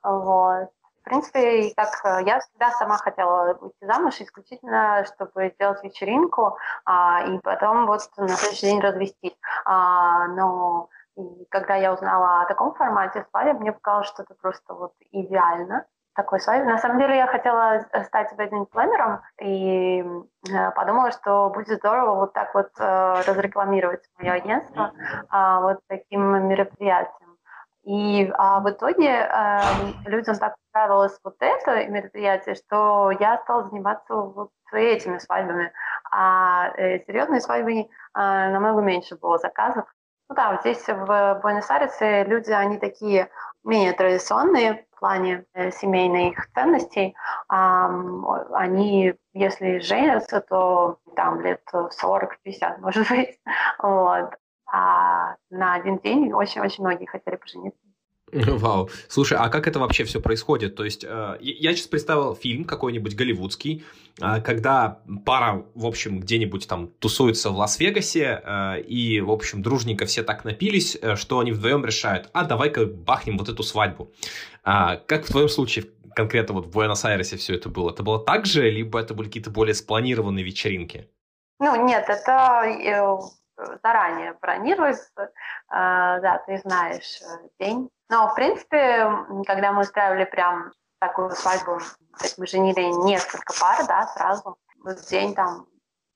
вот. 0.03 0.69
В 1.01 1.07
принципе, 1.07 1.71
как 1.75 2.01
э, 2.03 2.25
я 2.25 2.39
всегда 2.39 2.71
сама 2.71 2.97
хотела 2.97 3.53
выйти 3.53 3.75
замуж 3.81 4.15
исключительно, 4.19 5.05
чтобы 5.05 5.51
сделать 5.53 5.83
вечеринку 5.83 6.57
а, 6.83 7.23
и 7.27 7.37
потом 7.43 7.85
вот 7.85 8.01
на 8.17 8.29
следующий 8.29 8.65
день 8.65 8.81
развестись. 8.81 9.37
А, 9.65 10.25
но 10.29 10.89
и 11.15 11.45
когда 11.49 11.75
я 11.75 11.93
узнала 11.93 12.41
о 12.41 12.45
таком 12.47 12.73
формате 12.73 13.23
свадьбы, 13.29 13.59
мне 13.59 13.71
показалось, 13.71 14.07
что 14.07 14.23
это 14.23 14.33
просто 14.33 14.73
вот 14.73 14.93
идеально 15.11 15.85
такой 16.15 16.39
свадьбы. 16.39 16.71
На 16.71 16.77
самом 16.77 16.99
деле 16.99 17.17
я 17.17 17.27
хотела 17.27 17.85
стать 18.05 18.31
wedding-планером 18.37 19.21
и 19.41 20.03
э, 20.49 20.71
подумала, 20.71 21.11
что 21.11 21.49
будет 21.49 21.77
здорово 21.77 22.15
вот 22.15 22.33
так 22.33 22.53
вот 22.55 22.69
э, 22.79 23.21
разрекламировать 23.27 24.01
мое 24.17 24.31
агентство 24.31 24.93
а, 25.29 25.59
вот 25.61 25.79
таким 25.87 26.47
мероприятием. 26.47 27.37
И 27.83 28.31
а 28.33 28.61
в 28.61 28.69
итоге 28.69 29.09
э, 29.09 29.59
людям 30.05 30.37
так 30.37 30.55
понравилось 30.71 31.19
вот 31.23 31.35
это 31.39 31.85
мероприятие, 31.87 32.55
что 32.55 33.11
я 33.11 33.37
стала 33.43 33.65
заниматься 33.65 34.15
вот 34.15 34.49
этими 34.71 35.19
свадьбами. 35.19 35.71
А 36.11 36.71
серьезные 36.77 37.41
свадьбы 37.41 37.87
намного 38.13 38.81
меньше 38.81 39.15
было 39.17 39.37
заказов. 39.37 39.85
Ну 40.29 40.35
да, 40.35 40.57
здесь 40.61 40.83
в 40.87 41.39
Буэнос-Айресе 41.43 42.23
люди, 42.23 42.51
они 42.51 42.79
такие 42.79 43.29
менее 43.67 43.93
традиционные 43.93 44.85
в 44.91 44.99
плане 44.99 45.45
э, 45.53 45.71
семейных 45.71 46.51
ценностей. 46.53 47.15
Они, 47.47 49.13
если 49.33 49.79
женятся, 49.79 50.41
то 50.41 50.99
там 51.15 51.41
лет 51.41 51.61
40-50, 51.73 52.77
может 52.79 53.09
быть. 53.09 53.39
Вот. 53.79 54.31
А 54.67 55.35
на 55.49 55.75
один 55.75 55.99
день 55.99 56.33
очень-очень 56.33 56.83
многие 56.83 57.05
хотели 57.05 57.35
пожениться. 57.35 57.84
Вау. 58.31 58.89
Слушай, 59.07 59.37
а 59.39 59.49
как 59.49 59.67
это 59.67 59.79
вообще 59.79 60.03
все 60.03 60.19
происходит? 60.19 60.75
То 60.75 60.83
есть, 60.83 61.03
э, 61.03 61.37
я 61.39 61.73
сейчас 61.73 61.87
представил 61.87 62.35
фильм 62.35 62.65
какой-нибудь 62.65 63.15
голливудский, 63.15 63.85
э, 64.19 64.41
когда 64.41 64.99
пара, 65.25 65.65
в 65.75 65.85
общем, 65.85 66.19
где-нибудь 66.19 66.67
там 66.67 66.87
тусуется 66.87 67.51
в 67.51 67.57
Лас-Вегасе, 67.57 68.41
э, 68.43 68.81
и, 68.81 69.21
в 69.21 69.31
общем, 69.31 69.61
дружненько 69.61 70.05
все 70.05 70.23
так 70.23 70.43
напились, 70.43 70.97
э, 70.99 71.15
что 71.15 71.39
они 71.39 71.51
вдвоем 71.51 71.85
решают, 71.85 72.29
а 72.33 72.43
давай-ка 72.45 72.85
бахнем 72.85 73.37
вот 73.37 73.49
эту 73.49 73.63
свадьбу. 73.63 74.11
А, 74.63 74.97
как 74.97 75.25
в 75.25 75.31
твоем 75.31 75.49
случае 75.49 75.85
конкретно 76.15 76.55
вот 76.55 76.65
в 76.65 76.71
Буэнос-Айресе 76.71 77.37
все 77.37 77.55
это 77.55 77.69
было? 77.69 77.91
Это 77.91 78.01
было 78.01 78.19
так 78.19 78.47
же, 78.47 78.69
либо 78.69 78.99
это 78.99 79.13
были 79.13 79.27
какие-то 79.27 79.51
более 79.51 79.75
спланированные 79.75 80.43
вечеринки? 80.43 81.07
Ну, 81.59 81.85
нет, 81.85 82.05
это 82.09 83.19
заранее 83.83 84.33
бронируется, 84.41 85.23
э, 85.23 85.29
да, 85.69 86.43
ты 86.45 86.57
знаешь 86.57 87.21
день. 87.59 87.89
Но, 88.09 88.29
в 88.29 88.35
принципе, 88.35 89.09
когда 89.45 89.71
мы 89.71 89.81
устраивали 89.81 90.25
прям 90.25 90.71
такую 90.99 91.31
свадьбу, 91.31 91.79
то 92.17 92.23
есть 92.23 92.37
мы 92.37 92.47
женили 92.47 92.81
несколько 93.05 93.53
пар, 93.59 93.85
да, 93.87 94.07
сразу, 94.07 94.57
в 94.77 94.93
день 95.09 95.33
там, 95.33 95.67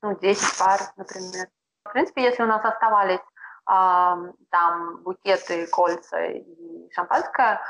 ну, 0.02 0.16
10 0.16 0.58
пар, 0.58 0.80
например. 0.96 1.48
В 1.84 1.92
принципе, 1.92 2.22
если 2.22 2.42
у 2.42 2.46
нас 2.46 2.64
оставались 2.64 3.20
э, 3.20 4.32
там 4.50 5.02
букеты, 5.02 5.66
кольца 5.66 6.24
и 6.26 6.90
шампанское, 6.92 7.60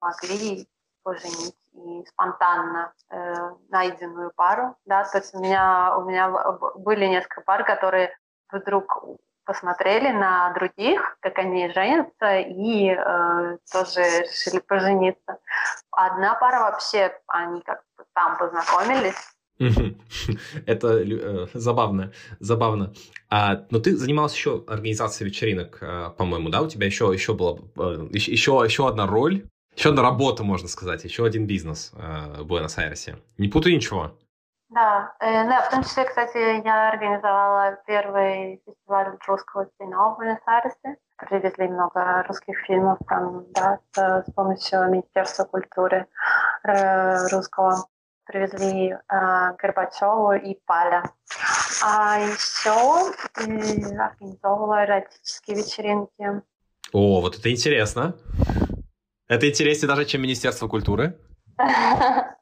могли 0.00 0.68
поженить 1.02 1.56
и 1.72 2.04
спонтанно 2.06 2.92
э, 3.10 3.34
найденную 3.70 4.32
пару, 4.34 4.76
да, 4.84 5.04
то 5.04 5.18
есть 5.18 5.34
у 5.34 5.40
меня, 5.40 5.96
у 5.96 6.02
меня 6.02 6.28
были 6.76 7.06
несколько 7.06 7.40
пар, 7.42 7.64
которые 7.64 8.14
вдруг 8.50 9.02
посмотрели 9.50 10.12
на 10.12 10.52
других, 10.52 11.16
как 11.18 11.36
они 11.38 11.72
женятся, 11.72 12.38
и 12.38 12.90
э, 12.90 13.56
тоже 13.72 14.00
решили 14.00 14.60
пожениться. 14.60 15.38
Одна 15.90 16.36
пара 16.36 16.60
вообще, 16.60 17.12
они 17.26 17.60
как 17.62 17.82
бы 17.98 18.04
там 18.14 18.38
познакомились. 18.38 19.16
Это 20.66 21.02
э, 21.02 21.46
забавно, 21.52 22.12
забавно. 22.38 22.94
А, 23.28 23.66
но 23.70 23.80
ты 23.80 23.96
занималась 23.96 24.36
еще 24.36 24.62
организацией 24.68 25.30
вечеринок, 25.30 25.78
э, 25.80 26.10
по-моему, 26.16 26.48
да? 26.48 26.62
У 26.62 26.68
тебя 26.68 26.86
еще, 26.86 27.10
еще 27.12 27.34
была 27.34 27.58
э, 27.76 28.06
еще, 28.12 28.52
еще 28.64 28.86
одна 28.86 29.08
роль, 29.08 29.48
еще 29.74 29.88
одна 29.88 30.02
работа, 30.02 30.44
можно 30.44 30.68
сказать, 30.68 31.02
еще 31.02 31.24
один 31.24 31.48
бизнес 31.48 31.90
э, 31.94 32.42
в 32.42 32.46
Буэнос-Айресе. 32.46 33.16
Не 33.36 33.48
путай 33.48 33.74
ничего. 33.74 34.16
Да, 34.70 35.12
э, 35.18 35.48
да, 35.48 35.62
в 35.62 35.70
том 35.70 35.82
числе, 35.82 36.04
кстати, 36.04 36.64
я 36.64 36.90
организовала 36.90 37.76
первый 37.86 38.62
фестиваль 38.64 39.16
русского 39.26 39.68
кино 39.78 40.14
в 40.14 40.18
Буэнос-Айресе. 40.18 40.96
Привезли 41.18 41.66
много 41.66 42.22
русских 42.28 42.56
фильмов 42.66 42.98
там, 43.08 43.46
да, 43.52 43.80
с, 43.90 44.24
с 44.28 44.32
помощью 44.32 44.88
Министерства 44.88 45.44
культуры 45.44 46.06
э, 46.62 47.28
русского. 47.32 47.88
Привезли 48.26 48.90
э, 48.92 48.96
Горбачеву 49.58 50.34
и 50.34 50.56
Паля. 50.66 51.02
А 51.84 52.20
еще 52.20 53.12
э, 53.38 53.96
организовывала 53.98 54.84
эротические 54.84 55.56
вечеринки. 55.56 56.42
О, 56.92 57.20
вот 57.20 57.36
это 57.36 57.50
интересно. 57.50 58.14
Это 59.26 59.48
интереснее 59.48 59.88
даже, 59.88 60.04
чем 60.04 60.22
Министерство 60.22 60.68
культуры? 60.68 61.18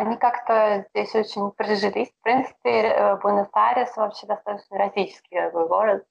они 0.00 0.16
как-то 0.16 0.86
здесь 0.90 1.14
очень 1.14 1.50
прижились. 1.50 2.08
В 2.08 2.22
принципе, 2.22 2.70
э, 2.70 3.16
Буэнос-Айрес 3.16 3.96
вообще 3.96 4.26
достаточно 4.26 4.76
эротический 4.76 5.50
город. 5.50 6.04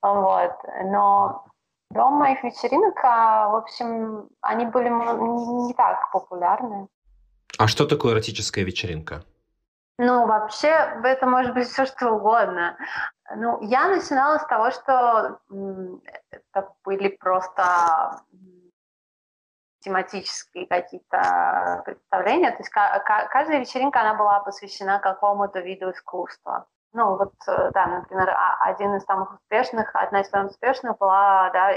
Вот. 0.00 0.52
Но 0.84 1.44
до 1.90 2.10
моих 2.10 2.44
вечеринок, 2.44 2.94
а, 3.02 3.48
в 3.48 3.56
общем, 3.56 4.28
они 4.42 4.64
были 4.66 4.88
не 4.88 5.74
так 5.74 6.12
популярны. 6.12 6.86
А 7.58 7.66
что 7.66 7.84
такое 7.84 8.12
эротическая 8.12 8.64
вечеринка? 8.64 9.24
Ну, 9.98 10.26
вообще, 10.26 10.68
это 11.04 11.26
может 11.26 11.52
быть 11.52 11.68
все 11.68 11.86
что 11.86 12.12
угодно. 12.12 12.76
Ну, 13.36 13.60
я 13.62 13.88
начинала 13.88 14.38
с 14.38 14.46
того, 14.46 14.70
что 14.70 15.40
это 16.30 16.72
были 16.84 17.08
просто 17.08 18.22
тематические 19.80 20.66
какие-то 20.66 21.82
представления. 21.84 22.50
То 22.52 22.58
есть 22.58 22.70
каждая 22.70 23.60
вечеринка, 23.60 24.00
она 24.00 24.14
была 24.14 24.40
посвящена 24.40 24.98
какому-то 24.98 25.60
виду 25.60 25.90
искусства. 25.90 26.66
Ну, 26.92 27.16
вот, 27.16 27.34
э, 27.46 27.70
да, 27.72 27.86
например, 27.86 28.30
а, 28.30 28.56
один 28.64 28.96
из 28.96 29.04
самых 29.04 29.34
успешных, 29.34 29.94
одна 29.94 30.22
из 30.22 30.28
самых 30.28 30.50
успешных 30.50 30.98
была, 30.98 31.50
да, 31.50 31.72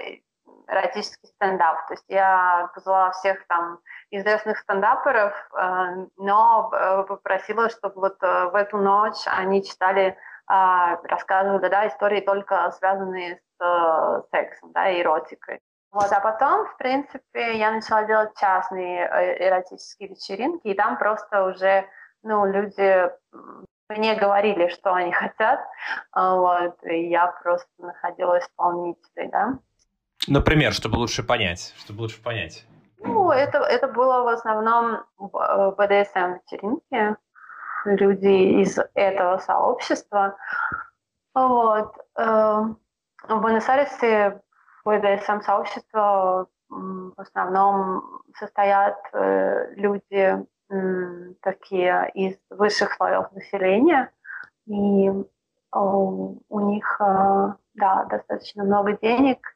эротический 0.67 1.29
стендап. 1.29 1.85
То 1.87 1.93
есть 1.93 2.05
я 2.07 2.71
позвала 2.73 3.11
всех 3.11 3.45
там 3.47 3.79
известных 4.09 4.57
стендаперов, 4.57 5.33
э, 5.53 6.07
но 6.17 6.71
э, 6.73 7.03
попросила, 7.03 7.69
чтобы 7.69 8.01
вот 8.01 8.21
в 8.21 8.55
эту 8.55 8.77
ночь 8.77 9.27
они 9.27 9.63
читали, 9.63 10.17
а, 10.47 10.97
рассказывали, 11.03 11.69
да, 11.69 11.87
истории 11.87 12.21
только 12.21 12.71
связанные 12.71 13.39
с 13.59 14.25
сексом, 14.31 14.71
да, 14.71 14.91
эротикой. 14.99 15.61
Вот, 15.93 16.11
а 16.11 16.19
потом, 16.21 16.65
в 16.65 16.77
принципе, 16.77 17.55
я 17.59 17.71
начала 17.71 18.03
делать 18.05 18.31
частные 18.39 19.05
э, 19.05 19.47
эротические 19.47 20.09
вечеринки, 20.09 20.67
и 20.67 20.73
там 20.73 20.97
просто 20.97 21.45
уже, 21.45 21.85
ну, 22.23 22.47
люди 22.47 23.11
мне 23.89 24.15
говорили, 24.15 24.69
что 24.69 24.95
они 24.95 25.11
хотят, 25.11 25.59
а, 26.11 26.35
вот, 26.35 26.83
и 26.83 27.09
я 27.09 27.27
просто 27.27 27.69
находила 27.77 28.39
исполнителей, 28.39 29.29
да. 29.29 29.59
Например, 30.27 30.73
чтобы 30.73 30.95
лучше 30.95 31.21
понять, 31.21 31.75
чтобы 31.77 32.01
лучше 32.01 32.19
понять. 32.23 32.65
Ну, 32.97 33.29
это, 33.29 33.59
это 33.59 33.87
было 33.87 34.23
в 34.23 34.27
основном 34.29 35.03
BDSM-вечеринки, 35.19 37.17
люди 37.85 38.61
из 38.63 38.79
этого 38.95 39.37
сообщества. 39.37 40.37
Вот. 41.35 41.93
Э, 42.17 42.63
в 43.27 43.39
Буэнос-Айресе 43.41 44.41
BDSM-сообщество 44.85 46.47
в 46.69 47.13
основном 47.17 48.21
состоят 48.37 48.97
э, 49.13 49.73
люди 49.75 50.45
такие 51.41 52.09
из 52.15 52.35
высших 52.49 52.93
слоев 52.93 53.31
населения, 53.33 54.11
и 54.65 55.11
у 55.71 56.59
них, 56.59 56.97
да, 57.75 58.05
достаточно 58.05 58.63
много 58.63 58.97
денег 58.97 59.55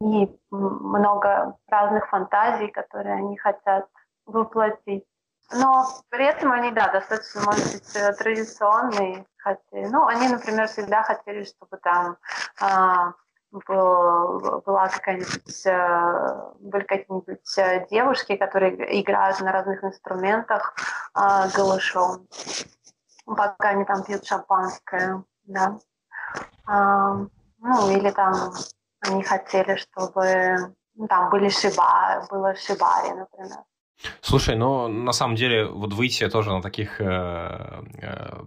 и 0.00 0.28
много 0.50 1.56
разных 1.68 2.08
фантазий, 2.08 2.68
которые 2.68 3.16
они 3.16 3.36
хотят 3.36 3.88
воплотить. 4.26 5.04
Но 5.52 5.86
при 6.10 6.26
этом 6.26 6.52
они, 6.52 6.70
да, 6.72 6.88
достаточно, 6.92 7.40
может 7.46 7.72
быть, 7.72 7.96
э, 7.96 8.12
традиционные. 8.12 9.24
Хотели. 9.38 9.86
Ну, 9.86 10.04
они, 10.06 10.28
например, 10.28 10.66
всегда 10.66 11.02
хотели, 11.02 11.44
чтобы 11.44 11.78
там 11.78 12.18
а, 12.60 13.14
была 13.50 14.88
какая-нибудь, 14.88 15.66
э, 15.66 16.52
были 16.60 16.84
какие-нибудь 16.84 17.58
э, 17.58 17.86
девушки, 17.88 18.36
которые 18.36 19.00
играют 19.00 19.40
на 19.40 19.52
разных 19.52 19.82
инструментах 19.84 20.74
а, 21.14 21.48
голышом, 21.48 22.28
пока 23.24 23.70
они 23.70 23.84
там 23.84 24.04
пьют 24.04 24.24
шампанское, 24.26 25.24
да. 25.44 25.78
Ну, 26.66 27.90
или 27.90 28.10
там 28.10 28.34
они 29.00 29.22
хотели, 29.22 29.76
чтобы 29.76 30.74
ну, 30.94 31.06
там 31.06 31.30
были 31.30 31.48
шиба, 31.48 32.26
было 32.30 32.54
шибари, 32.54 33.12
например. 33.12 33.64
Слушай, 34.20 34.56
ну, 34.56 34.88
на 34.88 35.12
самом 35.12 35.36
деле, 35.36 35.66
вот 35.66 35.92
выйти 35.92 36.28
тоже 36.28 36.50
на 36.50 36.62
таких, 36.62 37.00
э, 37.00 37.82
э, 38.00 38.44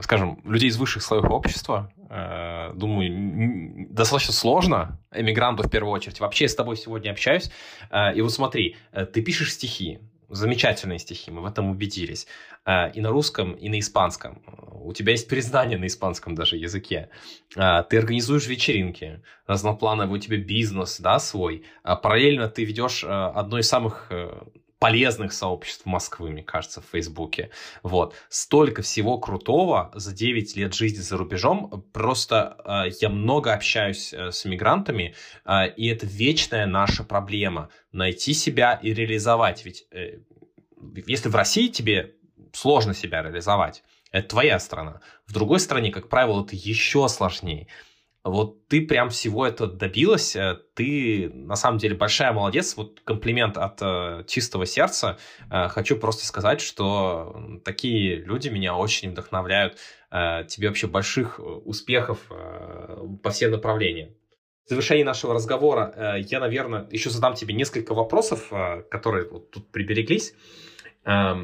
скажем, 0.00 0.40
людей 0.44 0.68
из 0.68 0.76
высших 0.76 1.02
слоев 1.02 1.24
общества, 1.24 1.92
э, 2.10 2.72
думаю, 2.74 3.88
достаточно 3.90 4.32
сложно, 4.32 5.00
эмигранту 5.12 5.64
в 5.64 5.70
первую 5.70 5.92
очередь. 5.92 6.20
Вообще 6.20 6.48
с 6.48 6.54
тобой 6.54 6.76
сегодня 6.76 7.10
общаюсь, 7.10 7.50
э, 7.90 8.14
и 8.14 8.20
вот 8.20 8.32
смотри, 8.32 8.76
э, 8.92 9.04
ты 9.06 9.22
пишешь 9.22 9.52
стихи, 9.52 9.98
замечательные 10.28 10.98
стихи, 10.98 11.30
мы 11.30 11.42
в 11.42 11.46
этом 11.46 11.70
убедились, 11.70 12.26
э, 12.64 12.92
и 12.92 13.00
на 13.00 13.10
русском, 13.10 13.52
и 13.52 13.68
на 13.68 13.78
испанском. 13.80 14.42
У 14.72 14.92
тебя 14.92 15.12
есть 15.12 15.28
признание 15.28 15.78
на 15.78 15.86
испанском 15.86 16.34
даже 16.34 16.56
языке. 16.56 17.08
Э, 17.56 17.82
ты 17.88 17.98
организуешь 17.98 18.46
вечеринки, 18.46 19.22
разноплановый 19.46 20.18
у 20.18 20.20
тебя 20.20 20.36
бизнес, 20.36 21.00
да, 21.00 21.18
свой. 21.18 21.64
А 21.82 21.96
параллельно 21.96 22.48
ты 22.48 22.64
ведешь 22.64 23.02
э, 23.02 23.08
одно 23.08 23.58
из 23.58 23.68
самых 23.68 24.12
полезных 24.84 25.32
сообществ 25.32 25.86
Москвы, 25.86 26.28
мне 26.28 26.42
кажется, 26.42 26.82
в 26.82 26.84
Фейсбуке. 26.92 27.48
Вот. 27.82 28.14
Столько 28.28 28.82
всего 28.82 29.16
крутого 29.16 29.90
за 29.94 30.12
9 30.12 30.56
лет 30.56 30.74
жизни 30.74 31.00
за 31.00 31.16
рубежом. 31.16 31.86
Просто 31.94 32.58
э, 32.66 32.90
я 33.00 33.08
много 33.08 33.54
общаюсь 33.54 34.12
э, 34.12 34.30
с 34.30 34.44
мигрантами, 34.44 35.14
э, 35.46 35.70
и 35.74 35.86
это 35.86 36.04
вечная 36.04 36.66
наша 36.66 37.02
проблема. 37.02 37.70
Найти 37.92 38.34
себя 38.34 38.74
и 38.74 38.92
реализовать. 38.92 39.64
Ведь 39.64 39.86
э, 39.90 40.18
если 41.06 41.30
в 41.30 41.34
России 41.34 41.68
тебе 41.68 42.16
сложно 42.52 42.92
себя 42.92 43.22
реализовать, 43.22 43.84
это 44.12 44.28
твоя 44.28 44.58
страна. 44.58 45.00
В 45.24 45.32
другой 45.32 45.60
стране, 45.60 45.92
как 45.92 46.10
правило, 46.10 46.44
это 46.44 46.56
еще 46.56 47.08
сложнее. 47.08 47.68
Вот 48.24 48.68
ты 48.68 48.80
прям 48.80 49.10
всего 49.10 49.46
этого 49.46 49.70
добилась, 49.70 50.34
э, 50.34 50.58
ты 50.74 51.30
на 51.34 51.56
самом 51.56 51.76
деле 51.76 51.94
большая 51.94 52.32
молодец, 52.32 52.74
вот 52.74 53.00
комплимент 53.04 53.58
от 53.58 53.78
э, 53.82 54.24
чистого 54.26 54.64
сердца. 54.64 55.18
Э, 55.50 55.68
хочу 55.68 55.98
просто 55.98 56.24
сказать, 56.24 56.62
что 56.62 57.60
такие 57.66 58.16
люди 58.16 58.48
меня 58.48 58.76
очень 58.76 59.10
вдохновляют. 59.10 59.76
Э, 60.10 60.44
тебе 60.48 60.68
вообще 60.68 60.86
больших 60.86 61.38
э, 61.38 61.42
успехов 61.42 62.18
э, 62.30 63.06
по 63.22 63.28
всем 63.28 63.50
направлениям. 63.50 64.08
В 64.64 64.70
завершении 64.70 65.02
нашего 65.02 65.34
разговора 65.34 65.92
э, 65.94 66.20
я, 66.22 66.40
наверное, 66.40 66.88
еще 66.90 67.10
задам 67.10 67.34
тебе 67.34 67.52
несколько 67.52 67.92
вопросов, 67.92 68.50
э, 68.50 68.84
которые 68.90 69.28
вот 69.28 69.50
тут 69.50 69.70
прибереглись. 69.70 70.34
Э, 71.04 71.34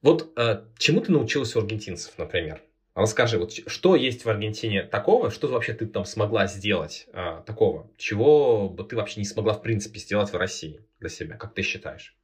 вот 0.00 0.32
э, 0.36 0.62
чему 0.78 1.00
ты 1.00 1.10
научилась 1.10 1.56
у 1.56 1.58
аргентинцев, 1.58 2.16
например? 2.18 2.62
Расскажи, 2.94 3.38
вот 3.38 3.50
что 3.52 3.96
есть 3.96 4.24
в 4.24 4.30
Аргентине 4.30 4.84
такого, 4.84 5.30
что 5.30 5.48
вообще 5.48 5.72
ты 5.72 5.84
там 5.86 6.04
смогла 6.04 6.46
сделать 6.46 7.08
а, 7.12 7.40
такого, 7.40 7.88
чего 7.96 8.68
бы 8.68 8.84
ты 8.84 8.94
вообще 8.94 9.18
не 9.20 9.26
смогла 9.26 9.54
в 9.54 9.62
принципе 9.62 9.98
сделать 9.98 10.32
в 10.32 10.36
России 10.36 10.86
для 11.00 11.08
себя, 11.08 11.36
как 11.36 11.54
ты 11.54 11.62
считаешь? 11.62 12.16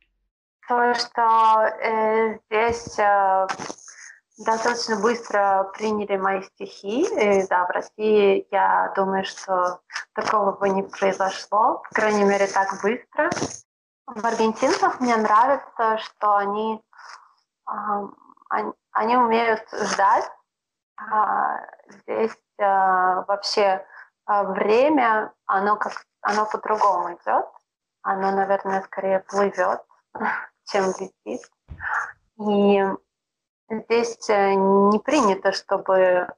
То, 0.69 0.95
что 0.95 1.67
э, 1.83 2.39
здесь 2.47 2.97
э, 3.01 3.47
достаточно 4.39 5.01
быстро 5.01 5.73
приняли 5.77 6.17
мои 6.17 6.43
стихи. 6.43 7.03
И, 7.03 7.47
да, 7.49 7.67
в 7.67 7.71
России 7.71 8.47
я 8.53 8.93
думаю, 8.95 9.25
что 9.25 9.81
такого 10.15 10.53
бы 10.53 10.69
не 10.69 10.85
произошло, 10.85 11.83
по 11.83 11.95
крайней 11.95 12.23
мере, 12.23 12.47
так 12.47 12.81
быстро. 12.81 13.31
В 14.07 14.25
аргентинцах 14.25 15.01
мне 15.01 15.17
нравится, 15.17 15.99
что 15.99 16.37
они, 16.37 16.81
э, 17.69 17.73
они, 18.51 18.73
они 18.93 19.17
умеют 19.17 19.63
ждать, 19.73 20.31
здесь 21.89 22.37
а, 22.61 23.23
вообще 23.23 23.85
а, 24.27 24.45
время, 24.45 25.33
оно 25.47 25.77
как 25.77 25.93
оно 26.23 26.47
по-другому 26.47 27.15
идет. 27.15 27.47
Оно, 28.03 28.31
наверное, 28.31 28.83
скорее 28.83 29.21
плывет, 29.21 29.81
чем 30.65 30.87
летит. 30.99 31.43
И 32.39 32.85
здесь 33.69 34.29
э, 34.31 34.55
не 34.55 34.99
принято, 34.99 35.53
чтобы 35.53 36.29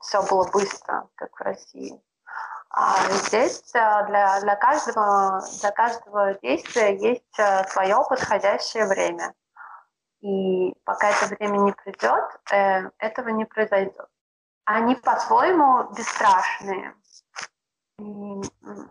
все 0.00 0.22
было 0.22 0.48
быстро, 0.50 1.08
как 1.14 1.38
в 1.38 1.42
России. 1.42 2.00
А 2.70 2.96
здесь 3.10 3.74
э, 3.74 4.06
для, 4.06 4.40
для, 4.40 4.56
каждого, 4.56 5.42
для 5.60 5.70
каждого 5.72 6.34
действия 6.42 6.96
есть 6.96 7.38
э, 7.38 7.64
свое 7.68 7.96
подходящее 8.08 8.86
время. 8.86 9.34
И 10.20 10.74
пока 10.84 11.10
это 11.10 11.34
время 11.34 11.58
не 11.58 11.72
придет, 11.72 12.24
э, 12.52 12.90
этого 12.98 13.28
не 13.28 13.44
произойдет. 13.44 14.08
Они 14.64 14.96
по-своему 14.96 15.90
бесстрашные. 15.94 16.94
И 17.98 18.02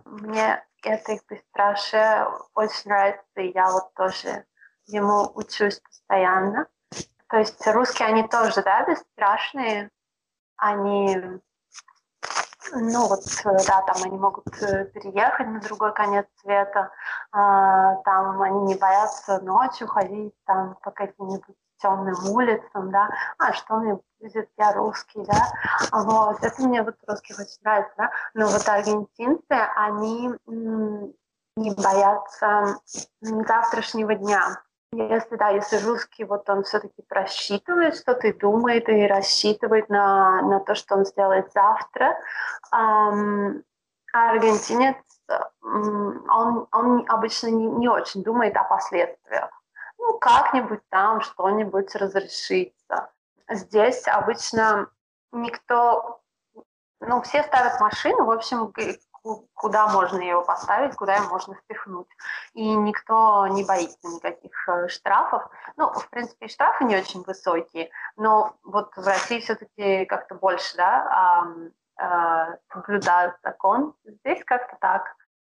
мне 0.05 0.65
это 0.83 1.11
их 1.11 1.21
бесстрашие 1.29 2.27
очень 2.55 2.89
нравится, 2.89 3.41
и 3.41 3.51
я 3.53 3.71
вот 3.71 3.93
тоже 3.93 4.45
ему 4.85 5.29
учусь 5.35 5.79
постоянно. 5.79 6.67
То 7.29 7.37
есть 7.37 7.65
русские, 7.67 8.07
они 8.07 8.27
тоже, 8.27 8.63
да, 8.63 8.85
бесстрашные. 8.85 9.91
Они 10.55 11.39
ну 12.73 13.07
вот, 13.07 13.23
э, 13.45 13.57
да, 13.67 13.81
там 13.81 14.03
они 14.03 14.17
могут 14.17 14.47
э, 14.61 14.85
переехать 14.85 15.47
на 15.47 15.59
другой 15.59 15.93
конец 15.93 16.25
света, 16.41 16.91
а, 17.31 17.95
там 18.03 18.41
они 18.41 18.59
не 18.61 18.75
боятся 18.75 19.39
ночью 19.41 19.87
ходить 19.87 20.33
там 20.45 20.75
по 20.81 20.91
каким-нибудь 20.91 21.55
темным 21.77 22.15
улицам, 22.31 22.91
да, 22.91 23.07
а 23.37 23.53
что 23.53 23.77
мне 23.77 23.99
будет, 24.19 24.49
я 24.57 24.73
русский, 24.73 25.23
да, 25.25 25.51
вот, 25.91 26.43
это 26.43 26.61
мне 26.63 26.81
вот 26.81 26.95
русских 27.07 27.37
очень 27.37 27.59
нравится, 27.63 27.93
да, 27.97 28.11
но 28.33 28.47
вот 28.47 28.67
аргентинцы, 28.67 29.43
они 29.75 30.33
не 31.55 31.71
боятся 31.71 32.77
завтрашнего 33.21 34.15
дня, 34.15 34.61
если 34.97 35.35
да, 35.35 35.49
если 35.49 35.77
русский, 35.85 36.23
вот 36.23 36.49
он 36.49 36.63
все-таки 36.63 37.01
просчитывает 37.07 37.95
что-то 37.95 38.27
и 38.27 38.33
думает, 38.33 38.89
и 38.89 39.07
рассчитывает 39.07 39.89
на, 39.89 40.41
на 40.41 40.59
то, 40.59 40.75
что 40.75 40.95
он 40.95 41.05
сделает 41.05 41.51
завтра, 41.53 42.17
эм, 42.73 43.63
а 44.13 44.31
аргентинец, 44.31 44.97
он, 45.61 46.67
он 46.71 47.05
обычно 47.07 47.47
не, 47.47 47.67
не 47.67 47.87
очень 47.87 48.23
думает 48.23 48.55
о 48.57 48.63
последствиях. 48.63 49.49
Ну, 49.97 50.17
как-нибудь 50.17 50.81
там 50.89 51.21
что-нибудь 51.21 51.93
разрешится. 51.95 53.09
Здесь 53.49 54.07
обычно 54.07 54.89
никто, 55.31 56.21
ну, 57.01 57.21
все 57.21 57.43
ставят 57.43 57.79
машину, 57.79 58.25
в 58.25 58.31
общем, 58.31 58.73
куда 59.53 59.87
можно 59.87 60.19
ее 60.19 60.43
поставить, 60.45 60.95
куда 60.95 61.15
ее 61.15 61.27
можно 61.29 61.55
впихнуть. 61.55 62.07
И 62.53 62.63
никто 62.63 63.47
не 63.47 63.63
боится 63.63 64.07
никаких 64.07 64.51
э, 64.67 64.87
штрафов. 64.87 65.43
Ну, 65.75 65.91
в 65.91 66.09
принципе, 66.09 66.47
штрафы 66.47 66.83
не 66.85 66.95
очень 66.95 67.23
высокие, 67.23 67.89
но 68.15 68.55
вот 68.63 68.95
в 68.95 69.05
России 69.05 69.39
все-таки 69.39 70.05
как-то 70.05 70.35
больше, 70.35 70.77
да, 70.77 71.45
э, 71.99 72.57
соблюдают 72.73 73.35
закон. 73.43 73.93
Здесь 74.03 74.43
как-то 74.45 74.77
так. 74.79 75.03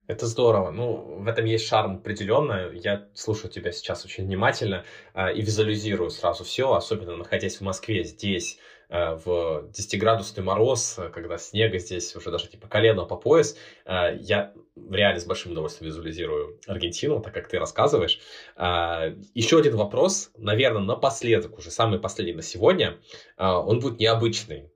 Это 0.05 0.27
здорово. 0.27 0.71
Ну, 0.71 1.21
в 1.21 1.27
этом 1.27 1.45
есть 1.45 1.65
шарм 1.65 1.95
определенно. 1.95 2.69
Я 2.73 3.07
слушаю 3.13 3.49
тебя 3.49 3.71
сейчас 3.71 4.03
очень 4.03 4.25
внимательно 4.25 4.83
э, 5.13 5.33
и 5.33 5.41
визуализирую 5.41 6.09
сразу 6.09 6.43
все, 6.43 6.73
особенно 6.73 7.15
находясь 7.15 7.57
в 7.57 7.61
Москве 7.61 8.03
здесь, 8.03 8.59
в 8.93 9.69
10-градусный 9.71 10.43
мороз, 10.43 10.99
э, 10.99 11.09
когда 11.09 11.39
снега 11.39 11.79
здесь 11.79 12.15
уже 12.15 12.29
даже 12.29 12.47
типа 12.47 12.67
колено 12.67 13.05
по 13.05 13.15
пояс, 13.15 13.57
э, 13.85 14.17
я 14.21 14.53
реально 14.91 15.19
с 15.19 15.25
большим 15.25 15.53
удовольствием 15.53 15.89
визуализирую 15.89 16.59
Аргентину, 16.67 17.19
так 17.19 17.33
как 17.33 17.47
ты 17.47 17.59
рассказываешь. 17.59 18.19
Еще 18.55 19.59
один 19.59 19.75
вопрос, 19.75 20.31
наверное, 20.35 20.81
напоследок, 20.81 21.57
уже 21.59 21.69
самый 21.69 21.99
последний 21.99 22.33
на 22.33 22.41
сегодня, 22.41 22.97
он 23.37 23.79
будет 23.79 23.99
необычный. 23.99 24.71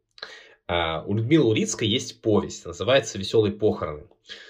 У 0.68 1.16
Людмилы 1.16 1.50
Урицкой 1.50 1.88
есть 1.88 2.22
повесть, 2.22 2.66
называется 2.66 3.18
«Веселые 3.18 3.54
похороны». 3.54 4.04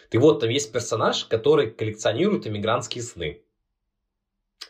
Ты 0.09 0.19
вот, 0.19 0.41
там 0.41 0.49
есть 0.49 0.71
персонаж, 0.73 1.25
который 1.25 1.71
коллекционирует 1.71 2.45
иммигрантские 2.45 3.03
сны. 3.03 3.41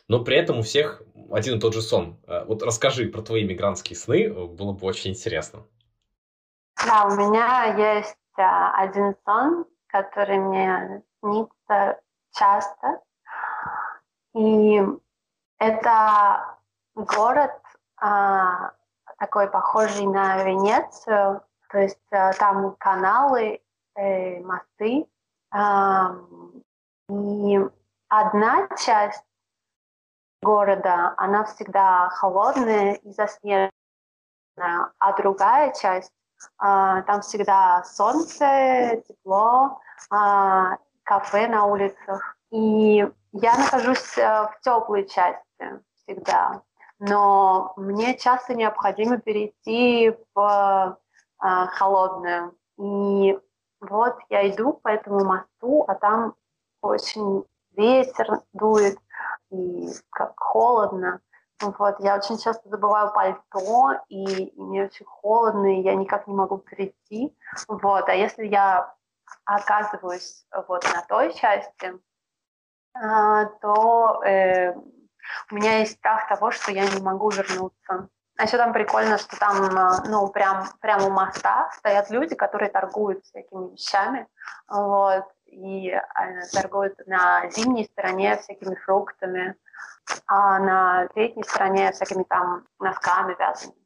Но 0.08 0.24
при 0.24 0.36
этом 0.36 0.58
у 0.58 0.62
всех 0.62 1.02
один 1.30 1.58
и 1.58 1.60
тот 1.60 1.74
же 1.74 1.82
сон. 1.82 2.18
Э, 2.26 2.44
вот 2.44 2.62
расскажи 2.62 3.06
про 3.06 3.22
твои 3.22 3.44
мигрантские 3.44 3.96
сны, 3.96 4.32
было 4.32 4.72
бы 4.72 4.86
очень 4.86 5.10
интересно. 5.12 5.64
Да, 6.84 7.04
у 7.04 7.16
меня 7.16 7.74
есть 7.94 8.16
а, 8.36 8.72
один 8.80 9.14
сон, 9.24 9.66
который 9.88 10.38
мне 10.38 11.02
снится 11.20 12.00
часто. 12.32 13.00
И 14.34 14.80
это 15.58 16.56
город 16.94 17.60
а, 17.96 18.72
такой 19.18 19.50
похожий 19.50 20.06
на 20.06 20.42
Венецию, 20.44 21.42
то 21.70 21.78
есть 21.78 21.98
а, 22.12 22.32
там 22.34 22.76
каналы, 22.78 23.60
э, 23.96 24.40
мосты. 24.40 25.06
И 27.10 27.60
одна 28.08 28.68
часть 28.76 29.24
города, 30.42 31.14
она 31.16 31.44
всегда 31.44 32.08
холодная 32.10 32.94
и 32.94 33.12
заснеженная, 33.12 33.70
а 34.56 35.12
другая 35.16 35.72
часть, 35.72 36.12
а, 36.58 37.02
там 37.02 37.20
всегда 37.22 37.82
солнце, 37.84 39.02
тепло, 39.06 39.80
а, 40.10 40.76
кафе 41.04 41.48
на 41.48 41.66
улицах. 41.66 42.36
И 42.50 43.06
я 43.32 43.56
нахожусь 43.58 44.16
э, 44.16 44.22
в 44.22 44.58
теплой 44.62 45.06
части 45.06 45.42
всегда, 45.96 46.62
но 46.98 47.74
мне 47.76 48.16
часто 48.16 48.54
необходимо 48.54 49.18
перейти 49.18 50.16
в 50.34 50.98
а, 51.38 51.66
холодную. 51.66 52.54
И 52.78 53.38
вот 53.80 54.16
я 54.30 54.48
иду 54.48 54.72
по 54.72 54.88
этому 54.88 55.24
мосту, 55.24 55.84
а 55.86 55.94
там 55.94 56.34
очень 56.80 57.44
ветер 57.76 58.40
дует, 58.52 58.98
и 59.50 59.88
как 60.10 60.38
холодно. 60.38 61.20
Вот, 61.60 61.96
я 61.98 62.16
очень 62.16 62.38
часто 62.38 62.68
забываю 62.68 63.12
пальто, 63.12 63.94
и, 64.08 64.52
мне 64.56 64.84
очень 64.84 65.04
холодно, 65.04 65.76
и 65.76 65.82
я 65.82 65.96
никак 65.96 66.28
не 66.28 66.34
могу 66.34 66.58
прийти. 66.58 67.36
Вот, 67.66 68.08
а 68.08 68.14
если 68.14 68.46
я 68.46 68.94
оказываюсь 69.44 70.46
вот 70.68 70.84
на 70.94 71.02
той 71.02 71.34
части, 71.34 71.98
а, 72.94 73.46
то 73.60 74.22
э, 74.24 74.72
у 75.50 75.54
меня 75.54 75.78
есть 75.78 75.98
страх 75.98 76.28
того, 76.28 76.50
что 76.50 76.70
я 76.70 76.88
не 76.88 77.00
могу 77.00 77.30
вернуться. 77.30 78.08
А 78.38 78.44
еще 78.44 78.56
там 78.56 78.72
прикольно, 78.72 79.18
что 79.18 79.36
там, 79.36 79.76
а, 79.76 80.04
ну, 80.06 80.28
прям, 80.28 80.64
прям 80.80 81.02
у 81.04 81.10
моста 81.10 81.70
стоят 81.72 82.08
люди, 82.10 82.36
которые 82.36 82.70
торгуют 82.70 83.24
всякими 83.24 83.72
вещами, 83.72 84.28
вот, 84.68 85.24
и 85.50 85.90
э, 85.90 86.00
торгуют 86.52 86.94
на 87.06 87.48
зимней 87.50 87.84
стороне 87.86 88.36
всякими 88.36 88.74
фруктами, 88.76 89.56
а 90.26 90.58
на 90.58 91.08
летней 91.14 91.44
стороне 91.44 91.92
всякими 91.92 92.24
там 92.24 92.66
носками 92.78 93.36
вязаными. 93.38 93.78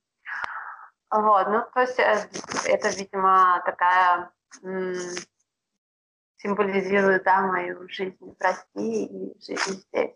Вот, 1.10 1.46
ну, 1.48 1.64
то 1.74 1.80
есть 1.80 1.98
э, 1.98 2.28
это, 2.66 2.88
видимо, 2.88 3.62
такая 3.64 4.30
символизирует, 6.36 7.22
да, 7.24 7.42
мою 7.42 7.88
жизнь 7.88 8.16
в 8.20 8.36
России 8.42 9.06
и 9.06 9.40
жизнь 9.40 9.82
здесь. 9.88 10.10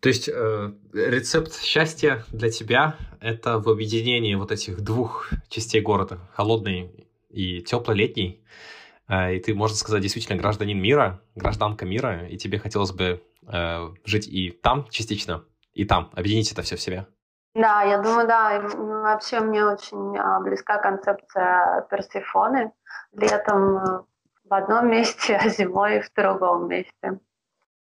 То 0.00 0.08
есть 0.08 0.28
э, 0.28 0.72
рецепт 0.92 1.54
счастья 1.60 2.24
для 2.32 2.50
тебя– 2.50 2.96
это 3.20 3.58
в 3.60 3.68
объединении 3.68 4.34
вот 4.34 4.50
этих 4.50 4.80
двух 4.80 5.30
частей 5.48 5.80
города, 5.80 6.18
холодный 6.34 7.08
и 7.28 7.62
теплый 7.62 7.96
летний, 7.96 8.42
э, 8.42 8.81
и 9.08 9.40
ты, 9.40 9.54
можно 9.54 9.76
сказать, 9.76 10.02
действительно 10.02 10.38
гражданин 10.38 10.80
мира, 10.80 11.20
гражданка 11.34 11.84
мира, 11.84 12.26
и 12.26 12.36
тебе 12.36 12.58
хотелось 12.58 12.92
бы 12.92 13.22
э, 13.46 13.88
жить 14.04 14.28
и 14.28 14.50
там 14.50 14.86
частично, 14.88 15.44
и 15.72 15.84
там, 15.84 16.10
объединить 16.14 16.52
это 16.52 16.62
все 16.62 16.76
в 16.76 16.80
себе. 16.80 17.06
Да, 17.54 17.82
я 17.82 17.98
думаю, 17.98 18.26
да. 18.26 18.60
Вообще 18.60 19.40
мне 19.40 19.64
очень 19.64 20.16
а, 20.16 20.40
близка 20.40 20.78
концепция 20.78 21.86
Персифоны. 21.90 22.72
Летом 23.12 24.06
в 24.48 24.54
одном 24.54 24.88
месте, 24.90 25.36
а 25.36 25.48
зимой 25.48 26.00
в 26.00 26.10
другом 26.14 26.68
месте. 26.68 27.20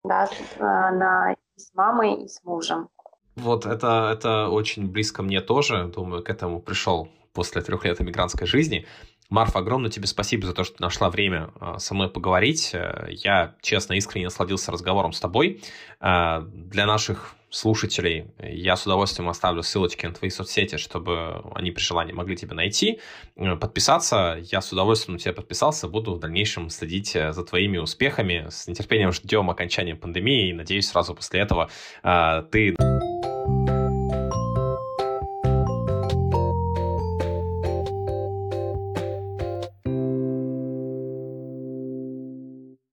Да, 0.03 0.29
э, 0.59 0.63
на 0.63 1.37
с 1.57 1.75
мамой 1.75 2.25
и 2.25 2.29
с 2.29 2.43
мужем. 2.43 2.89
Вот 3.37 3.67
это, 3.67 4.11
это 4.13 4.49
очень 4.49 4.91
близко 4.91 5.23
мне 5.23 5.43
тоже. 5.43 5.85
Думаю, 5.95 6.23
к 6.25 6.31
этому 6.31 6.61
пришел 6.61 7.09
после 7.35 7.61
трех 7.61 7.85
лет 7.85 8.01
иммигрантской 8.01 8.47
жизни. 8.47 8.87
Марфа, 9.31 9.61
огромное 9.61 9.91
тебе 9.91 10.09
спасибо 10.09 10.47
за 10.47 10.53
то, 10.53 10.65
что 10.65 10.83
нашла 10.83 11.09
время 11.09 11.51
а, 11.61 11.79
со 11.79 11.95
мной 11.95 12.11
поговорить. 12.11 12.71
Э, 12.75 13.07
я, 13.11 13.55
честно, 13.63 13.95
искренне 13.95 14.25
насладился 14.25 14.73
разговором 14.73 15.13
с 15.13 15.21
тобой. 15.21 15.63
Э, 16.01 16.43
для 16.43 16.85
наших 16.85 17.37
слушателей 17.49 18.33
я 18.41 18.77
с 18.77 18.87
удовольствием 18.87 19.29
оставлю 19.29 19.63
ссылочки 19.63 20.05
на 20.05 20.15
твои 20.15 20.31
соцсети, 20.31 20.77
чтобы 20.77 21.43
они 21.55 21.71
при 21.71 21.83
желании 21.83 22.13
могли 22.13 22.37
тебя 22.37 22.57
найти, 22.57 22.99
э, 23.37 23.55
подписаться. 23.55 24.41
Я 24.51 24.61
с 24.61 24.73
удовольствием 24.73 25.15
на 25.15 25.21
тебя 25.21 25.33
подписался, 25.33 25.87
буду 25.87 26.15
в 26.15 26.19
дальнейшем 26.19 26.69
следить 26.69 27.13
за 27.13 27.45
твоими 27.45 27.79
успехами. 27.79 28.49
С 28.51 28.67
нетерпением 28.67 29.13
ждем 29.13 29.49
окончания 29.49 29.95
пандемии 29.95 30.51
и 30.51 30.53
надеюсь, 30.53 30.89
сразу 30.89 31.15
после 31.15 31.41
этого 31.41 31.71
ты 32.03 32.75